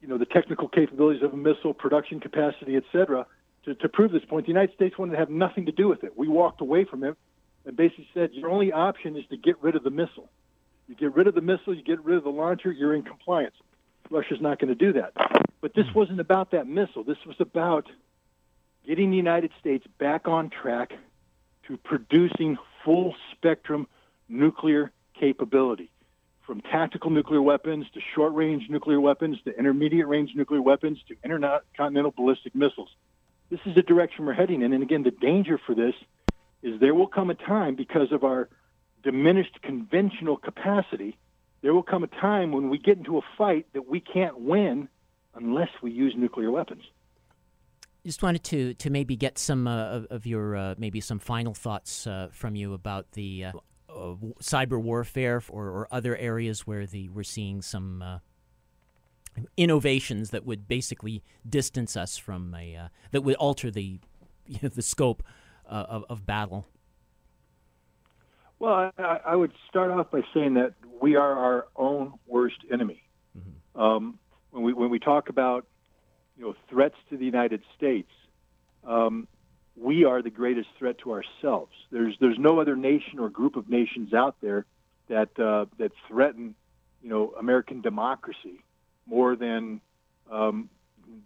you 0.00 0.08
know, 0.08 0.18
the 0.18 0.26
technical 0.26 0.68
capabilities 0.68 1.22
of 1.22 1.32
a 1.32 1.36
missile, 1.36 1.74
production 1.74 2.20
capacity, 2.20 2.76
et 2.76 2.84
cetera, 2.92 3.26
to, 3.64 3.74
to 3.74 3.88
prove 3.88 4.12
this 4.12 4.24
point. 4.24 4.46
The 4.46 4.52
United 4.52 4.74
States 4.74 4.96
wanted 4.98 5.12
to 5.12 5.18
have 5.18 5.30
nothing 5.30 5.66
to 5.66 5.72
do 5.72 5.88
with 5.88 6.04
it. 6.04 6.16
We 6.16 6.28
walked 6.28 6.60
away 6.60 6.84
from 6.84 7.04
it 7.04 7.16
and 7.66 7.76
basically 7.76 8.08
said 8.14 8.30
your 8.32 8.50
only 8.50 8.72
option 8.72 9.16
is 9.16 9.24
to 9.30 9.36
get 9.36 9.62
rid 9.62 9.76
of 9.76 9.82
the 9.82 9.90
missile. 9.90 10.30
You 10.88 10.94
get 10.94 11.14
rid 11.14 11.26
of 11.26 11.34
the 11.34 11.40
missile, 11.40 11.74
you 11.74 11.82
get 11.82 12.04
rid 12.04 12.16
of 12.16 12.24
the 12.24 12.30
launcher, 12.30 12.72
you're 12.72 12.94
in 12.94 13.02
compliance. 13.02 13.54
Russia's 14.10 14.40
not 14.40 14.58
going 14.58 14.68
to 14.68 14.74
do 14.74 14.94
that. 14.94 15.12
But 15.60 15.74
this 15.74 15.86
wasn't 15.94 16.20
about 16.20 16.50
that 16.50 16.66
missile. 16.66 17.04
This 17.04 17.18
was 17.26 17.36
about 17.38 17.86
getting 18.86 19.10
the 19.10 19.16
United 19.16 19.52
States 19.60 19.86
back 19.98 20.26
on 20.26 20.50
track 20.50 20.92
to 21.68 21.76
producing 21.76 22.56
full 22.84 23.14
spectrum 23.32 23.86
nuclear 24.28 24.90
capability 25.18 25.90
from 26.50 26.60
tactical 26.62 27.10
nuclear 27.10 27.40
weapons 27.40 27.86
to 27.94 28.00
short 28.12 28.34
range 28.34 28.64
nuclear 28.68 29.00
weapons 29.00 29.38
to 29.44 29.56
intermediate 29.56 30.08
range 30.08 30.32
nuclear 30.34 30.60
weapons 30.60 30.98
to 31.06 31.14
intercontinental 31.22 32.10
ballistic 32.10 32.56
missiles. 32.56 32.88
This 33.50 33.60
is 33.66 33.76
the 33.76 33.82
direction 33.82 34.26
we're 34.26 34.32
heading 34.32 34.60
in. 34.62 34.72
And 34.72 34.82
again, 34.82 35.04
the 35.04 35.12
danger 35.12 35.60
for 35.64 35.76
this 35.76 35.94
is 36.64 36.80
there 36.80 36.92
will 36.92 37.06
come 37.06 37.30
a 37.30 37.36
time 37.36 37.76
because 37.76 38.10
of 38.10 38.24
our 38.24 38.48
diminished 39.04 39.62
conventional 39.62 40.36
capacity, 40.36 41.16
there 41.62 41.72
will 41.72 41.84
come 41.84 42.02
a 42.02 42.08
time 42.08 42.50
when 42.50 42.68
we 42.68 42.78
get 42.78 42.98
into 42.98 43.18
a 43.18 43.22
fight 43.38 43.68
that 43.72 43.88
we 43.88 44.00
can't 44.00 44.40
win 44.40 44.88
unless 45.36 45.70
we 45.80 45.92
use 45.92 46.14
nuclear 46.16 46.50
weapons. 46.50 46.82
Just 48.04 48.24
wanted 48.24 48.42
to 48.44 48.74
to 48.74 48.90
maybe 48.90 49.14
get 49.14 49.38
some 49.38 49.68
uh, 49.68 50.00
of, 50.10 50.26
your 50.26 50.56
uh, 50.56 50.74
maybe 50.78 51.00
some 51.00 51.20
final 51.20 51.54
thoughts 51.54 52.08
uh, 52.08 52.26
from 52.32 52.56
you 52.56 52.72
about 52.74 53.12
the 53.12 53.44
uh, 53.44 53.52
cyber 54.42 54.80
warfare 54.80 55.42
or, 55.48 55.66
or, 55.68 55.88
other 55.90 56.16
areas 56.16 56.66
where 56.66 56.86
the 56.86 57.08
we're 57.08 57.22
seeing 57.22 57.62
some 57.62 58.02
uh, 58.02 58.18
innovations 59.56 60.30
that 60.30 60.44
would 60.44 60.66
basically 60.66 61.22
distance 61.48 61.96
us 61.96 62.16
from 62.16 62.54
a 62.54 62.90
that 63.10 63.22
would 63.22 63.34
alter 63.36 63.70
the 63.70 64.00
you 64.50 64.58
know, 64.62 64.68
the 64.68 64.82
scope 64.82 65.22
uh, 65.68 65.86
of, 65.88 66.04
of, 66.08 66.26
battle? 66.26 66.66
Well, 68.58 68.92
I, 68.98 69.20
I, 69.24 69.36
would 69.36 69.52
start 69.68 69.90
off 69.90 70.10
by 70.10 70.22
saying 70.34 70.54
that 70.54 70.74
we 71.00 71.16
are 71.16 71.32
our 71.32 71.68
own 71.76 72.14
worst 72.26 72.56
enemy. 72.70 73.02
Mm-hmm. 73.38 73.80
Um, 73.80 74.18
when 74.50 74.64
we 74.64 74.72
when 74.72 74.90
we 74.90 74.98
talk 74.98 75.28
about 75.28 75.66
you 76.36 76.44
know 76.44 76.54
threats 76.68 76.96
to 77.08 77.16
the 77.16 77.24
United 77.24 77.62
States, 77.76 78.10
um, 78.84 79.28
we 79.80 80.04
are 80.04 80.22
the 80.22 80.30
greatest 80.30 80.68
threat 80.78 80.98
to 80.98 81.12
ourselves. 81.12 81.72
There's 81.90 82.14
there's 82.20 82.38
no 82.38 82.60
other 82.60 82.76
nation 82.76 83.18
or 83.18 83.28
group 83.30 83.56
of 83.56 83.68
nations 83.68 84.12
out 84.12 84.36
there 84.40 84.66
that 85.08 85.38
uh, 85.38 85.66
that 85.78 85.92
threaten 86.06 86.54
you 87.02 87.08
know 87.08 87.34
American 87.38 87.80
democracy 87.80 88.60
more 89.06 89.36
than 89.36 89.80
um, 90.30 90.68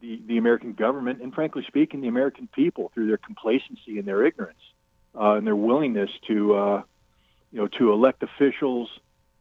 the 0.01 0.21
the 0.27 0.39
American 0.39 0.73
government 0.73 1.21
and, 1.21 1.35
frankly 1.35 1.65
speaking, 1.67 2.01
the 2.01 2.09
American 2.09 2.49
people 2.49 2.91
through 2.95 3.09
their 3.09 3.19
complacency 3.19 3.99
and 3.99 4.07
their 4.07 4.25
ignorance 4.25 4.63
uh, 5.19 5.33
and 5.33 5.47
their 5.47 5.57
willingness 5.57 6.11
to 6.29 6.55
uh, 6.55 6.83
you 7.53 7.59
know 7.61 7.69
to 7.69 7.93
elect 7.93 8.23
officials 8.23 8.89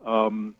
um, 0.06 0.56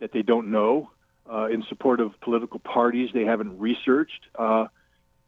that 0.00 0.12
they 0.12 0.22
don't 0.22 0.50
know 0.50 0.90
uh, 1.32 1.46
in 1.46 1.62
support 1.68 2.00
of 2.00 2.20
political 2.20 2.58
parties 2.58 3.10
they 3.14 3.24
haven't 3.24 3.58
researched, 3.60 4.26
uh, 4.36 4.66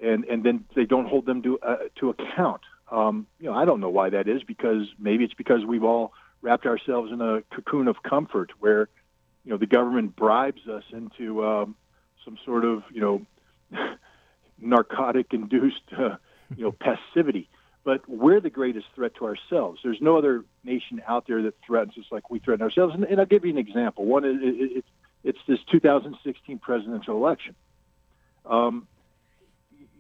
and 0.05 0.25
and 0.25 0.45
then 0.45 0.65
they 0.75 0.85
don't 0.85 1.07
hold 1.07 1.27
them 1.27 1.43
to 1.43 1.59
uh, 1.61 1.77
to 1.97 2.11
account. 2.11 2.63
Um, 2.91 3.27
you 3.41 3.47
know, 3.47 3.55
I 3.55 3.65
don't 3.65 3.81
know 3.81 3.89
why 3.89 4.11
that 4.11 4.29
is 4.29 4.43
because 4.43 4.87
maybe 4.99 5.25
it's 5.25 5.35
because 5.35 5.65
we've 5.65 5.85
all 5.85 6.13
wrapped 6.43 6.67
ourselves 6.67 7.11
in 7.11 7.21
a 7.21 7.43
cocoon 7.55 7.89
of 7.89 8.03
comfort 8.03 8.53
where 8.61 8.89
you 9.45 9.51
know 9.51 9.57
the 9.57 9.67
government 9.67 10.15
bribes 10.15 10.69
us 10.69 10.85
into 10.93 11.45
um, 11.45 11.75
some 12.25 12.39
sort 12.45 12.65
of 12.65 12.83
you 12.93 13.01
know 13.01 13.27
narcotic 14.61 15.33
induced 15.33 15.83
uh, 15.97 16.17
you 16.57 16.65
know 16.65 16.73
passivity 16.73 17.49
but 17.85 18.09
we're 18.09 18.41
the 18.41 18.51
greatest 18.51 18.87
threat 18.95 19.15
to 19.17 19.27
ourselves. 19.27 19.81
There's 19.85 20.01
no 20.01 20.17
other 20.17 20.43
nation 20.65 21.03
out 21.07 21.27
there 21.27 21.43
that 21.43 21.55
threatens 21.65 21.97
us 21.99 22.07
like 22.11 22.31
we 22.31 22.39
threaten 22.39 22.63
ourselves. 22.63 22.95
And, 22.95 23.05
and 23.05 23.21
I'll 23.21 23.27
give 23.27 23.45
you 23.45 23.51
an 23.51 23.59
example. 23.59 24.07
One, 24.07 24.25
it, 24.25 24.39
it, 24.43 24.85
it's 25.23 25.39
this 25.47 25.59
2016 25.71 26.59
presidential 26.61 27.17
election. 27.17 27.55
Um, 28.47 28.89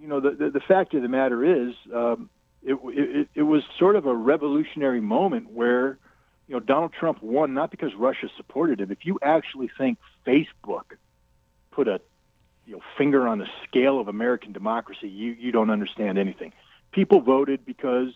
you 0.04 0.10
know, 0.10 0.20
the, 0.20 0.32
the, 0.32 0.50
the 0.50 0.60
fact 0.60 0.92
of 0.92 1.00
the 1.00 1.08
matter 1.08 1.42
is, 1.42 1.74
um, 1.94 2.28
it, 2.62 2.78
it, 2.84 3.28
it 3.34 3.42
was 3.42 3.62
sort 3.78 3.96
of 3.96 4.04
a 4.04 4.14
revolutionary 4.14 5.00
moment 5.00 5.50
where, 5.50 5.98
you 6.46 6.54
know, 6.54 6.60
Donald 6.60 6.92
Trump 6.92 7.22
won 7.22 7.54
not 7.54 7.70
because 7.70 7.94
Russia 7.94 8.28
supported 8.36 8.82
him. 8.82 8.90
If 8.90 9.06
you 9.06 9.18
actually 9.22 9.70
think 9.78 9.96
Facebook 10.26 10.98
put 11.70 11.88
a 11.88 12.02
you 12.66 12.74
know, 12.74 12.82
finger 12.98 13.26
on 13.26 13.38
the 13.38 13.46
scale 13.66 13.98
of 13.98 14.08
American 14.08 14.52
democracy, 14.52 15.08
you, 15.08 15.32
you 15.32 15.52
don't 15.52 15.70
understand 15.70 16.18
anything. 16.18 16.52
People 16.92 17.22
voted 17.22 17.64
because 17.64 18.10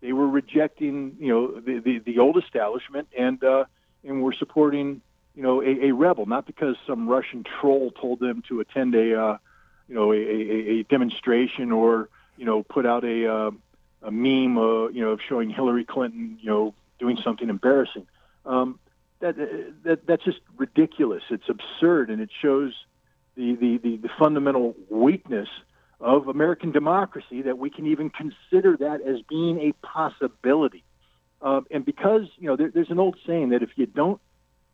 they 0.00 0.14
were 0.14 0.26
rejecting, 0.26 1.14
you 1.20 1.28
know, 1.28 1.60
the, 1.60 1.78
the, 1.78 1.98
the 1.98 2.18
old 2.20 2.42
establishment 2.42 3.08
and 3.18 3.44
uh, 3.44 3.64
and 4.02 4.22
were 4.22 4.32
supporting, 4.32 5.02
you 5.34 5.42
know, 5.42 5.60
a, 5.60 5.88
a 5.88 5.92
rebel, 5.92 6.24
not 6.24 6.46
because 6.46 6.76
some 6.86 7.06
Russian 7.06 7.44
troll 7.60 7.90
told 7.90 8.20
them 8.20 8.42
to 8.48 8.60
attend 8.60 8.94
a, 8.94 9.20
uh, 9.20 9.38
you 9.88 9.94
know, 9.94 10.12
a, 10.12 10.16
a, 10.16 10.80
a 10.80 10.82
demonstration 10.84 11.72
or 11.72 12.08
you 12.36 12.44
know 12.44 12.62
put 12.62 12.86
out 12.86 13.04
a 13.04 13.32
uh, 13.32 13.50
a 14.02 14.10
meme, 14.10 14.58
uh, 14.58 14.88
you 14.88 15.02
know, 15.02 15.10
of 15.10 15.20
showing 15.26 15.50
Hillary 15.50 15.84
Clinton, 15.84 16.38
you 16.40 16.50
know, 16.50 16.74
doing 16.98 17.18
something 17.22 17.48
embarrassing. 17.48 18.06
Um, 18.46 18.78
that 19.20 19.36
that 19.84 20.06
that's 20.06 20.24
just 20.24 20.40
ridiculous. 20.56 21.22
It's 21.30 21.48
absurd, 21.48 22.10
and 22.10 22.20
it 22.20 22.30
shows 22.42 22.74
the 23.36 23.56
the, 23.56 23.78
the, 23.78 23.96
the 23.96 24.10
fundamental 24.18 24.74
weakness 24.90 25.48
of 26.00 26.28
American 26.28 26.72
democracy 26.72 27.42
that 27.42 27.58
we 27.58 27.70
can 27.70 27.86
even 27.86 28.10
consider 28.10 28.76
that 28.76 29.00
as 29.00 29.22
being 29.28 29.60
a 29.60 29.72
possibility. 29.86 30.84
Uh, 31.40 31.62
and 31.70 31.84
because 31.84 32.22
you 32.38 32.48
know, 32.48 32.56
there, 32.56 32.70
there's 32.70 32.90
an 32.90 32.98
old 32.98 33.16
saying 33.26 33.50
that 33.50 33.62
if 33.62 33.70
you 33.76 33.86
don't, 33.86 34.20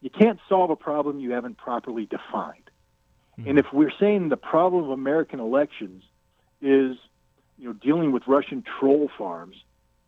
you 0.00 0.11
can't 0.11 0.40
solve 0.48 0.70
a 0.70 0.76
problem 0.76 1.20
you 1.20 1.32
haven't 1.32 1.56
properly 1.56 2.06
defined. 2.06 2.69
Mm-hmm. 3.41 3.51
And 3.51 3.59
if 3.59 3.66
we're 3.72 3.93
saying 3.99 4.28
the 4.28 4.36
problem 4.36 4.84
of 4.84 4.91
American 4.91 5.41
elections 5.41 6.03
is, 6.61 6.97
you 7.59 7.66
know, 7.66 7.72
dealing 7.72 8.12
with 8.12 8.24
Russian 8.26 8.62
troll 8.78 9.11
farms, 9.16 9.57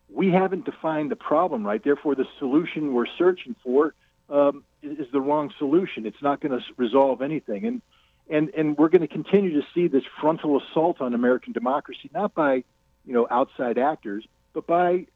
we 0.08 0.30
haven't 0.30 0.64
defined 0.64 1.10
the 1.10 1.16
problem 1.16 1.66
right. 1.66 1.82
Therefore, 1.82 2.14
the 2.14 2.26
solution 2.38 2.92
we're 2.92 3.06
searching 3.18 3.56
for 3.64 3.94
um, 4.28 4.64
is, 4.82 5.06
the 5.12 5.20
wrong 5.20 5.52
solution. 5.58 6.06
It's 6.06 6.22
not 6.22 6.40
going 6.40 6.58
to 6.58 6.64
resolve 6.76 7.22
anything. 7.22 7.64
And 7.64 7.82
and 8.28 8.50
and 8.56 8.76
we're 8.78 8.88
going 8.88 9.02
to 9.02 9.08
continue 9.08 9.60
to 9.60 9.66
see 9.74 9.88
this 9.88 10.04
frontal 10.20 10.60
assault 10.60 11.00
on 11.00 11.14
American 11.14 11.52
democracy, 11.52 12.10
not 12.14 12.34
by 12.34 12.64
you 13.04 13.12
know 13.12 13.26
outside 13.30 13.78
actors, 13.78 14.24
but 14.52 14.66
by 14.66 15.06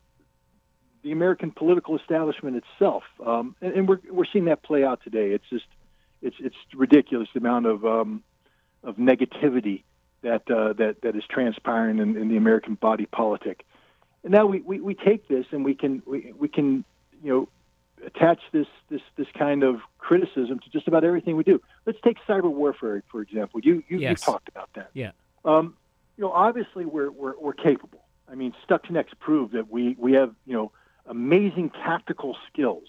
the 1.03 1.13
American 1.13 1.53
political 1.53 1.97
establishment 1.97 2.57
itself. 2.57 3.05
Um, 3.25 3.55
and, 3.61 3.73
and, 3.75 3.89
we're 3.89 4.01
we're 4.11 4.25
seeing 4.33 4.47
that 4.47 4.63
play 4.63 4.83
out 4.83 5.03
today. 5.05 5.31
It's 5.31 5.49
just 5.51 5.67
it's 6.23 6.37
it's 6.41 6.57
ridiculous 6.75 7.29
the 7.35 7.41
amount 7.41 7.67
of 7.67 7.85
um, 7.85 8.23
of 8.83 8.97
negativity 8.97 9.83
that 10.23 10.51
uh, 10.51 10.73
that 10.75 11.03
that 11.03 11.17
is 11.17 11.25
transpiring 11.29 11.99
in, 11.99 12.17
in, 12.17 12.29
the 12.29 12.37
American 12.37 12.75
body 12.75 13.07
politic. 13.07 13.65
And 14.25 14.33
now 14.33 14.47
we, 14.47 14.61
we, 14.61 14.81
we 14.81 14.95
take 14.95 15.29
this 15.29 15.47
and 15.53 15.65
we 15.65 15.75
can 15.75 16.03
we, 16.07 16.33
we 16.37 16.49
can 16.49 16.85
you 17.23 17.33
know 17.33 17.49
attach 18.05 18.41
this 18.53 18.67
this 18.89 19.03
this 19.17 19.29
kind 19.39 19.63
of 19.63 19.81
criticism 19.99 20.59
to 20.61 20.71
just 20.71 20.89
about 20.89 21.05
everything 21.05 21.37
we 21.37 21.45
do. 21.45 21.61
Let's 21.85 21.99
take 22.03 22.19
cyber 22.29 22.51
warfare 22.51 23.03
for 23.11 23.23
example. 23.23 23.61
You 23.63 23.83
you, 23.89 23.99
yes. 23.99 24.11
you 24.11 24.17
talked 24.17 24.49
about 24.49 24.71
that. 24.75 24.91
Yeah. 24.95 25.13
Um, 25.45 25.77
you 26.17 26.25
know, 26.25 26.33
obviously 26.33 26.85
we're, 26.85 27.11
we're 27.11 27.39
we're 27.39 27.53
capable. 27.53 28.01
I 28.29 28.35
mean, 28.35 28.55
Stuxnet 28.69 29.07
proved 29.21 29.53
that 29.53 29.71
we 29.71 29.97
we 29.99 30.13
have 30.15 30.35
you 30.47 30.55
know 30.55 30.73
amazing 31.07 31.71
tactical 31.71 32.37
skills. 32.53 32.85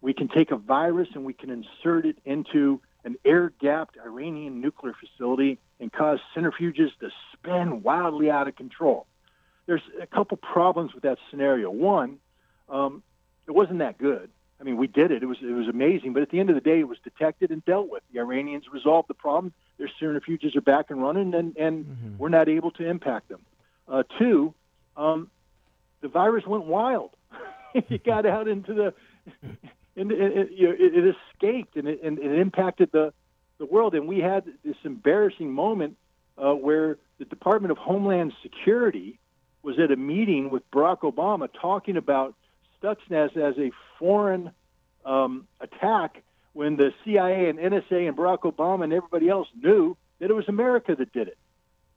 We 0.00 0.14
can 0.14 0.28
take 0.28 0.50
a 0.50 0.56
virus 0.56 1.08
and 1.14 1.24
we 1.24 1.32
can 1.32 1.50
insert 1.50 2.06
it 2.06 2.18
into 2.24 2.80
an 3.04 3.16
air-gapped 3.24 3.96
Iranian 4.04 4.60
nuclear 4.60 4.94
facility 4.94 5.58
and 5.80 5.92
cause 5.92 6.18
centrifuges 6.36 6.90
to 7.00 7.10
spin 7.32 7.82
wildly 7.82 8.30
out 8.30 8.48
of 8.48 8.56
control. 8.56 9.06
There's 9.66 9.82
a 10.00 10.06
couple 10.06 10.36
problems 10.36 10.94
with 10.94 11.02
that 11.02 11.18
scenario. 11.30 11.70
One, 11.70 12.18
um, 12.68 13.02
it 13.46 13.52
wasn't 13.52 13.80
that 13.80 13.98
good. 13.98 14.30
I 14.60 14.64
mean, 14.64 14.76
we 14.76 14.86
did 14.86 15.10
it. 15.10 15.22
It 15.22 15.26
was 15.26 15.38
it 15.40 15.52
was 15.52 15.68
amazing. 15.68 16.14
But 16.14 16.22
at 16.22 16.30
the 16.30 16.40
end 16.40 16.48
of 16.48 16.56
the 16.56 16.60
day, 16.60 16.80
it 16.80 16.88
was 16.88 16.98
detected 17.04 17.50
and 17.50 17.64
dealt 17.64 17.88
with. 17.90 18.02
The 18.12 18.18
Iranians 18.18 18.64
resolved 18.72 19.08
the 19.08 19.14
problem. 19.14 19.52
Their 19.78 19.90
centrifuges 20.00 20.56
are 20.56 20.60
back 20.60 20.86
and 20.90 21.00
running, 21.00 21.32
and 21.34 21.56
and 21.56 21.84
mm-hmm. 21.84 22.18
we're 22.18 22.28
not 22.28 22.48
able 22.48 22.72
to 22.72 22.88
impact 22.88 23.28
them. 23.28 23.40
Uh, 23.86 24.02
two, 24.18 24.54
um, 24.96 25.30
the 26.00 26.08
virus 26.08 26.44
went 26.46 26.64
wild. 26.64 27.10
it 27.74 28.04
got 28.04 28.26
out 28.26 28.48
into 28.48 28.74
the, 28.74 28.94
into, 29.98 30.14
it, 30.14 30.48
it, 30.52 30.94
it 30.94 31.16
escaped 31.34 31.76
and 31.76 31.88
it, 31.88 32.00
and 32.02 32.18
it 32.18 32.38
impacted 32.38 32.90
the 32.92 33.12
the 33.58 33.66
world. 33.66 33.94
And 33.94 34.06
we 34.08 34.20
had 34.20 34.44
this 34.64 34.76
embarrassing 34.84 35.52
moment 35.52 35.96
uh, 36.36 36.52
where 36.52 36.98
the 37.18 37.24
Department 37.24 37.72
of 37.72 37.78
Homeland 37.78 38.32
Security 38.42 39.18
was 39.62 39.78
at 39.78 39.90
a 39.90 39.96
meeting 39.96 40.50
with 40.50 40.68
Barack 40.70 41.00
Obama 41.00 41.48
talking 41.60 41.96
about 41.96 42.34
Stuxnet 42.80 43.36
as 43.36 43.58
a 43.58 43.72
foreign 43.98 44.52
um, 45.04 45.48
attack 45.60 46.22
when 46.52 46.76
the 46.76 46.92
CIA 47.04 47.48
and 47.48 47.58
NSA 47.58 48.08
and 48.08 48.16
Barack 48.16 48.40
Obama 48.40 48.84
and 48.84 48.92
everybody 48.92 49.28
else 49.28 49.48
knew 49.60 49.96
that 50.20 50.30
it 50.30 50.34
was 50.34 50.48
America 50.48 50.94
that 50.94 51.12
did 51.12 51.28
it. 51.28 51.38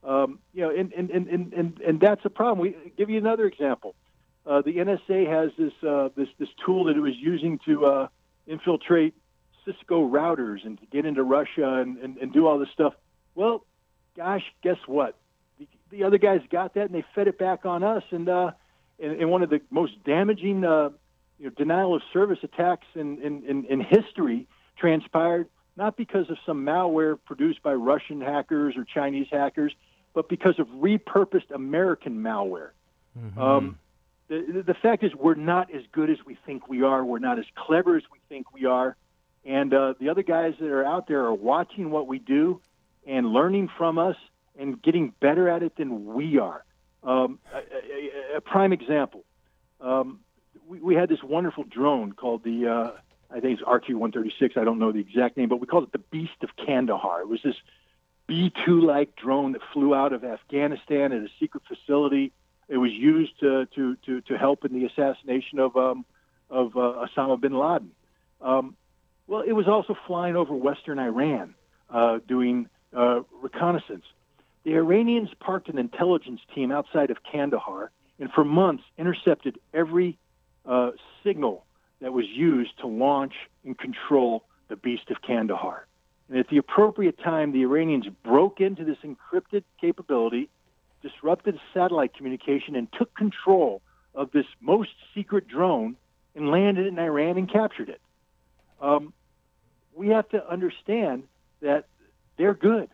Um, 0.03 0.39
you 0.53 0.61
know, 0.61 0.71
and, 0.71 0.91
and, 0.93 1.11
and, 1.11 1.53
and, 1.53 1.81
and 1.81 1.99
that's 1.99 2.25
a 2.25 2.29
problem. 2.29 2.59
We 2.59 2.75
give 2.97 3.09
you 3.09 3.19
another 3.19 3.45
example. 3.45 3.95
Uh, 4.45 4.61
the 4.61 4.73
NSA 4.73 5.27
has 5.27 5.51
this, 5.57 5.73
uh, 5.87 6.09
this, 6.15 6.27
this 6.39 6.49
tool 6.65 6.85
that 6.85 6.97
it 6.97 6.99
was 6.99 7.15
using 7.15 7.59
to 7.65 7.85
uh, 7.85 8.07
infiltrate 8.47 9.13
Cisco 9.65 10.07
routers 10.07 10.65
and 10.65 10.79
to 10.79 10.85
get 10.87 11.05
into 11.05 11.23
Russia 11.23 11.75
and, 11.75 11.97
and, 11.97 12.17
and 12.17 12.33
do 12.33 12.47
all 12.47 12.57
this 12.57 12.69
stuff. 12.73 12.93
Well, 13.35 13.65
gosh, 14.17 14.43
guess 14.63 14.77
what? 14.87 15.15
The, 15.59 15.67
the 15.91 16.03
other 16.03 16.17
guys 16.17 16.41
got 16.49 16.73
that 16.73 16.85
and 16.85 16.95
they 16.95 17.05
fed 17.13 17.27
it 17.27 17.37
back 17.37 17.65
on 17.65 17.83
us. 17.83 18.03
And 18.09 18.27
uh, 18.27 18.51
in, 18.97 19.11
in 19.21 19.29
one 19.29 19.43
of 19.43 19.49
the 19.49 19.61
most 19.69 20.03
damaging 20.03 20.65
uh, 20.65 20.89
you 21.37 21.45
know, 21.45 21.51
denial 21.51 21.95
of 21.95 22.01
service 22.11 22.39
attacks 22.41 22.87
in, 22.95 23.21
in, 23.21 23.43
in, 23.45 23.65
in 23.65 23.79
history 23.81 24.47
transpired 24.77 25.47
not 25.77 25.97
because 25.97 26.29
of 26.29 26.37
some 26.45 26.65
malware 26.65 27.17
produced 27.25 27.63
by 27.63 27.73
Russian 27.73 28.21
hackers 28.21 28.75
or 28.75 28.83
Chinese 28.83 29.27
hackers, 29.31 29.73
but 30.13 30.27
because 30.27 30.59
of 30.59 30.67
repurposed 30.67 31.51
American 31.53 32.17
malware. 32.17 32.71
Mm-hmm. 33.17 33.41
Um, 33.41 33.79
the, 34.31 34.63
the 34.65 34.73
fact 34.73 35.03
is, 35.03 35.13
we're 35.13 35.35
not 35.35 35.73
as 35.73 35.81
good 35.91 36.09
as 36.09 36.17
we 36.25 36.37
think 36.45 36.69
we 36.69 36.83
are. 36.83 37.03
We're 37.03 37.19
not 37.19 37.37
as 37.37 37.45
clever 37.55 37.97
as 37.97 38.03
we 38.11 38.19
think 38.29 38.53
we 38.53 38.65
are. 38.65 38.95
And 39.43 39.73
uh, 39.73 39.95
the 39.99 40.09
other 40.09 40.23
guys 40.23 40.53
that 40.59 40.69
are 40.69 40.85
out 40.85 41.07
there 41.07 41.25
are 41.25 41.33
watching 41.33 41.91
what 41.91 42.07
we 42.07 42.19
do 42.19 42.61
and 43.05 43.27
learning 43.27 43.69
from 43.77 43.97
us 43.97 44.15
and 44.57 44.81
getting 44.81 45.13
better 45.19 45.49
at 45.49 45.63
it 45.63 45.75
than 45.75 46.13
we 46.13 46.37
are. 46.37 46.63
Um, 47.03 47.39
a, 47.53 47.57
a, 47.57 48.37
a, 48.37 48.41
prime 48.41 48.71
example. 48.71 49.23
Um, 49.79 50.19
we, 50.67 50.79
we, 50.79 50.95
had 50.95 51.09
this 51.09 51.23
wonderful 51.23 51.63
drone 51.63 52.13
called 52.13 52.43
the, 52.43 52.67
uh, 52.67 52.91
I 53.35 53.39
think 53.39 53.59
it's 53.59 53.67
RQ-136. 53.67 54.55
I 54.55 54.63
don't 54.63 54.77
know 54.77 54.91
the 54.91 54.99
exact 54.99 55.35
name, 55.35 55.49
but 55.49 55.59
we 55.59 55.65
called 55.65 55.85
it 55.85 55.91
the 55.91 55.97
Beast 55.97 56.43
of 56.43 56.49
Kandahar. 56.55 57.21
It 57.21 57.27
was 57.27 57.41
this 57.43 57.55
B-2-like 58.27 59.15
drone 59.15 59.53
that 59.53 59.61
flew 59.73 59.95
out 59.95 60.13
of 60.13 60.23
Afghanistan 60.23 61.11
at 61.11 61.23
a 61.23 61.29
secret 61.39 61.63
facility. 61.67 62.33
It 62.71 62.77
was 62.77 62.91
used 62.91 63.37
to 63.41 63.67
to 63.75 63.97
to, 64.05 64.21
to 64.21 64.37
help 64.37 64.63
in 64.63 64.73
the 64.73 64.85
assassination 64.85 65.59
of 65.59 65.75
um, 65.75 66.05
of 66.49 66.75
uh, 66.77 67.05
Osama 67.05 67.39
bin 67.39 67.53
Laden. 67.53 67.91
Um, 68.39 68.75
well, 69.27 69.41
it 69.41 69.51
was 69.51 69.67
also 69.67 69.95
flying 70.07 70.35
over 70.35 70.53
western 70.55 70.97
Iran, 70.97 71.53
uh, 71.89 72.19
doing 72.27 72.69
uh, 72.95 73.21
reconnaissance. 73.41 74.05
The 74.63 74.75
Iranians 74.75 75.29
parked 75.39 75.67
an 75.69 75.77
intelligence 75.77 76.39
team 76.55 76.71
outside 76.71 77.11
of 77.11 77.17
Kandahar 77.29 77.91
and 78.19 78.31
for 78.31 78.45
months 78.45 78.83
intercepted 78.97 79.57
every 79.73 80.17
uh, 80.65 80.91
signal 81.23 81.65
that 81.99 82.13
was 82.13 82.25
used 82.27 82.77
to 82.79 82.87
launch 82.87 83.33
and 83.65 83.77
control 83.77 84.43
the 84.69 84.75
Beast 84.75 85.09
of 85.09 85.21
Kandahar. 85.21 85.87
And 86.29 86.37
at 86.39 86.47
the 86.47 86.57
appropriate 86.57 87.17
time, 87.19 87.51
the 87.51 87.63
Iranians 87.63 88.07
broke 88.23 88.61
into 88.61 88.85
this 88.85 88.97
encrypted 89.03 89.63
capability, 89.81 90.49
disrupted 91.01 91.59
satellite 91.73 92.13
communication, 92.13 92.75
and 92.75 92.87
took 92.91 93.13
control 93.15 93.81
of 94.13 94.31
this 94.31 94.45
most 94.59 94.91
secret 95.13 95.47
drone 95.47 95.95
and 96.35 96.49
landed 96.49 96.87
in 96.87 96.99
Iran 96.99 97.37
and 97.37 97.51
captured 97.51 97.89
it. 97.89 98.01
Um, 98.81 99.13
we 99.93 100.09
have 100.09 100.27
to 100.29 100.49
understand 100.49 101.23
that 101.61 101.85
they're 102.37 102.53
good. 102.53 102.89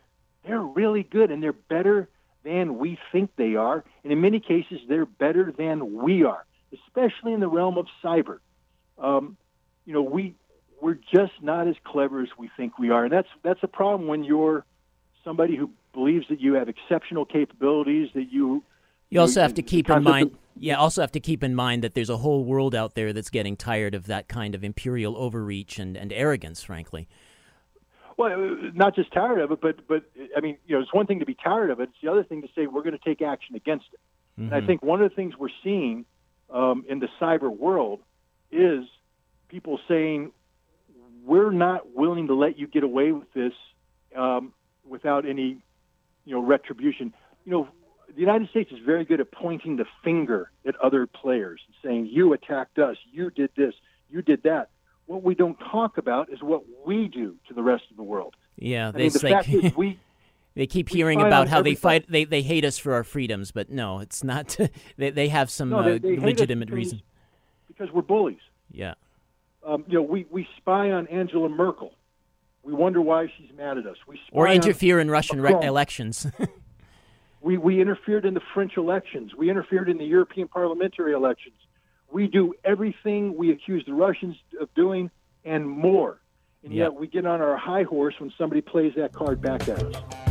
They're 0.45 0.59
really 0.59 1.03
good, 1.03 1.31
and 1.31 1.41
they're 1.41 1.53
better 1.53 2.07
than 2.43 2.77
we 2.77 2.97
think 3.11 3.31
they 3.35 3.55
are. 3.55 3.83
And 4.03 4.13
in 4.13 4.21
many 4.21 4.39
cases, 4.39 4.79
they're 4.87 5.05
better 5.05 5.51
than 5.51 6.01
we 6.01 6.23
are, 6.23 6.45
especially 6.73 7.33
in 7.33 7.39
the 7.39 7.47
realm 7.47 7.77
of 7.77 7.87
cyber. 8.03 8.39
Um, 8.97 9.37
you 9.85 9.93
know, 9.93 10.01
we 10.01 10.35
we're 10.81 10.99
just 11.11 11.33
not 11.41 11.67
as 11.67 11.75
clever 11.83 12.21
as 12.21 12.29
we 12.37 12.49
think 12.55 12.77
we 12.77 12.89
are, 12.89 13.03
and 13.03 13.11
that's 13.11 13.29
that's 13.43 13.61
a 13.63 13.67
problem 13.67 14.07
when 14.07 14.23
you're 14.23 14.65
somebody 15.23 15.55
who 15.55 15.71
believes 15.93 16.25
that 16.29 16.39
you 16.39 16.53
have 16.53 16.69
exceptional 16.69 17.25
capabilities 17.25 18.09
that 18.13 18.31
you. 18.31 18.63
You 19.09 19.21
also 19.21 19.41
have 19.41 19.53
to 19.55 19.61
keep 19.61 19.89
in 19.89 20.03
mind. 20.03 20.37
Yeah, 20.59 20.75
also 20.75 21.01
have 21.01 21.11
to 21.11 21.19
keep 21.19 21.43
in 21.43 21.53
mind 21.53 21.83
that 21.83 21.93
there's 21.93 22.09
a 22.09 22.17
whole 22.17 22.43
world 22.43 22.73
out 22.73 22.95
there 22.95 23.13
that's 23.13 23.29
getting 23.29 23.55
tired 23.55 23.93
of 23.93 24.07
that 24.07 24.27
kind 24.27 24.55
of 24.55 24.63
imperial 24.63 25.15
overreach 25.15 25.77
and, 25.77 25.95
and 25.95 26.11
arrogance, 26.11 26.63
frankly. 26.63 27.07
Well, 28.17 28.31
uh, 28.31 28.71
not 28.73 28.95
just 28.95 29.13
tired 29.13 29.39
of 29.39 29.51
it, 29.51 29.61
but 29.61 29.87
but 29.87 30.03
I 30.35 30.41
mean, 30.41 30.57
you 30.65 30.75
know, 30.75 30.81
it's 30.81 30.93
one 30.93 31.05
thing 31.05 31.19
to 31.19 31.25
be 31.25 31.35
tired 31.35 31.69
of 31.69 31.79
it. 31.79 31.89
It's 31.89 31.97
the 32.01 32.11
other 32.11 32.23
thing 32.23 32.41
to 32.41 32.47
say 32.55 32.65
we're 32.65 32.81
going 32.81 32.97
to 32.97 33.05
take 33.05 33.21
action 33.21 33.55
against 33.55 33.85
it. 33.93 33.99
Mm-hmm. 34.33 34.41
And 34.41 34.53
I 34.53 34.57
mm-hmm. 34.57 34.67
think 34.67 34.83
one 34.83 35.01
of 35.01 35.09
the 35.09 35.15
things 35.15 35.35
we're 35.37 35.49
seeing 35.63 36.05
um, 36.49 36.83
in 36.89 36.99
the 36.99 37.07
cyber 37.21 37.55
world 37.55 37.99
is 38.51 38.85
people 39.49 39.79
saying 39.87 40.31
we're 41.25 41.51
not 41.51 41.95
willing 41.95 42.27
to 42.27 42.33
let 42.33 42.57
you 42.57 42.67
get 42.67 42.83
away 42.83 43.11
with 43.11 43.31
this 43.33 43.53
um, 44.15 44.53
without 44.87 45.27
any, 45.27 45.57
you 46.27 46.35
know, 46.35 46.41
retribution. 46.41 47.13
You 47.45 47.51
know, 47.53 47.67
the 48.13 48.19
United 48.19 48.49
States 48.49 48.71
is 48.71 48.79
very 48.85 49.05
good 49.05 49.21
at 49.21 49.31
pointing 49.31 49.77
the 49.77 49.85
finger 50.03 50.51
at 50.67 50.75
other 50.77 51.07
players 51.07 51.61
and 51.65 51.75
saying, 51.83 52.07
"You 52.11 52.33
attacked 52.33 52.77
us. 52.77 52.97
You 53.11 53.29
did 53.29 53.49
this. 53.55 53.73
You 54.09 54.21
did 54.21 54.43
that." 54.43 54.69
What 55.05 55.23
we 55.23 55.35
don't 55.35 55.57
talk 55.71 55.97
about 55.97 56.29
is 56.29 56.43
what 56.43 56.63
we 56.85 57.07
do 57.07 57.37
to 57.47 57.53
the 57.53 57.63
rest 57.63 57.83
of 57.89 57.95
the 57.95 58.03
world. 58.03 58.35
Yeah, 58.57 58.91
they 58.91 58.99
I 58.99 59.03
mean, 59.03 59.13
the 59.13 59.19
fact 59.19 59.49
is 59.49 59.75
we. 59.77 59.99
They 60.55 60.65
keep 60.65 60.89
hearing 60.89 61.21
about 61.21 61.47
how 61.47 61.61
they 61.61 61.75
fight. 61.75 62.05
They, 62.09 62.25
they 62.25 62.41
hate 62.41 62.65
us 62.65 62.79
for 62.79 62.95
our 62.95 63.03
freedoms, 63.03 63.51
but 63.51 63.69
no, 63.69 63.99
it's 63.99 64.23
not. 64.23 64.57
they 64.97 65.11
they 65.11 65.27
have 65.29 65.49
some 65.49 65.69
no, 65.69 65.83
they, 65.83 65.99
they 65.99 66.17
uh, 66.17 66.25
legitimate 66.25 66.71
reason. 66.71 67.01
Because 67.67 67.93
we're 67.93 68.01
bullies. 68.01 68.39
Yeah. 68.71 68.95
Um, 69.63 69.85
you 69.87 69.95
know, 69.95 70.01
we, 70.01 70.25
we 70.31 70.47
spy 70.57 70.91
on 70.91 71.07
Angela 71.07 71.49
Merkel. 71.49 71.93
We 72.67 72.73
wonder 72.73 72.99
why 72.99 73.31
she's 73.37 73.49
mad 73.55 73.77
at 73.77 73.87
us. 73.87 73.95
We 74.05 74.19
or 74.33 74.49
interfere 74.49 74.99
in 74.99 75.09
Russian 75.09 75.39
re- 75.39 75.55
elections. 75.65 76.27
we, 77.41 77.57
we 77.57 77.79
interfered 77.79 78.25
in 78.25 78.33
the 78.33 78.41
French 78.53 78.75
elections. 78.75 79.33
We 79.33 79.49
interfered 79.49 79.87
in 79.87 79.97
the 79.97 80.03
European 80.03 80.49
parliamentary 80.49 81.13
elections. 81.13 81.55
We 82.11 82.27
do 82.27 82.53
everything 82.65 83.37
we 83.37 83.51
accuse 83.51 83.85
the 83.85 83.93
Russians 83.93 84.35
of 84.59 84.67
doing 84.73 85.09
and 85.45 85.65
more. 85.65 86.19
And 86.61 86.73
yet 86.73 86.93
we 86.93 87.07
get 87.07 87.25
on 87.25 87.39
our 87.39 87.55
high 87.55 87.83
horse 87.83 88.15
when 88.19 88.33
somebody 88.37 88.59
plays 88.59 88.91
that 88.97 89.13
card 89.13 89.41
back 89.41 89.69
at 89.69 89.81
us. 89.81 90.26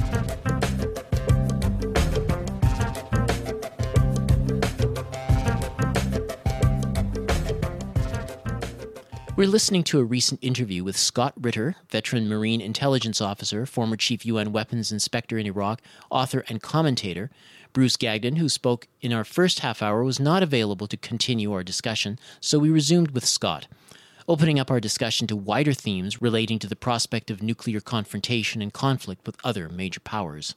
We're 9.36 9.46
listening 9.48 9.84
to 9.84 9.98
a 9.98 10.04
recent 10.04 10.42
interview 10.42 10.82
with 10.82 10.96
Scott 10.96 11.34
Ritter, 11.38 11.76
veteran 11.90 12.26
Marine 12.26 12.62
intelligence 12.62 13.20
officer, 13.20 13.66
former 13.66 13.98
chief 13.98 14.24
UN 14.24 14.50
weapons 14.50 14.90
inspector 14.90 15.36
in 15.36 15.44
Iraq, 15.44 15.82
author, 16.08 16.42
and 16.48 16.62
commentator. 16.62 17.28
Bruce 17.74 17.98
Gagnon, 17.98 18.36
who 18.36 18.48
spoke 18.48 18.88
in 19.02 19.12
our 19.12 19.24
first 19.24 19.58
half 19.58 19.82
hour, 19.82 20.02
was 20.02 20.18
not 20.18 20.42
available 20.42 20.86
to 20.86 20.96
continue 20.96 21.52
our 21.52 21.62
discussion, 21.62 22.18
so 22.40 22.58
we 22.58 22.70
resumed 22.70 23.10
with 23.10 23.26
Scott, 23.26 23.66
opening 24.26 24.58
up 24.58 24.70
our 24.70 24.80
discussion 24.80 25.26
to 25.26 25.36
wider 25.36 25.74
themes 25.74 26.22
relating 26.22 26.58
to 26.58 26.66
the 26.66 26.74
prospect 26.74 27.30
of 27.30 27.42
nuclear 27.42 27.82
confrontation 27.82 28.62
and 28.62 28.72
conflict 28.72 29.26
with 29.26 29.36
other 29.44 29.68
major 29.68 30.00
powers. 30.00 30.54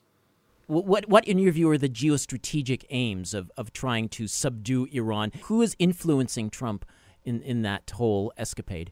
What, 0.67 1.09
what, 1.09 1.27
in 1.27 1.38
your 1.38 1.51
view, 1.51 1.69
are 1.69 1.77
the 1.77 1.89
geostrategic 1.89 2.86
aims 2.91 3.34
of, 3.34 3.51
of 3.57 3.73
trying 3.73 4.07
to 4.09 4.27
subdue 4.27 4.88
Iran? 4.93 5.34
Who 5.43 5.61
is 5.61 5.75
influencing 5.80 6.49
Trump 6.49 6.86
in, 7.24 7.41
in 7.41 7.61
that 7.63 7.89
whole 7.91 8.34
escapade? 8.38 8.91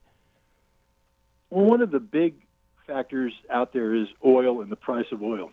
Well, 1.49 1.65
one 1.65 1.81
of 1.81 1.91
the 1.91 1.99
big 1.99 2.35
factors 2.85 3.33
out 3.49 3.73
there 3.73 3.93
is 3.93 4.07
oil 4.25 4.61
and 4.61 4.71
the 4.71 4.75
price 4.75 5.05
of 5.11 5.21
oil. 5.21 5.51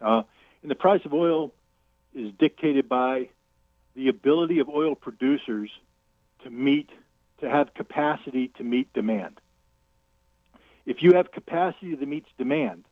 Uh, 0.00 0.22
and 0.62 0.70
the 0.70 0.76
price 0.76 1.04
of 1.04 1.12
oil 1.12 1.52
is 2.14 2.32
dictated 2.38 2.88
by 2.88 3.28
the 3.94 4.08
ability 4.08 4.58
of 4.60 4.68
oil 4.68 4.94
producers 4.94 5.70
to 6.42 6.50
meet, 6.50 6.90
to 7.40 7.48
have 7.48 7.74
capacity 7.74 8.48
to 8.56 8.64
meet 8.64 8.92
demand. 8.92 9.40
If 10.86 11.02
you 11.02 11.12
have 11.12 11.30
capacity 11.32 11.94
that 11.94 12.08
meets 12.08 12.28
demand 12.38 12.84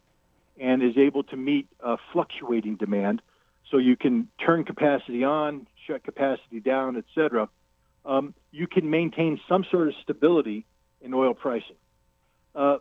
and 0.61 0.83
is 0.83 0.97
able 0.97 1.23
to 1.25 1.37
meet 1.37 1.67
uh, 1.83 1.97
fluctuating 2.13 2.77
demand, 2.77 3.23
so 3.71 3.79
you 3.79 3.97
can 3.97 4.29
turn 4.45 4.65
capacity 4.65 5.25
on, 5.25 5.67
shut 5.87 6.05
capacity 6.05 6.61
down, 6.61 6.97
et 6.97 7.05
cetera, 7.15 7.49
um, 8.05 8.35
you 8.51 8.67
can 8.67 8.89
maintain 8.91 9.41
some 9.49 9.65
sort 9.71 9.89
of 9.89 9.95
stability 10.03 10.67
in 11.01 11.15
oil 11.15 11.35
pricing. 11.35 11.77
Uh, 12.55 12.79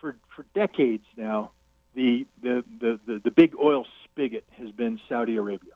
for 0.00 0.16
for 0.34 0.44
decades 0.54 1.04
now, 1.16 1.52
the, 1.94 2.26
the 2.42 2.64
the, 2.80 3.00
the 3.06 3.20
the 3.24 3.30
big 3.30 3.54
oil 3.62 3.86
spigot 4.04 4.44
has 4.58 4.70
been 4.70 5.00
Saudi 5.08 5.36
Arabia. 5.36 5.72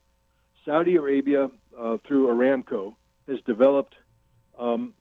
Saudi 0.64 0.96
Arabia, 0.96 1.50
uh, 1.78 1.96
through 2.06 2.28
Aramco, 2.28 2.94
has 3.26 3.38
developed 3.46 3.94
um, 4.58 4.92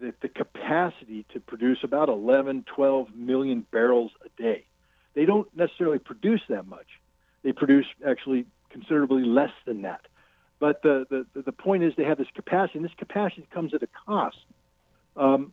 the, 0.00 0.14
the 0.22 0.28
capacity 0.28 1.26
to 1.32 1.40
produce 1.40 1.78
about 1.82 2.08
11, 2.08 2.64
12 2.74 3.14
million 3.14 3.66
barrels 3.70 4.12
a 4.24 4.42
day. 4.42 4.64
They 5.14 5.24
don't 5.24 5.48
necessarily 5.56 5.98
produce 5.98 6.40
that 6.48 6.66
much. 6.66 6.86
They 7.42 7.52
produce 7.52 7.86
actually 8.06 8.46
considerably 8.70 9.24
less 9.24 9.52
than 9.66 9.82
that. 9.82 10.06
But 10.58 10.82
the, 10.82 11.26
the, 11.34 11.42
the 11.42 11.52
point 11.52 11.82
is 11.82 11.92
they 11.96 12.04
have 12.04 12.18
this 12.18 12.28
capacity, 12.34 12.78
and 12.78 12.84
this 12.84 12.94
capacity 12.96 13.46
comes 13.52 13.74
at 13.74 13.82
a 13.82 13.88
cost. 14.06 14.38
Um, 15.16 15.52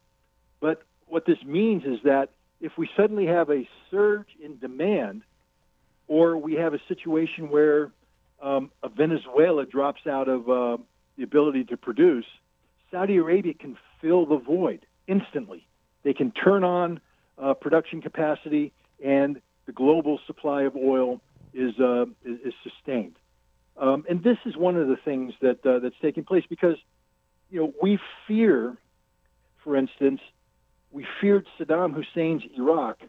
but 0.61 0.83
what 1.07 1.25
this 1.25 1.37
means 1.45 1.83
is 1.83 1.99
that 2.03 2.29
if 2.61 2.77
we 2.77 2.89
suddenly 2.95 3.25
have 3.25 3.49
a 3.49 3.67
surge 3.91 4.29
in 4.41 4.57
demand, 4.59 5.23
or 6.07 6.37
we 6.37 6.53
have 6.55 6.73
a 6.73 6.79
situation 6.87 7.49
where 7.49 7.91
um, 8.41 8.71
a 8.81 8.89
Venezuela 8.89 9.65
drops 9.65 10.07
out 10.07 10.29
of 10.29 10.49
uh, 10.49 10.77
the 11.17 11.23
ability 11.23 11.65
to 11.65 11.77
produce, 11.77 12.25
Saudi 12.91 13.17
Arabia 13.17 13.53
can 13.53 13.77
fill 14.01 14.25
the 14.25 14.37
void 14.37 14.85
instantly. 15.07 15.67
They 16.03 16.13
can 16.13 16.31
turn 16.31 16.63
on 16.63 17.01
uh, 17.37 17.53
production 17.53 18.01
capacity, 18.01 18.71
and 19.03 19.41
the 19.65 19.71
global 19.71 20.19
supply 20.27 20.63
of 20.63 20.75
oil 20.75 21.21
is, 21.53 21.73
uh, 21.79 22.05
is, 22.23 22.39
is 22.45 22.53
sustained. 22.63 23.15
Um, 23.77 24.05
and 24.09 24.23
this 24.23 24.37
is 24.45 24.55
one 24.55 24.77
of 24.77 24.87
the 24.87 24.97
things 24.97 25.33
that 25.41 25.65
uh, 25.65 25.79
that's 25.79 25.95
taking 26.01 26.23
place 26.23 26.43
because, 26.47 26.77
you 27.49 27.59
know, 27.59 27.73
we 27.81 27.99
fear, 28.27 28.77
for 29.63 29.75
instance, 29.75 30.21
we 30.91 31.05
feared 31.19 31.47
Saddam 31.59 31.93
Hussein's 31.93 32.43
Iraq 32.57 32.99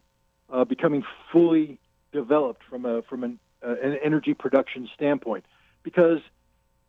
uh, 0.51 0.65
becoming 0.65 1.05
fully 1.31 1.79
developed 2.12 2.62
from 2.69 2.87
a 2.87 3.03
from 3.03 3.25
an, 3.25 3.39
uh, 3.62 3.75
an 3.83 3.99
energy 4.03 4.35
production 4.35 4.89
standpoint, 4.95 5.45
because 5.83 6.21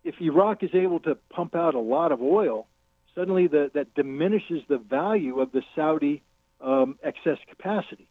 if 0.03 0.15
Iraq 0.21 0.63
is 0.63 0.69
able 0.73 0.99
to 1.01 1.15
pump 1.29 1.55
out 1.55 1.75
a 1.75 1.79
lot 1.79 2.11
of 2.11 2.21
oil, 2.21 2.67
suddenly 3.13 3.47
the, 3.47 3.71
that 3.73 3.93
diminishes 3.95 4.61
the 4.69 4.77
value 4.77 5.39
of 5.39 5.51
the 5.51 5.63
Saudi 5.75 6.21
um, 6.61 6.97
excess 7.03 7.37
capacity. 7.49 8.07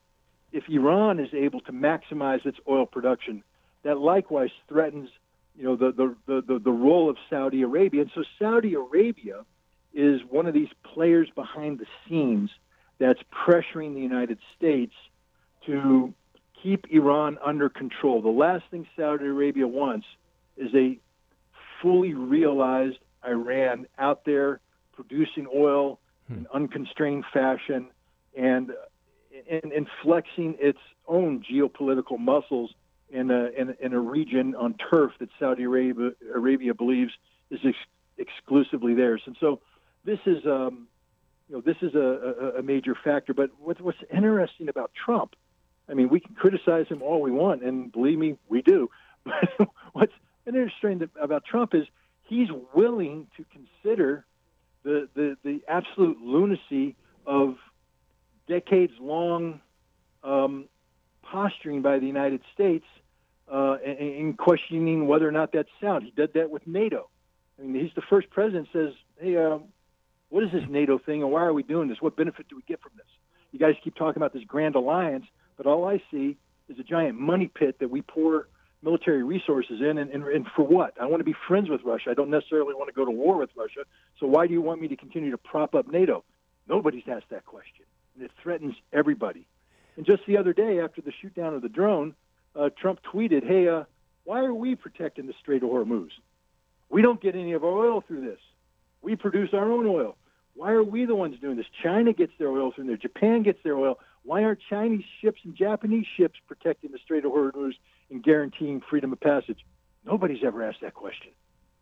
If 0.53 0.65
Iran 0.69 1.21
is 1.21 1.33
able 1.33 1.61
to 1.63 1.73
maximize 1.73 2.45
its 2.45 2.59
oil 2.69 2.87
production, 2.87 3.43
that 3.83 3.99
likewise 3.99 4.51
threatens 4.69 5.09
you 5.57 5.65
know, 5.65 5.77
the, 5.77 6.17
the, 6.27 6.43
the, 6.47 6.59
the 6.59 6.71
role 6.71 7.09
of 7.09 7.17
Saudi 7.31 7.63
Arabia. 7.63 8.03
And 8.03 8.11
so 8.15 8.25
Saudi 8.39 8.75
Arabia 8.75 9.45
is 9.93 10.21
one 10.29 10.47
of 10.47 10.55
these 10.55 10.69
players 10.83 11.29
behind 11.35 11.79
the 11.79 11.87
scenes 12.09 12.51
that's 12.99 13.21
pressuring 13.33 13.95
the 13.95 14.01
United 14.01 14.39
States 14.57 14.95
to 15.67 16.13
keep 16.63 16.87
Iran 16.91 17.39
under 17.45 17.69
control. 17.69 18.21
The 18.21 18.29
last 18.29 18.65
thing 18.71 18.87
Saudi 18.97 19.27
Arabia 19.27 19.67
wants 19.67 20.07
is 20.57 20.75
a 20.75 20.99
fully 21.81 22.15
realized 22.15 22.99
Iran 23.27 23.87
out 23.99 24.25
there 24.25 24.61
producing 24.93 25.47
oil 25.55 26.01
hmm. 26.29 26.39
in 26.39 26.47
unconstrained 26.53 27.25
fashion 27.33 27.89
and, 28.37 28.73
and, 29.51 29.73
and 29.73 29.87
flexing 30.03 30.57
its 30.59 30.79
own 31.07 31.45
geopolitical 31.51 32.19
muscles 32.19 32.73
in 33.11 33.31
a, 33.31 33.47
in, 33.57 33.77
in 33.81 33.93
a 33.93 34.01
region 34.01 34.55
on 34.55 34.75
turf 34.75 35.13
that 35.21 35.29
Saudi 35.39 35.65
Arabia, 35.65 36.11
Arabia 36.35 36.75
believes 36.75 37.13
is 37.51 37.61
ex- 37.65 37.77
exclusively 38.19 38.95
theirs. 38.95 39.23
And 39.27 39.37
so 39.41 39.61
this 40.05 40.19
is 40.27 40.45
um, 40.47 40.89
you 41.49 41.57
know, 41.57 41.61
this 41.61 41.77
is 41.83 41.95
a, 41.95 41.99
a, 41.99 42.59
a 42.61 42.63
major 42.63 42.97
factor. 43.03 43.35
But 43.35 43.51
what's, 43.59 43.81
what's 43.81 43.99
interesting 44.13 44.69
about 44.69 44.93
Trump, 44.95 45.35
I 45.89 45.95
mean, 45.95 46.09
we 46.09 46.21
can 46.21 46.35
criticize 46.35 46.89
him 46.89 47.03
all 47.03 47.21
we 47.21 47.31
want, 47.31 47.63
and 47.63 47.93
believe 47.93 48.19
me, 48.19 48.37
we 48.49 48.63
do. 48.63 48.91
But 49.57 49.69
what's 49.95 50.13
interesting 50.47 51.09
about 51.19 51.45
Trump 51.47 51.75
is 51.75 51.87
he's 52.25 52.49
willing 52.75 53.29
to 53.39 53.45
consider 53.53 54.27
the, 54.83 55.09
the, 55.15 55.37
the 55.43 55.63
absolute 55.67 56.21
lunacy 56.21 56.97
of 57.27 57.57
decades 58.47 58.93
long 59.01 59.61
um, 60.23 60.69
posturing 61.35 61.83
by 61.83 61.99
the 61.99 62.07
United 62.07 62.41
States 62.55 62.85
uh, 63.53 63.77
in 63.85 64.35
questioning 64.39 65.09
whether 65.09 65.29
or 65.29 65.33
not 65.33 65.51
that's 65.53 65.69
sound. 65.81 66.05
He 66.05 66.13
did 66.13 66.33
that 66.35 66.49
with 66.49 66.65
NATO. 66.65 67.11
I 67.59 67.63
mean, 67.63 67.83
he's 67.83 67.95
the 67.95 68.03
first 68.09 68.31
president 68.31 68.69
says, 68.73 68.93
"Hey, 69.21 69.37
um, 69.37 69.65
what 70.29 70.45
is 70.45 70.53
this 70.53 70.63
NATO 70.69 70.99
thing, 70.99 71.23
and 71.23 71.33
why 71.33 71.43
are 71.43 71.53
we 71.53 71.65
doing 71.65 71.89
this? 71.89 71.99
What 72.01 72.17
benefit 72.17 72.49
do 72.49 72.57
we 72.57 72.63
get 72.63 72.81
from 72.81 72.93
this? 72.97 73.07
You 73.51 73.59
guys 73.59 73.75
keep 73.83 73.97
talking 73.97 74.17
about 74.17 74.33
this 74.33 74.45
grand 74.45 74.77
alliance, 74.77 75.27
but 75.57 75.67
all 75.67 75.87
I 75.87 76.01
see 76.11 76.37
is 76.69 76.79
a 76.79 76.85
giant 76.85 77.19
money 77.19 77.51
pit 77.53 77.81
that 77.81 77.91
we 77.91 78.01
pour 78.03 78.49
military 78.83 79.25
resources 79.25 79.81
in, 79.81 79.99
and, 79.99 80.11
and, 80.11 80.25
and 80.25 80.47
for 80.55 80.65
what? 80.65 80.95
I 81.01 81.07
want 81.07 81.21
to 81.21 81.25
be 81.25 81.35
friends 81.49 81.69
with 81.69 81.81
Russia. 81.85 82.11
I 82.11 82.15
don't 82.15 82.31
necessarily 82.31 82.75
want 82.75 82.89
to 82.89 82.95
go 82.95 83.05
to 83.05 83.11
war 83.11 83.39
with 83.39 83.51
Russia. 83.57 83.85
So 84.21 84.27
why 84.27 84.47
do 84.47 84.53
you 84.53 84.63
want 84.63 84.81
me 84.81 84.89
to 84.89 84.97
continue 84.97 85.31
to 85.31 85.39
prop 85.39 85.75
up 85.75 85.91
NATO? 85.91 86.25
Nobody's 86.69 87.05
asked 87.09 87.31
that 87.31 87.45
question, 87.45 87.87
and 88.15 88.25
it 88.25 88.31
threatens 88.43 88.75
everybody. 88.93 89.47
And 89.97 90.05
just 90.05 90.25
the 90.27 90.37
other 90.37 90.53
day, 90.53 90.81
after 90.81 91.01
the 91.01 91.13
shoot 91.13 91.35
down 91.35 91.55
of 91.55 91.63
the 91.63 91.69
drone, 91.69 92.15
uh, 92.57 92.71
Trump 92.77 93.01
tweeted, 93.03 93.45
"Hey, 93.47 93.69
uh, 93.69 93.85
why 94.25 94.41
are 94.45 94.55
we 94.55 94.75
protecting 94.75 95.27
the 95.27 95.35
Strait 95.35 95.63
of 95.63 95.71
Hormuz? 95.71 96.11
We 96.89 97.03
don't 97.03 97.21
get 97.21 97.35
any 97.35 97.53
of 97.53 97.65
our 97.65 97.71
oil 97.71 98.01
through 98.01 98.23
this. 98.23 98.41
We 99.03 99.17
produce 99.17 99.53
our 99.53 99.71
own 99.71 99.87
oil. 99.87 100.17
Why 100.55 100.73
are 100.73 100.83
we 100.83 101.05
the 101.05 101.15
ones 101.15 101.39
doing 101.41 101.57
this? 101.57 101.67
China 101.83 102.13
gets 102.13 102.33
their 102.39 102.49
oil 102.49 102.71
through 102.73 102.87
there. 102.87 102.97
Japan 102.97 103.43
gets 103.43 103.63
their 103.63 103.77
oil. 103.77 103.99
Why 104.23 104.45
aren't 104.45 104.61
Chinese 104.61 105.05
ships 105.21 105.41
and 105.45 105.55
Japanese 105.55 106.07
ships 106.17 106.39
protecting 106.47 106.93
the 106.93 106.99
Strait 106.99 107.25
of 107.25 107.33
Hormuz 107.33 107.75
and 108.11 108.23
guaranteeing 108.23 108.81
freedom 108.81 109.13
of 109.13 109.21
passage? 109.21 109.65
Nobody's 110.07 110.45
ever 110.45 110.63
asked 110.63 110.81
that 110.83 110.95
question 110.95 111.33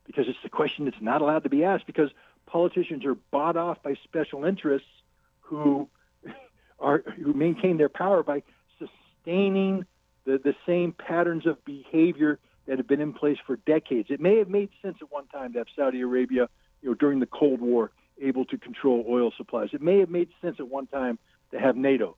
because 0.04 0.26
it's 0.28 0.42
the 0.42 0.48
question 0.48 0.86
that's 0.86 1.00
not 1.00 1.20
allowed 1.20 1.44
to 1.44 1.48
be 1.48 1.64
asked 1.64 1.86
because 1.86 2.10
politicians 2.46 3.04
are 3.04 3.14
bought 3.14 3.56
off 3.56 3.82
by 3.82 3.94
special 4.02 4.44
interests 4.44 4.88
who 5.40 5.88
are 6.82 7.02
who 7.22 7.32
maintain 7.32 7.76
their 7.78 7.88
power 7.88 8.22
by 8.22 8.42
sustaining 8.78 9.86
the, 10.24 10.38
the 10.42 10.54
same 10.66 10.92
patterns 10.92 11.46
of 11.46 11.64
behavior 11.64 12.38
that 12.66 12.78
have 12.78 12.86
been 12.86 13.00
in 13.00 13.12
place 13.12 13.38
for 13.46 13.56
decades. 13.56 14.08
It 14.10 14.20
may 14.20 14.38
have 14.38 14.48
made 14.48 14.70
sense 14.82 14.98
at 15.00 15.10
one 15.10 15.26
time 15.28 15.52
to 15.54 15.58
have 15.58 15.66
Saudi 15.74 16.00
Arabia, 16.00 16.48
you 16.80 16.90
know, 16.90 16.94
during 16.94 17.20
the 17.20 17.26
Cold 17.26 17.60
War, 17.60 17.90
able 18.20 18.44
to 18.46 18.58
control 18.58 19.04
oil 19.08 19.32
supplies. 19.36 19.70
It 19.72 19.82
may 19.82 19.98
have 19.98 20.10
made 20.10 20.28
sense 20.40 20.56
at 20.60 20.68
one 20.68 20.86
time 20.86 21.18
to 21.50 21.58
have 21.58 21.76
NATO. 21.76 22.16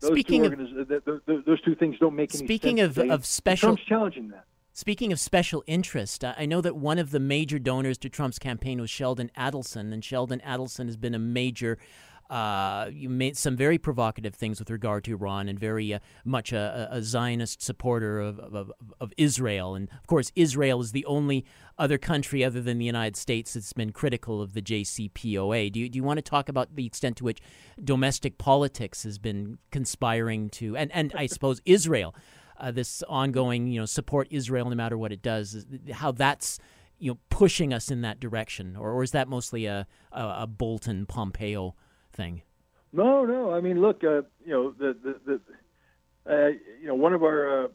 Those 0.00 0.10
speaking 0.12 0.42
two 0.42 0.50
organiz- 0.50 1.06
of, 1.06 1.44
those 1.46 1.60
two 1.62 1.74
things 1.74 1.96
don't 1.98 2.14
make 2.14 2.34
any 2.34 2.44
speaking 2.44 2.76
sense. 2.76 2.94
Speaking 2.94 3.10
of, 3.10 3.20
of 3.20 3.26
special, 3.26 3.68
Trump's 3.68 3.84
challenging 3.84 4.28
that. 4.28 4.44
Speaking 4.72 5.10
of 5.10 5.18
special 5.18 5.64
interest, 5.66 6.22
I 6.22 6.44
know 6.44 6.60
that 6.60 6.76
one 6.76 6.98
of 6.98 7.10
the 7.10 7.18
major 7.18 7.58
donors 7.58 7.96
to 7.98 8.10
Trump's 8.10 8.38
campaign 8.38 8.78
was 8.78 8.90
Sheldon 8.90 9.30
Adelson, 9.34 9.90
and 9.90 10.04
Sheldon 10.04 10.42
Adelson 10.46 10.84
has 10.84 10.98
been 10.98 11.14
a 11.14 11.18
major 11.18 11.78
uh, 12.30 12.90
you 12.92 13.08
made 13.08 13.36
some 13.36 13.56
very 13.56 13.78
provocative 13.78 14.34
things 14.34 14.58
with 14.58 14.68
regard 14.68 15.04
to 15.04 15.12
Iran 15.12 15.48
and 15.48 15.58
very 15.58 15.94
uh, 15.94 16.00
much 16.24 16.52
a, 16.52 16.88
a, 16.90 17.00
Zionist 17.00 17.62
supporter 17.62 18.20
of, 18.20 18.40
of, 18.40 18.72
of, 19.00 19.12
Israel. 19.16 19.76
And 19.76 19.88
of 19.90 20.06
course, 20.08 20.32
Israel 20.34 20.80
is 20.80 20.90
the 20.90 21.04
only 21.04 21.44
other 21.78 21.98
country 21.98 22.44
other 22.44 22.60
than 22.60 22.78
the 22.78 22.84
United 22.84 23.16
States 23.16 23.54
that's 23.54 23.72
been 23.72 23.92
critical 23.92 24.42
of 24.42 24.54
the 24.54 24.62
JCPOA. 24.62 25.70
Do 25.70 25.78
you, 25.78 25.88
do 25.88 25.96
you 25.96 26.02
want 26.02 26.18
to 26.18 26.22
talk 26.22 26.48
about 26.48 26.74
the 26.74 26.84
extent 26.84 27.16
to 27.18 27.24
which 27.24 27.40
domestic 27.82 28.38
politics 28.38 29.04
has 29.04 29.18
been 29.18 29.58
conspiring 29.70 30.48
to, 30.50 30.76
and, 30.76 30.90
and 30.92 31.12
I 31.14 31.26
suppose 31.26 31.60
Israel, 31.64 32.12
uh, 32.58 32.72
this 32.72 33.04
ongoing 33.08 33.68
you 33.68 33.78
know 33.78 33.86
support 33.86 34.26
Israel 34.30 34.68
no 34.68 34.74
matter 34.74 34.98
what 34.98 35.12
it 35.12 35.22
does, 35.22 35.64
how 35.92 36.10
that's 36.10 36.58
you 36.98 37.12
know 37.12 37.18
pushing 37.30 37.72
us 37.72 37.90
in 37.90 38.00
that 38.00 38.18
direction, 38.18 38.76
or, 38.76 38.90
or 38.90 39.02
is 39.02 39.12
that 39.12 39.28
mostly 39.28 39.66
a, 39.66 39.86
a, 40.10 40.20
a 40.40 40.46
Bolton 40.46 41.06
Pompeo 41.06 41.74
thing? 42.16 42.42
No, 42.92 43.24
no. 43.24 43.52
I 43.52 43.60
mean, 43.60 43.80
look, 43.80 44.02
uh, 44.02 44.22
you 44.44 44.52
know, 44.52 44.70
the 44.72 44.96
the, 45.02 45.20
the 45.26 45.40
uh, 46.32 46.48
you 46.80 46.88
know, 46.88 46.94
one 46.94 47.12
of 47.12 47.22
our 47.22 47.64
uh, 47.64 47.68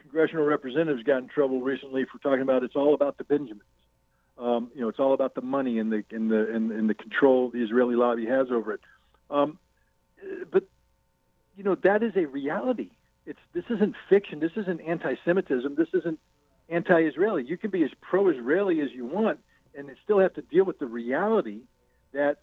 congressional 0.00 0.44
representatives 0.44 1.02
got 1.02 1.18
in 1.18 1.28
trouble 1.28 1.60
recently 1.60 2.04
for 2.04 2.18
talking 2.18 2.42
about 2.42 2.62
it's 2.62 2.76
all 2.76 2.94
about 2.94 3.18
the 3.18 3.24
Benjamins. 3.24 3.62
Um, 4.38 4.70
you 4.74 4.82
know, 4.82 4.88
it's 4.88 5.00
all 5.00 5.14
about 5.14 5.34
the 5.34 5.40
money 5.40 5.78
and 5.78 5.90
the 5.90 6.04
and 6.10 6.30
the 6.30 6.54
and, 6.54 6.70
and 6.70 6.88
the 6.88 6.94
control 6.94 7.50
the 7.50 7.62
Israeli 7.62 7.96
lobby 7.96 8.26
has 8.26 8.48
over 8.50 8.74
it. 8.74 8.80
Um, 9.30 9.58
but 10.50 10.64
you 11.56 11.64
know, 11.64 11.74
that 11.82 12.02
is 12.02 12.12
a 12.16 12.26
reality. 12.26 12.90
It's 13.26 13.40
this 13.52 13.64
isn't 13.68 13.96
fiction. 14.08 14.38
This 14.38 14.52
isn't 14.56 14.80
anti-Semitism. 14.80 15.74
This 15.74 15.88
isn't 15.92 16.20
anti-Israeli. 16.68 17.44
You 17.44 17.56
can 17.56 17.70
be 17.70 17.82
as 17.82 17.90
pro-Israeli 18.00 18.80
as 18.80 18.90
you 18.92 19.06
want, 19.06 19.40
and 19.74 19.90
still 20.04 20.20
have 20.20 20.34
to 20.34 20.42
deal 20.42 20.64
with 20.64 20.78
the 20.78 20.86
reality 20.86 21.60
that 22.12 22.38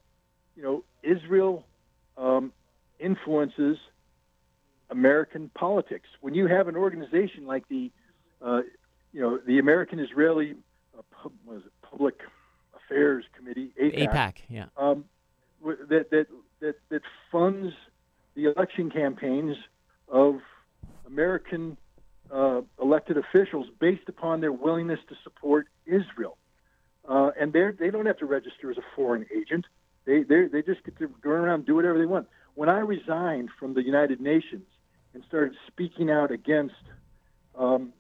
you 0.55 0.63
know, 0.63 0.83
Israel 1.03 1.65
um, 2.17 2.51
influences 2.99 3.77
American 4.89 5.49
politics. 5.49 6.07
When 6.21 6.33
you 6.33 6.47
have 6.47 6.67
an 6.67 6.75
organization 6.75 7.45
like 7.45 7.67
the, 7.67 7.91
uh, 8.41 8.61
you 9.11 9.21
know, 9.21 9.39
the 9.45 9.59
American 9.59 9.99
Israeli 9.99 10.55
uh, 10.97 11.01
it, 11.47 11.63
Public 11.81 12.15
Affairs 12.75 13.25
Committee, 13.35 13.71
AIPAC, 13.81 14.07
AIPAC 14.07 14.33
yeah, 14.49 14.65
um, 14.77 15.05
that, 15.63 16.09
that 16.11 16.27
that 16.59 16.75
that 16.89 17.01
funds 17.31 17.73
the 18.35 18.45
election 18.45 18.89
campaigns 18.91 19.57
of 20.07 20.39
American 21.07 21.77
uh, 22.31 22.61
elected 22.81 23.17
officials 23.17 23.67
based 23.79 24.07
upon 24.07 24.41
their 24.41 24.51
willingness 24.51 24.99
to 25.09 25.15
support 25.23 25.67
Israel. 25.85 26.37
Uh, 27.07 27.31
and 27.39 27.53
they 27.53 27.69
they 27.77 27.89
don't 27.89 28.05
have 28.05 28.17
to 28.17 28.25
register 28.25 28.71
as 28.71 28.77
a 28.77 28.83
foreign 28.95 29.25
agent. 29.35 29.65
They 30.05 30.23
they 30.23 30.47
they 30.47 30.61
just 30.61 30.83
get 30.83 30.97
to 30.99 31.07
go 31.21 31.31
around 31.31 31.55
and 31.55 31.65
do 31.65 31.75
whatever 31.75 31.97
they 31.97 32.05
want. 32.05 32.27
When 32.53 32.69
I 32.69 32.79
resigned 32.79 33.49
from 33.59 33.73
the 33.73 33.83
United 33.83 34.21
Nations 34.21 34.65
and 35.13 35.23
started 35.27 35.55
speaking 35.67 36.09
out 36.09 36.31
against, 36.31 36.75
um, 37.57 37.91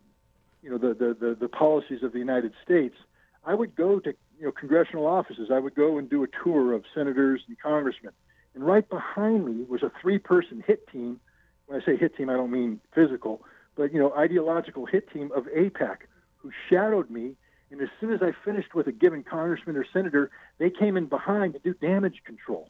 you 0.61 0.69
know, 0.69 0.77
the, 0.77 0.93
the, 0.93 1.17
the 1.19 1.35
the 1.39 1.49
policies 1.49 2.03
of 2.03 2.13
the 2.13 2.19
United 2.19 2.53
States, 2.63 2.95
I 3.43 3.53
would 3.53 3.75
go 3.75 3.99
to 3.99 4.13
you 4.39 4.45
know 4.45 4.51
congressional 4.51 5.07
offices. 5.07 5.49
I 5.51 5.59
would 5.59 5.75
go 5.75 5.97
and 5.97 6.09
do 6.09 6.23
a 6.23 6.27
tour 6.43 6.73
of 6.73 6.83
senators 6.93 7.41
and 7.47 7.59
congressmen, 7.59 8.13
and 8.53 8.65
right 8.65 8.87
behind 8.87 9.45
me 9.45 9.65
was 9.67 9.83
a 9.83 9.91
three-person 10.01 10.63
hit 10.65 10.87
team. 10.91 11.19
When 11.65 11.81
I 11.81 11.85
say 11.85 11.97
hit 11.97 12.15
team, 12.15 12.29
I 12.29 12.33
don't 12.33 12.51
mean 12.51 12.79
physical, 12.93 13.41
but 13.75 13.91
you 13.91 13.99
know, 13.99 14.13
ideological 14.15 14.85
hit 14.85 15.11
team 15.11 15.31
of 15.35 15.45
AIPAC 15.45 15.97
who 16.37 16.51
shadowed 16.69 17.09
me 17.09 17.35
and 17.71 17.81
as 17.81 17.89
soon 17.99 18.13
as 18.13 18.21
I 18.21 18.31
finished 18.43 18.75
with 18.75 18.87
a 18.87 18.91
given 18.91 19.23
congressman 19.23 19.75
or 19.75 19.85
senator, 19.91 20.29
they 20.59 20.69
came 20.69 20.97
in 20.97 21.07
behind 21.07 21.53
to 21.53 21.59
do 21.59 21.73
damage 21.73 22.21
control. 22.25 22.69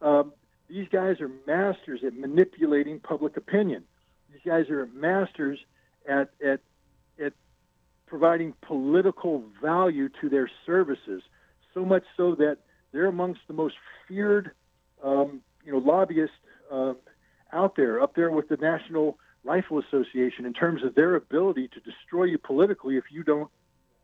Um, 0.00 0.32
these 0.68 0.88
guys 0.88 1.20
are 1.20 1.30
masters 1.46 2.00
at 2.04 2.14
manipulating 2.14 2.98
public 2.98 3.36
opinion. 3.36 3.84
These 4.32 4.40
guys 4.44 4.70
are 4.70 4.86
masters 4.94 5.58
at, 6.08 6.30
at, 6.44 6.60
at 7.22 7.34
providing 8.06 8.54
political 8.62 9.44
value 9.60 10.08
to 10.20 10.28
their 10.28 10.50
services, 10.64 11.22
so 11.74 11.84
much 11.84 12.04
so 12.16 12.34
that 12.36 12.58
they're 12.92 13.06
amongst 13.06 13.40
the 13.48 13.54
most 13.54 13.74
feared 14.08 14.52
um, 15.04 15.42
you 15.64 15.72
know, 15.72 15.78
lobbyists 15.78 16.34
uh, 16.70 16.94
out 17.52 17.76
there, 17.76 18.00
up 18.00 18.14
there 18.14 18.30
with 18.30 18.48
the 18.48 18.56
National 18.56 19.18
Rifle 19.44 19.78
Association 19.78 20.46
in 20.46 20.52
terms 20.52 20.82
of 20.84 20.94
their 20.94 21.16
ability 21.16 21.68
to 21.68 21.80
destroy 21.80 22.24
you 22.24 22.38
politically 22.38 22.96
if 22.96 23.04
you 23.10 23.22
don't 23.24 23.50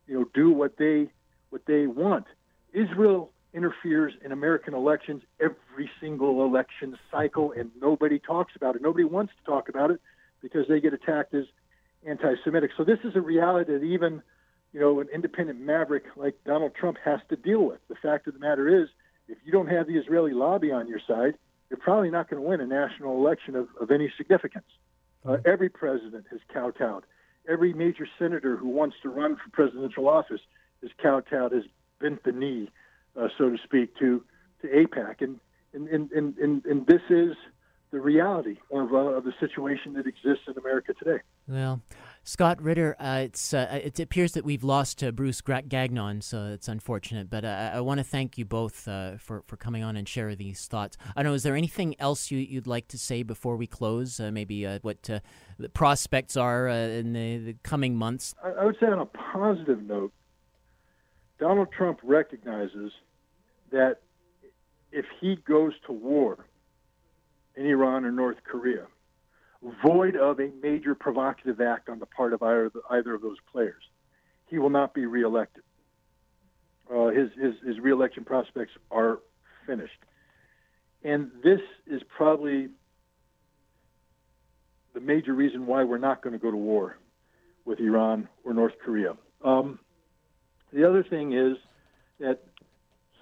you 0.08 0.14
know, 0.14 0.24
do 0.34 0.50
what 0.50 0.76
they 0.78 1.10
what 1.50 1.62
they 1.66 1.86
want. 1.86 2.26
Israel 2.72 3.30
interferes 3.54 4.12
in 4.24 4.32
American 4.32 4.74
elections 4.74 5.22
every 5.40 5.90
single 6.00 6.44
election 6.44 6.98
cycle, 7.10 7.52
and 7.52 7.70
nobody 7.80 8.18
talks 8.18 8.54
about 8.56 8.76
it. 8.76 8.82
Nobody 8.82 9.04
wants 9.04 9.32
to 9.38 9.50
talk 9.50 9.68
about 9.68 9.90
it 9.90 10.00
because 10.42 10.66
they 10.68 10.80
get 10.80 10.92
attacked 10.92 11.34
as 11.34 11.44
anti-Semitic. 12.06 12.70
So 12.76 12.84
this 12.84 12.98
is 13.04 13.16
a 13.16 13.20
reality 13.20 13.72
that 13.72 13.84
even 13.84 14.22
you 14.72 14.80
know 14.80 15.00
an 15.00 15.08
independent 15.12 15.60
maverick 15.60 16.04
like 16.16 16.36
Donald 16.44 16.74
Trump 16.74 16.98
has 17.04 17.20
to 17.28 17.36
deal 17.36 17.64
with. 17.64 17.80
The 17.88 17.96
fact 17.96 18.26
of 18.26 18.34
the 18.34 18.40
matter 18.40 18.82
is, 18.82 18.88
if 19.28 19.38
you 19.44 19.52
don't 19.52 19.68
have 19.68 19.86
the 19.86 19.98
Israeli 19.98 20.32
lobby 20.32 20.72
on 20.72 20.88
your 20.88 21.00
side, 21.06 21.34
you're 21.70 21.78
probably 21.78 22.10
not 22.10 22.30
going 22.30 22.42
to 22.42 22.48
win 22.48 22.60
a 22.60 22.66
national 22.66 23.16
election 23.16 23.56
of, 23.56 23.68
of 23.80 23.90
any 23.90 24.12
significance. 24.16 24.66
Uh, 25.24 25.36
every 25.44 25.68
president 25.68 26.26
has 26.30 26.40
kowtowed 26.52 27.04
every 27.48 27.72
major 27.72 28.06
senator 28.18 28.56
who 28.56 28.68
wants 28.68 28.96
to 29.02 29.08
run 29.08 29.36
for 29.36 29.50
presidential 29.52 30.08
office 30.08 30.40
is 30.82 30.90
kowtowed, 31.02 31.52
has 31.52 31.64
bent 32.00 32.22
the 32.24 32.32
knee, 32.32 32.70
uh, 33.18 33.28
so 33.36 33.50
to 33.50 33.58
speak, 33.64 33.96
to 33.98 34.22
to 34.62 34.68
AIPAC, 34.68 35.22
and 35.22 35.40
and 35.72 36.10
and 36.12 36.38
and, 36.38 36.64
and 36.64 36.86
this 36.86 37.02
is 37.10 37.36
the 37.90 38.00
reality 38.00 38.56
of, 38.70 38.92
uh, 38.92 38.96
of 38.96 39.24
the 39.24 39.32
situation 39.40 39.94
that 39.94 40.06
exists 40.06 40.44
in 40.46 40.56
America 40.58 40.92
today. 40.92 41.22
Well, 41.46 41.80
Scott 42.28 42.60
Ritter, 42.60 42.94
uh, 43.00 43.22
it's, 43.24 43.54
uh, 43.54 43.80
it 43.82 43.98
appears 43.98 44.32
that 44.32 44.44
we've 44.44 44.62
lost 44.62 45.02
uh, 45.02 45.10
Bruce 45.10 45.40
Gagnon, 45.40 46.20
so 46.20 46.48
it's 46.48 46.68
unfortunate. 46.68 47.30
But 47.30 47.46
uh, 47.46 47.70
I 47.72 47.80
want 47.80 48.00
to 48.00 48.04
thank 48.04 48.36
you 48.36 48.44
both 48.44 48.86
uh, 48.86 49.16
for, 49.16 49.42
for 49.46 49.56
coming 49.56 49.82
on 49.82 49.96
and 49.96 50.06
share 50.06 50.34
these 50.34 50.66
thoughts. 50.66 50.98
I 51.16 51.22
don't 51.22 51.30
know, 51.30 51.34
is 51.34 51.42
there 51.42 51.56
anything 51.56 51.98
else 51.98 52.30
you, 52.30 52.36
you'd 52.38 52.66
like 52.66 52.86
to 52.88 52.98
say 52.98 53.22
before 53.22 53.56
we 53.56 53.66
close? 53.66 54.20
Uh, 54.20 54.30
maybe 54.30 54.66
what 54.82 55.04
the 55.04 55.22
prospects 55.72 56.36
are 56.36 56.68
in 56.68 57.14
the, 57.14 57.38
the, 57.38 57.56
coming 57.62 57.96
months? 57.96 58.34
I, 58.44 58.50
I 58.50 58.64
would 58.66 58.76
say, 58.78 58.88
on 58.88 58.98
a 58.98 59.06
positive 59.06 59.82
note, 59.82 60.12
Donald 61.38 61.68
Trump 61.72 61.98
recognizes 62.02 62.92
that 63.70 64.00
if 64.92 65.06
he 65.18 65.36
goes 65.48 65.72
to 65.86 65.92
war 65.92 66.44
in 67.56 67.64
Iran 67.64 68.04
or 68.04 68.12
North 68.12 68.44
Korea, 68.44 68.84
void 69.84 70.16
of 70.16 70.40
a 70.40 70.50
major 70.62 70.94
provocative 70.94 71.60
act 71.60 71.88
on 71.88 71.98
the 71.98 72.06
part 72.06 72.32
of 72.32 72.42
either, 72.42 72.70
either 72.90 73.14
of 73.14 73.22
those 73.22 73.38
players, 73.50 73.82
he 74.46 74.58
will 74.58 74.70
not 74.70 74.94
be 74.94 75.06
reelected. 75.06 75.62
Uh, 76.92 77.08
his, 77.08 77.30
his, 77.40 77.54
his 77.66 77.78
reelection 77.80 78.24
prospects 78.24 78.72
are 78.90 79.18
finished. 79.66 79.98
And 81.04 81.30
this 81.42 81.60
is 81.86 82.02
probably 82.16 82.68
the 84.94 85.00
major 85.00 85.34
reason 85.34 85.66
why 85.66 85.84
we're 85.84 85.98
not 85.98 86.22
going 86.22 86.32
to 86.32 86.38
go 86.38 86.50
to 86.50 86.56
war 86.56 86.98
with 87.64 87.78
Iran 87.78 88.28
or 88.44 88.54
North 88.54 88.72
Korea. 88.82 89.14
Um, 89.44 89.78
the 90.72 90.88
other 90.88 91.04
thing 91.04 91.32
is 91.32 91.56
that 92.18 92.42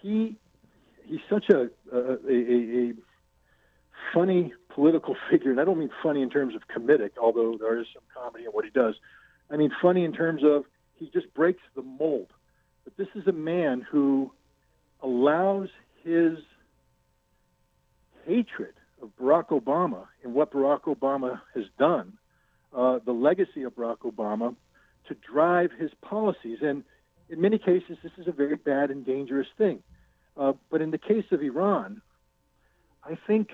he 0.01 0.37
he's 1.05 1.21
such 1.29 1.51
a 1.51 1.69
a, 1.93 1.99
a, 2.29 2.89
a 2.89 2.93
funny 4.15 4.53
political 4.77 5.17
figure, 5.31 5.51
and 5.51 5.61
I 5.61 5.65
don't 5.65 5.79
mean 5.79 5.91
funny 6.03 6.23
in 6.23 6.31
terms 6.31 6.55
of 6.55 6.63
comedic, 6.69 7.13
although 7.21 7.57
there 7.59 7.81
is 7.81 7.87
some 7.93 8.05
comedy 8.15 8.45
in 8.45 8.51
what 8.51 8.65
he 8.65 8.71
does. 8.71 8.95
I 9.51 9.57
mean 9.57 9.73
funny 9.83 10.05
in 10.05 10.13
terms 10.13 10.43
of 10.45 10.65
he 10.95 11.11
just 11.11 11.33
breaks 11.35 11.63
the 11.75 11.83
mold. 11.83 12.29
But 12.85 12.97
this 12.97 13.09
is 13.15 13.27
a 13.27 13.33
man 13.33 13.85
who 13.91 14.31
allows 15.03 15.69
his 16.05 16.39
hatred 18.25 18.75
of 19.03 19.11
Barack 19.21 19.49
Obama 19.49 20.07
and 20.23 20.35
what 20.35 20.53
Barack 20.53 20.83
Obama 20.83 21.41
has 21.55 21.65
done, 21.79 22.15
uh, 22.77 22.99
the 23.05 23.13
legacy 23.13 23.63
of 23.65 23.75
Barack 23.75 23.99
Obama, 23.99 24.55
to 25.09 25.15
drive 25.15 25.71
his 25.79 25.91
policies. 26.01 26.59
And 26.63 26.85
in 27.29 27.41
many 27.41 27.59
cases, 27.59 27.99
this 28.03 28.13
is 28.19 28.27
a 28.27 28.33
very 28.33 28.57
bad 28.57 28.91
and 28.91 29.05
dangerous 29.05 29.49
thing. 29.59 29.83
Uh, 30.37 30.53
but 30.71 30.81
in 30.81 30.91
the 30.91 30.99
case 30.99 31.25
of 31.31 31.43
Iran, 31.43 32.03
I 33.05 33.17
think 33.27 33.51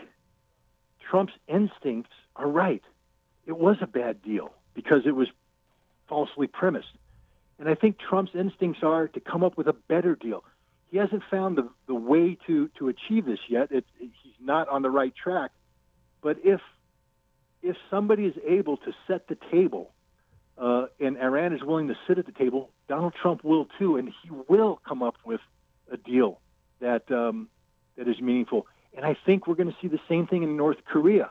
Trump's 1.09 1.35
instincts 1.49 2.11
are 2.37 2.49
right. 2.49 2.83
It 3.47 3.59
was 3.59 3.77
a 3.81 3.87
bad 3.87 4.23
deal 4.23 4.53
because 4.75 5.03
it 5.07 5.15
was 5.15 5.29
falsely 6.09 6.47
premised. 6.47 6.93
And 7.59 7.69
I 7.69 7.75
think 7.75 7.99
Trump's 7.99 8.33
instincts 8.35 8.81
are 8.83 9.09
to 9.09 9.21
come 9.21 9.45
up 9.45 9.57
with 9.57 9.67
a 9.67 9.73
better 9.73 10.15
deal. 10.15 10.45
He 10.91 10.99
hasn't 10.99 11.23
found 11.31 11.57
the, 11.57 11.69
the 11.87 11.95
way 11.95 12.37
to, 12.47 12.69
to 12.79 12.89
achieve 12.89 13.25
this 13.25 13.39
yet. 13.49 13.71
It, 13.71 13.85
it, 14.01 14.11
he's 14.23 14.35
not 14.41 14.69
on 14.69 14.83
the 14.83 14.91
right 14.91 15.15
track. 15.15 15.51
But 16.23 16.39
if 16.45 16.61
if 17.63 17.77
somebody 17.91 18.25
is 18.25 18.35
able 18.45 18.77
to 18.79 18.93
set 19.07 19.29
the 19.29 19.37
table 19.53 19.93
uh, 20.59 20.87
and 20.99 21.17
Iran 21.17 21.53
is 21.53 21.63
willing 21.63 21.89
to 21.89 21.95
sit 22.09 22.19
at 22.19 22.27
the 22.27 22.33
table, 22.33 22.71
Donald 22.89 23.15
Trump 23.15 23.45
will 23.45 23.69
too, 23.79 23.97
and 23.97 24.09
he 24.09 24.31
will 24.49 24.81
come 24.87 25.03
up 25.03 25.15
with 25.25 25.41
a 25.91 25.97
deal 25.97 26.41
that 26.81 27.11
um, 27.11 27.49
that 27.97 28.09
is 28.09 28.21
meaningful. 28.21 28.67
And 28.95 29.07
I 29.07 29.16
think 29.26 29.47
we're 29.47 29.55
going 29.55 29.70
to 29.70 29.76
see 29.80 29.88
the 29.88 30.01
same 30.09 30.26
thing 30.26 30.43
in 30.43 30.57
North 30.57 30.78
Korea, 30.84 31.30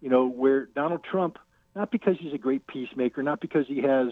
you 0.00 0.10
know, 0.10 0.28
where 0.28 0.66
Donald 0.66 1.04
Trump, 1.04 1.38
not 1.74 1.90
because 1.90 2.16
he's 2.18 2.34
a 2.34 2.38
great 2.38 2.66
peacemaker, 2.66 3.22
not 3.22 3.40
because 3.40 3.66
he 3.66 3.82
has 3.82 4.08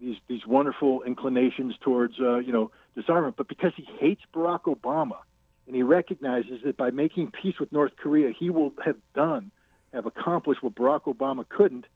these 0.00 0.16
these 0.28 0.46
wonderful 0.46 1.02
inclinations 1.02 1.74
towards 1.80 2.14
uh, 2.20 2.38
you 2.38 2.52
know 2.52 2.70
disarmament, 2.94 3.36
but 3.36 3.48
because 3.48 3.72
he 3.76 3.86
hates 3.98 4.22
Barack 4.34 4.62
Obama, 4.62 5.18
and 5.66 5.74
he 5.74 5.82
recognizes 5.82 6.60
that 6.64 6.76
by 6.76 6.90
making 6.90 7.30
peace 7.30 7.58
with 7.58 7.72
North 7.72 7.92
Korea, 7.96 8.32
he 8.36 8.50
will 8.50 8.72
have 8.84 8.96
done, 9.14 9.50
have 9.92 10.06
accomplished 10.06 10.62
what 10.62 10.74
Barack 10.74 11.02
Obama 11.02 11.48
couldn't. 11.48 11.86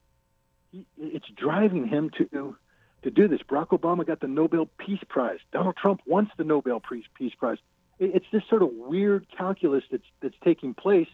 He, 0.73 0.85
it's 0.97 1.29
driving 1.37 1.87
him 1.87 2.11
to 2.19 2.57
to 3.03 3.11
do 3.11 3.29
this. 3.29 3.41
Barack 3.49 3.69
Obama 3.69 4.07
got 4.07 4.21
the 4.21 4.29
Nobel 4.29 4.69
Peace 4.79 5.03
Prize. 5.09 5.39
Donald 5.53 5.77
Trump 5.77 6.01
wants 6.07 6.33
the 6.37 6.45
Nobel 6.45 6.81
Peace 6.81 7.35
Prize 7.39 7.59
it's 7.99 8.27
this 8.33 8.43
sort 8.49 8.63
of 8.63 8.71
weird 8.73 9.27
calculus 9.37 9.85
that's 9.91 10.05
that's 10.21 10.37
taking 10.45 10.75
place 10.75 11.09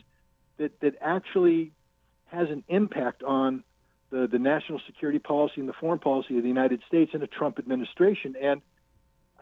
that 0.58 0.78
that 0.80 0.94
actually 1.00 1.72
has 2.26 2.50
an 2.50 2.64
impact 2.68 3.22
on 3.22 3.64
the 4.10 4.26
the 4.26 4.38
national 4.38 4.80
security 4.86 5.18
policy 5.18 5.60
and 5.60 5.68
the 5.68 5.74
foreign 5.74 5.98
policy 5.98 6.36
of 6.36 6.42
the 6.42 6.48
United 6.48 6.82
States 6.86 7.10
and 7.14 7.22
the 7.22 7.26
Trump 7.26 7.58
administration. 7.58 8.36
And 8.40 8.62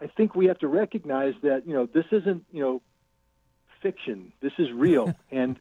I 0.01 0.07
think 0.07 0.35
we 0.35 0.47
have 0.47 0.59
to 0.59 0.67
recognize 0.67 1.35
that 1.43 1.67
you 1.67 1.73
know 1.73 1.85
this 1.85 2.05
isn't 2.11 2.45
you 2.51 2.61
know 2.61 2.81
fiction. 3.81 4.33
This 4.41 4.53
is 4.57 4.71
real, 4.71 5.13
and 5.31 5.59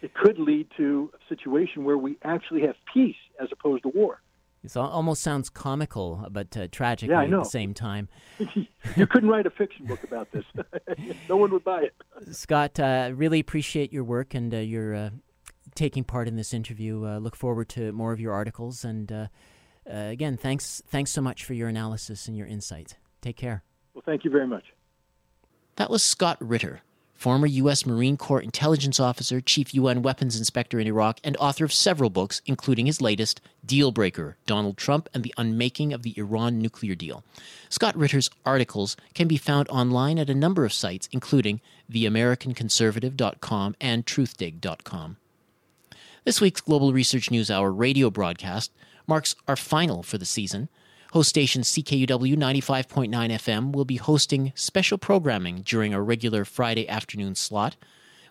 it 0.00 0.14
could 0.14 0.38
lead 0.38 0.68
to 0.76 1.10
a 1.14 1.28
situation 1.28 1.84
where 1.84 1.98
we 1.98 2.16
actually 2.22 2.62
have 2.62 2.76
peace 2.92 3.16
as 3.40 3.48
opposed 3.52 3.82
to 3.82 3.88
war. 3.88 4.20
It 4.64 4.76
almost 4.76 5.22
sounds 5.22 5.50
comical, 5.50 6.26
but 6.30 6.56
uh, 6.56 6.68
tragic 6.70 7.10
yeah, 7.10 7.22
at 7.22 7.30
the 7.30 7.42
same 7.42 7.74
time. 7.74 8.08
you 8.96 9.06
couldn't 9.08 9.28
write 9.28 9.44
a 9.46 9.50
fiction 9.50 9.86
book 9.86 10.04
about 10.04 10.30
this. 10.30 10.44
no 11.28 11.36
one 11.36 11.50
would 11.50 11.64
buy 11.64 11.82
it. 11.82 11.94
Scott, 12.34 12.78
uh, 12.78 13.10
really 13.12 13.40
appreciate 13.40 13.92
your 13.92 14.04
work 14.04 14.34
and 14.34 14.54
uh, 14.54 14.58
your 14.58 14.94
uh, 14.94 15.10
taking 15.74 16.04
part 16.04 16.28
in 16.28 16.36
this 16.36 16.54
interview. 16.54 17.04
Uh, 17.04 17.18
look 17.18 17.34
forward 17.34 17.68
to 17.70 17.90
more 17.90 18.12
of 18.12 18.20
your 18.20 18.32
articles. 18.32 18.84
And 18.84 19.10
uh, 19.10 19.26
again, 19.86 20.36
thanks, 20.36 20.80
thanks 20.86 21.10
so 21.10 21.20
much 21.20 21.44
for 21.44 21.54
your 21.54 21.68
analysis 21.68 22.28
and 22.28 22.36
your 22.36 22.46
insight. 22.46 22.98
Take 23.20 23.36
care. 23.36 23.64
Well, 23.94 24.02
thank 24.06 24.24
you 24.24 24.30
very 24.30 24.46
much. 24.46 24.64
That 25.76 25.90
was 25.90 26.04
Scott 26.04 26.36
Ritter 26.40 26.82
former 27.22 27.46
U.S. 27.46 27.86
Marine 27.86 28.16
Corps 28.16 28.40
intelligence 28.40 28.98
officer, 28.98 29.40
chief 29.40 29.72
UN 29.72 30.02
weapons 30.02 30.36
inspector 30.36 30.80
in 30.80 30.88
Iraq, 30.88 31.20
and 31.22 31.36
author 31.36 31.64
of 31.64 31.72
several 31.72 32.10
books, 32.10 32.42
including 32.46 32.86
his 32.86 33.00
latest, 33.00 33.40
Deal 33.64 33.92
Breaker 33.92 34.36
Donald 34.44 34.76
Trump 34.76 35.08
and 35.14 35.22
the 35.22 35.32
Unmaking 35.38 35.92
of 35.92 36.02
the 36.02 36.18
Iran 36.18 36.58
Nuclear 36.58 36.96
Deal. 36.96 37.22
Scott 37.68 37.96
Ritter's 37.96 38.28
articles 38.44 38.96
can 39.14 39.28
be 39.28 39.36
found 39.36 39.68
online 39.68 40.18
at 40.18 40.28
a 40.28 40.34
number 40.34 40.64
of 40.64 40.72
sites, 40.72 41.08
including 41.12 41.60
theamericanconservative.com 41.88 43.76
and 43.80 44.04
truthdig.com. 44.04 45.16
This 46.24 46.40
week's 46.40 46.60
Global 46.60 46.92
Research 46.92 47.30
News 47.30 47.52
Hour 47.52 47.70
radio 47.70 48.10
broadcast 48.10 48.72
marks 49.06 49.36
our 49.46 49.56
final 49.56 50.02
for 50.02 50.18
the 50.18 50.24
season. 50.24 50.68
Host 51.12 51.28
station 51.28 51.60
CKUW 51.60 52.38
95.9 52.38 53.10
FM 53.10 53.72
will 53.72 53.84
be 53.84 53.96
hosting 53.96 54.50
special 54.54 54.96
programming 54.96 55.60
during 55.60 55.94
our 55.94 56.02
regular 56.02 56.46
Friday 56.46 56.88
afternoon 56.88 57.34
slot. 57.34 57.76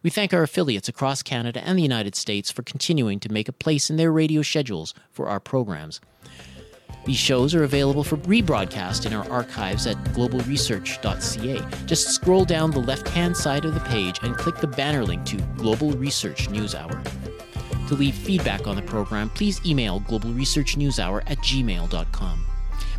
We 0.01 0.09
thank 0.09 0.33
our 0.33 0.41
affiliates 0.41 0.89
across 0.89 1.21
Canada 1.21 1.61
and 1.63 1.77
the 1.77 1.83
United 1.83 2.15
States 2.15 2.49
for 2.49 2.63
continuing 2.63 3.19
to 3.19 3.31
make 3.31 3.47
a 3.47 3.53
place 3.53 3.91
in 3.91 3.97
their 3.97 4.11
radio 4.11 4.41
schedules 4.41 4.95
for 5.11 5.27
our 5.27 5.39
programs. 5.39 6.01
These 7.05 7.17
shows 7.17 7.53
are 7.53 7.63
available 7.63 8.03
for 8.03 8.17
rebroadcast 8.17 9.05
in 9.05 9.13
our 9.13 9.29
archives 9.29 9.85
at 9.85 10.03
globalresearch.ca. 10.15 11.85
Just 11.85 12.09
scroll 12.09 12.45
down 12.45 12.71
the 12.71 12.79
left 12.79 13.07
hand 13.09 13.37
side 13.37 13.65
of 13.65 13.75
the 13.75 13.79
page 13.81 14.17
and 14.23 14.35
click 14.35 14.57
the 14.57 14.65
banner 14.65 15.05
link 15.05 15.23
to 15.25 15.37
Global 15.55 15.91
Research 15.91 16.49
News 16.49 16.73
Hour. 16.73 16.99
To 17.89 17.93
leave 17.93 18.15
feedback 18.15 18.65
on 18.65 18.75
the 18.75 18.81
program, 18.81 19.29
please 19.29 19.63
email 19.63 19.99
globalresearchnewshour 20.01 21.21
at 21.27 21.37
gmail.com. 21.37 22.47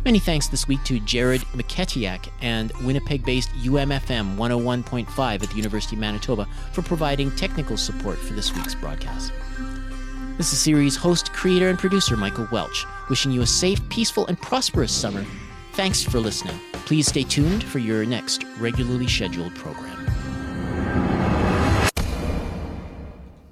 Many 0.05 0.19
thanks 0.19 0.47
this 0.47 0.67
week 0.67 0.83
to 0.83 0.99
Jared 0.99 1.41
McKetiak 1.55 2.27
and 2.41 2.73
Winnipeg 2.81 3.23
based 3.23 3.49
UMFM 3.51 4.35
101.5 4.35 5.43
at 5.43 5.49
the 5.49 5.55
University 5.55 5.95
of 5.95 6.01
Manitoba 6.01 6.45
for 6.73 6.81
providing 6.81 7.33
technical 7.37 7.77
support 7.77 8.17
for 8.17 8.33
this 8.33 8.53
week's 8.53 8.75
broadcast. 8.75 9.31
This 10.35 10.51
is 10.51 10.59
series 10.59 10.97
host, 10.97 11.31
creator, 11.31 11.69
and 11.69 11.79
producer 11.79 12.17
Michael 12.17 12.49
Welch, 12.51 12.85
wishing 13.09 13.31
you 13.31 13.43
a 13.43 13.47
safe, 13.47 13.79
peaceful, 13.87 14.27
and 14.27 14.37
prosperous 14.41 14.91
summer. 14.91 15.25
Thanks 15.71 16.03
for 16.03 16.19
listening. 16.19 16.59
Please 16.85 17.07
stay 17.07 17.23
tuned 17.23 17.63
for 17.63 17.79
your 17.79 18.05
next 18.05 18.43
regularly 18.59 19.07
scheduled 19.07 19.55
program. 19.55 21.12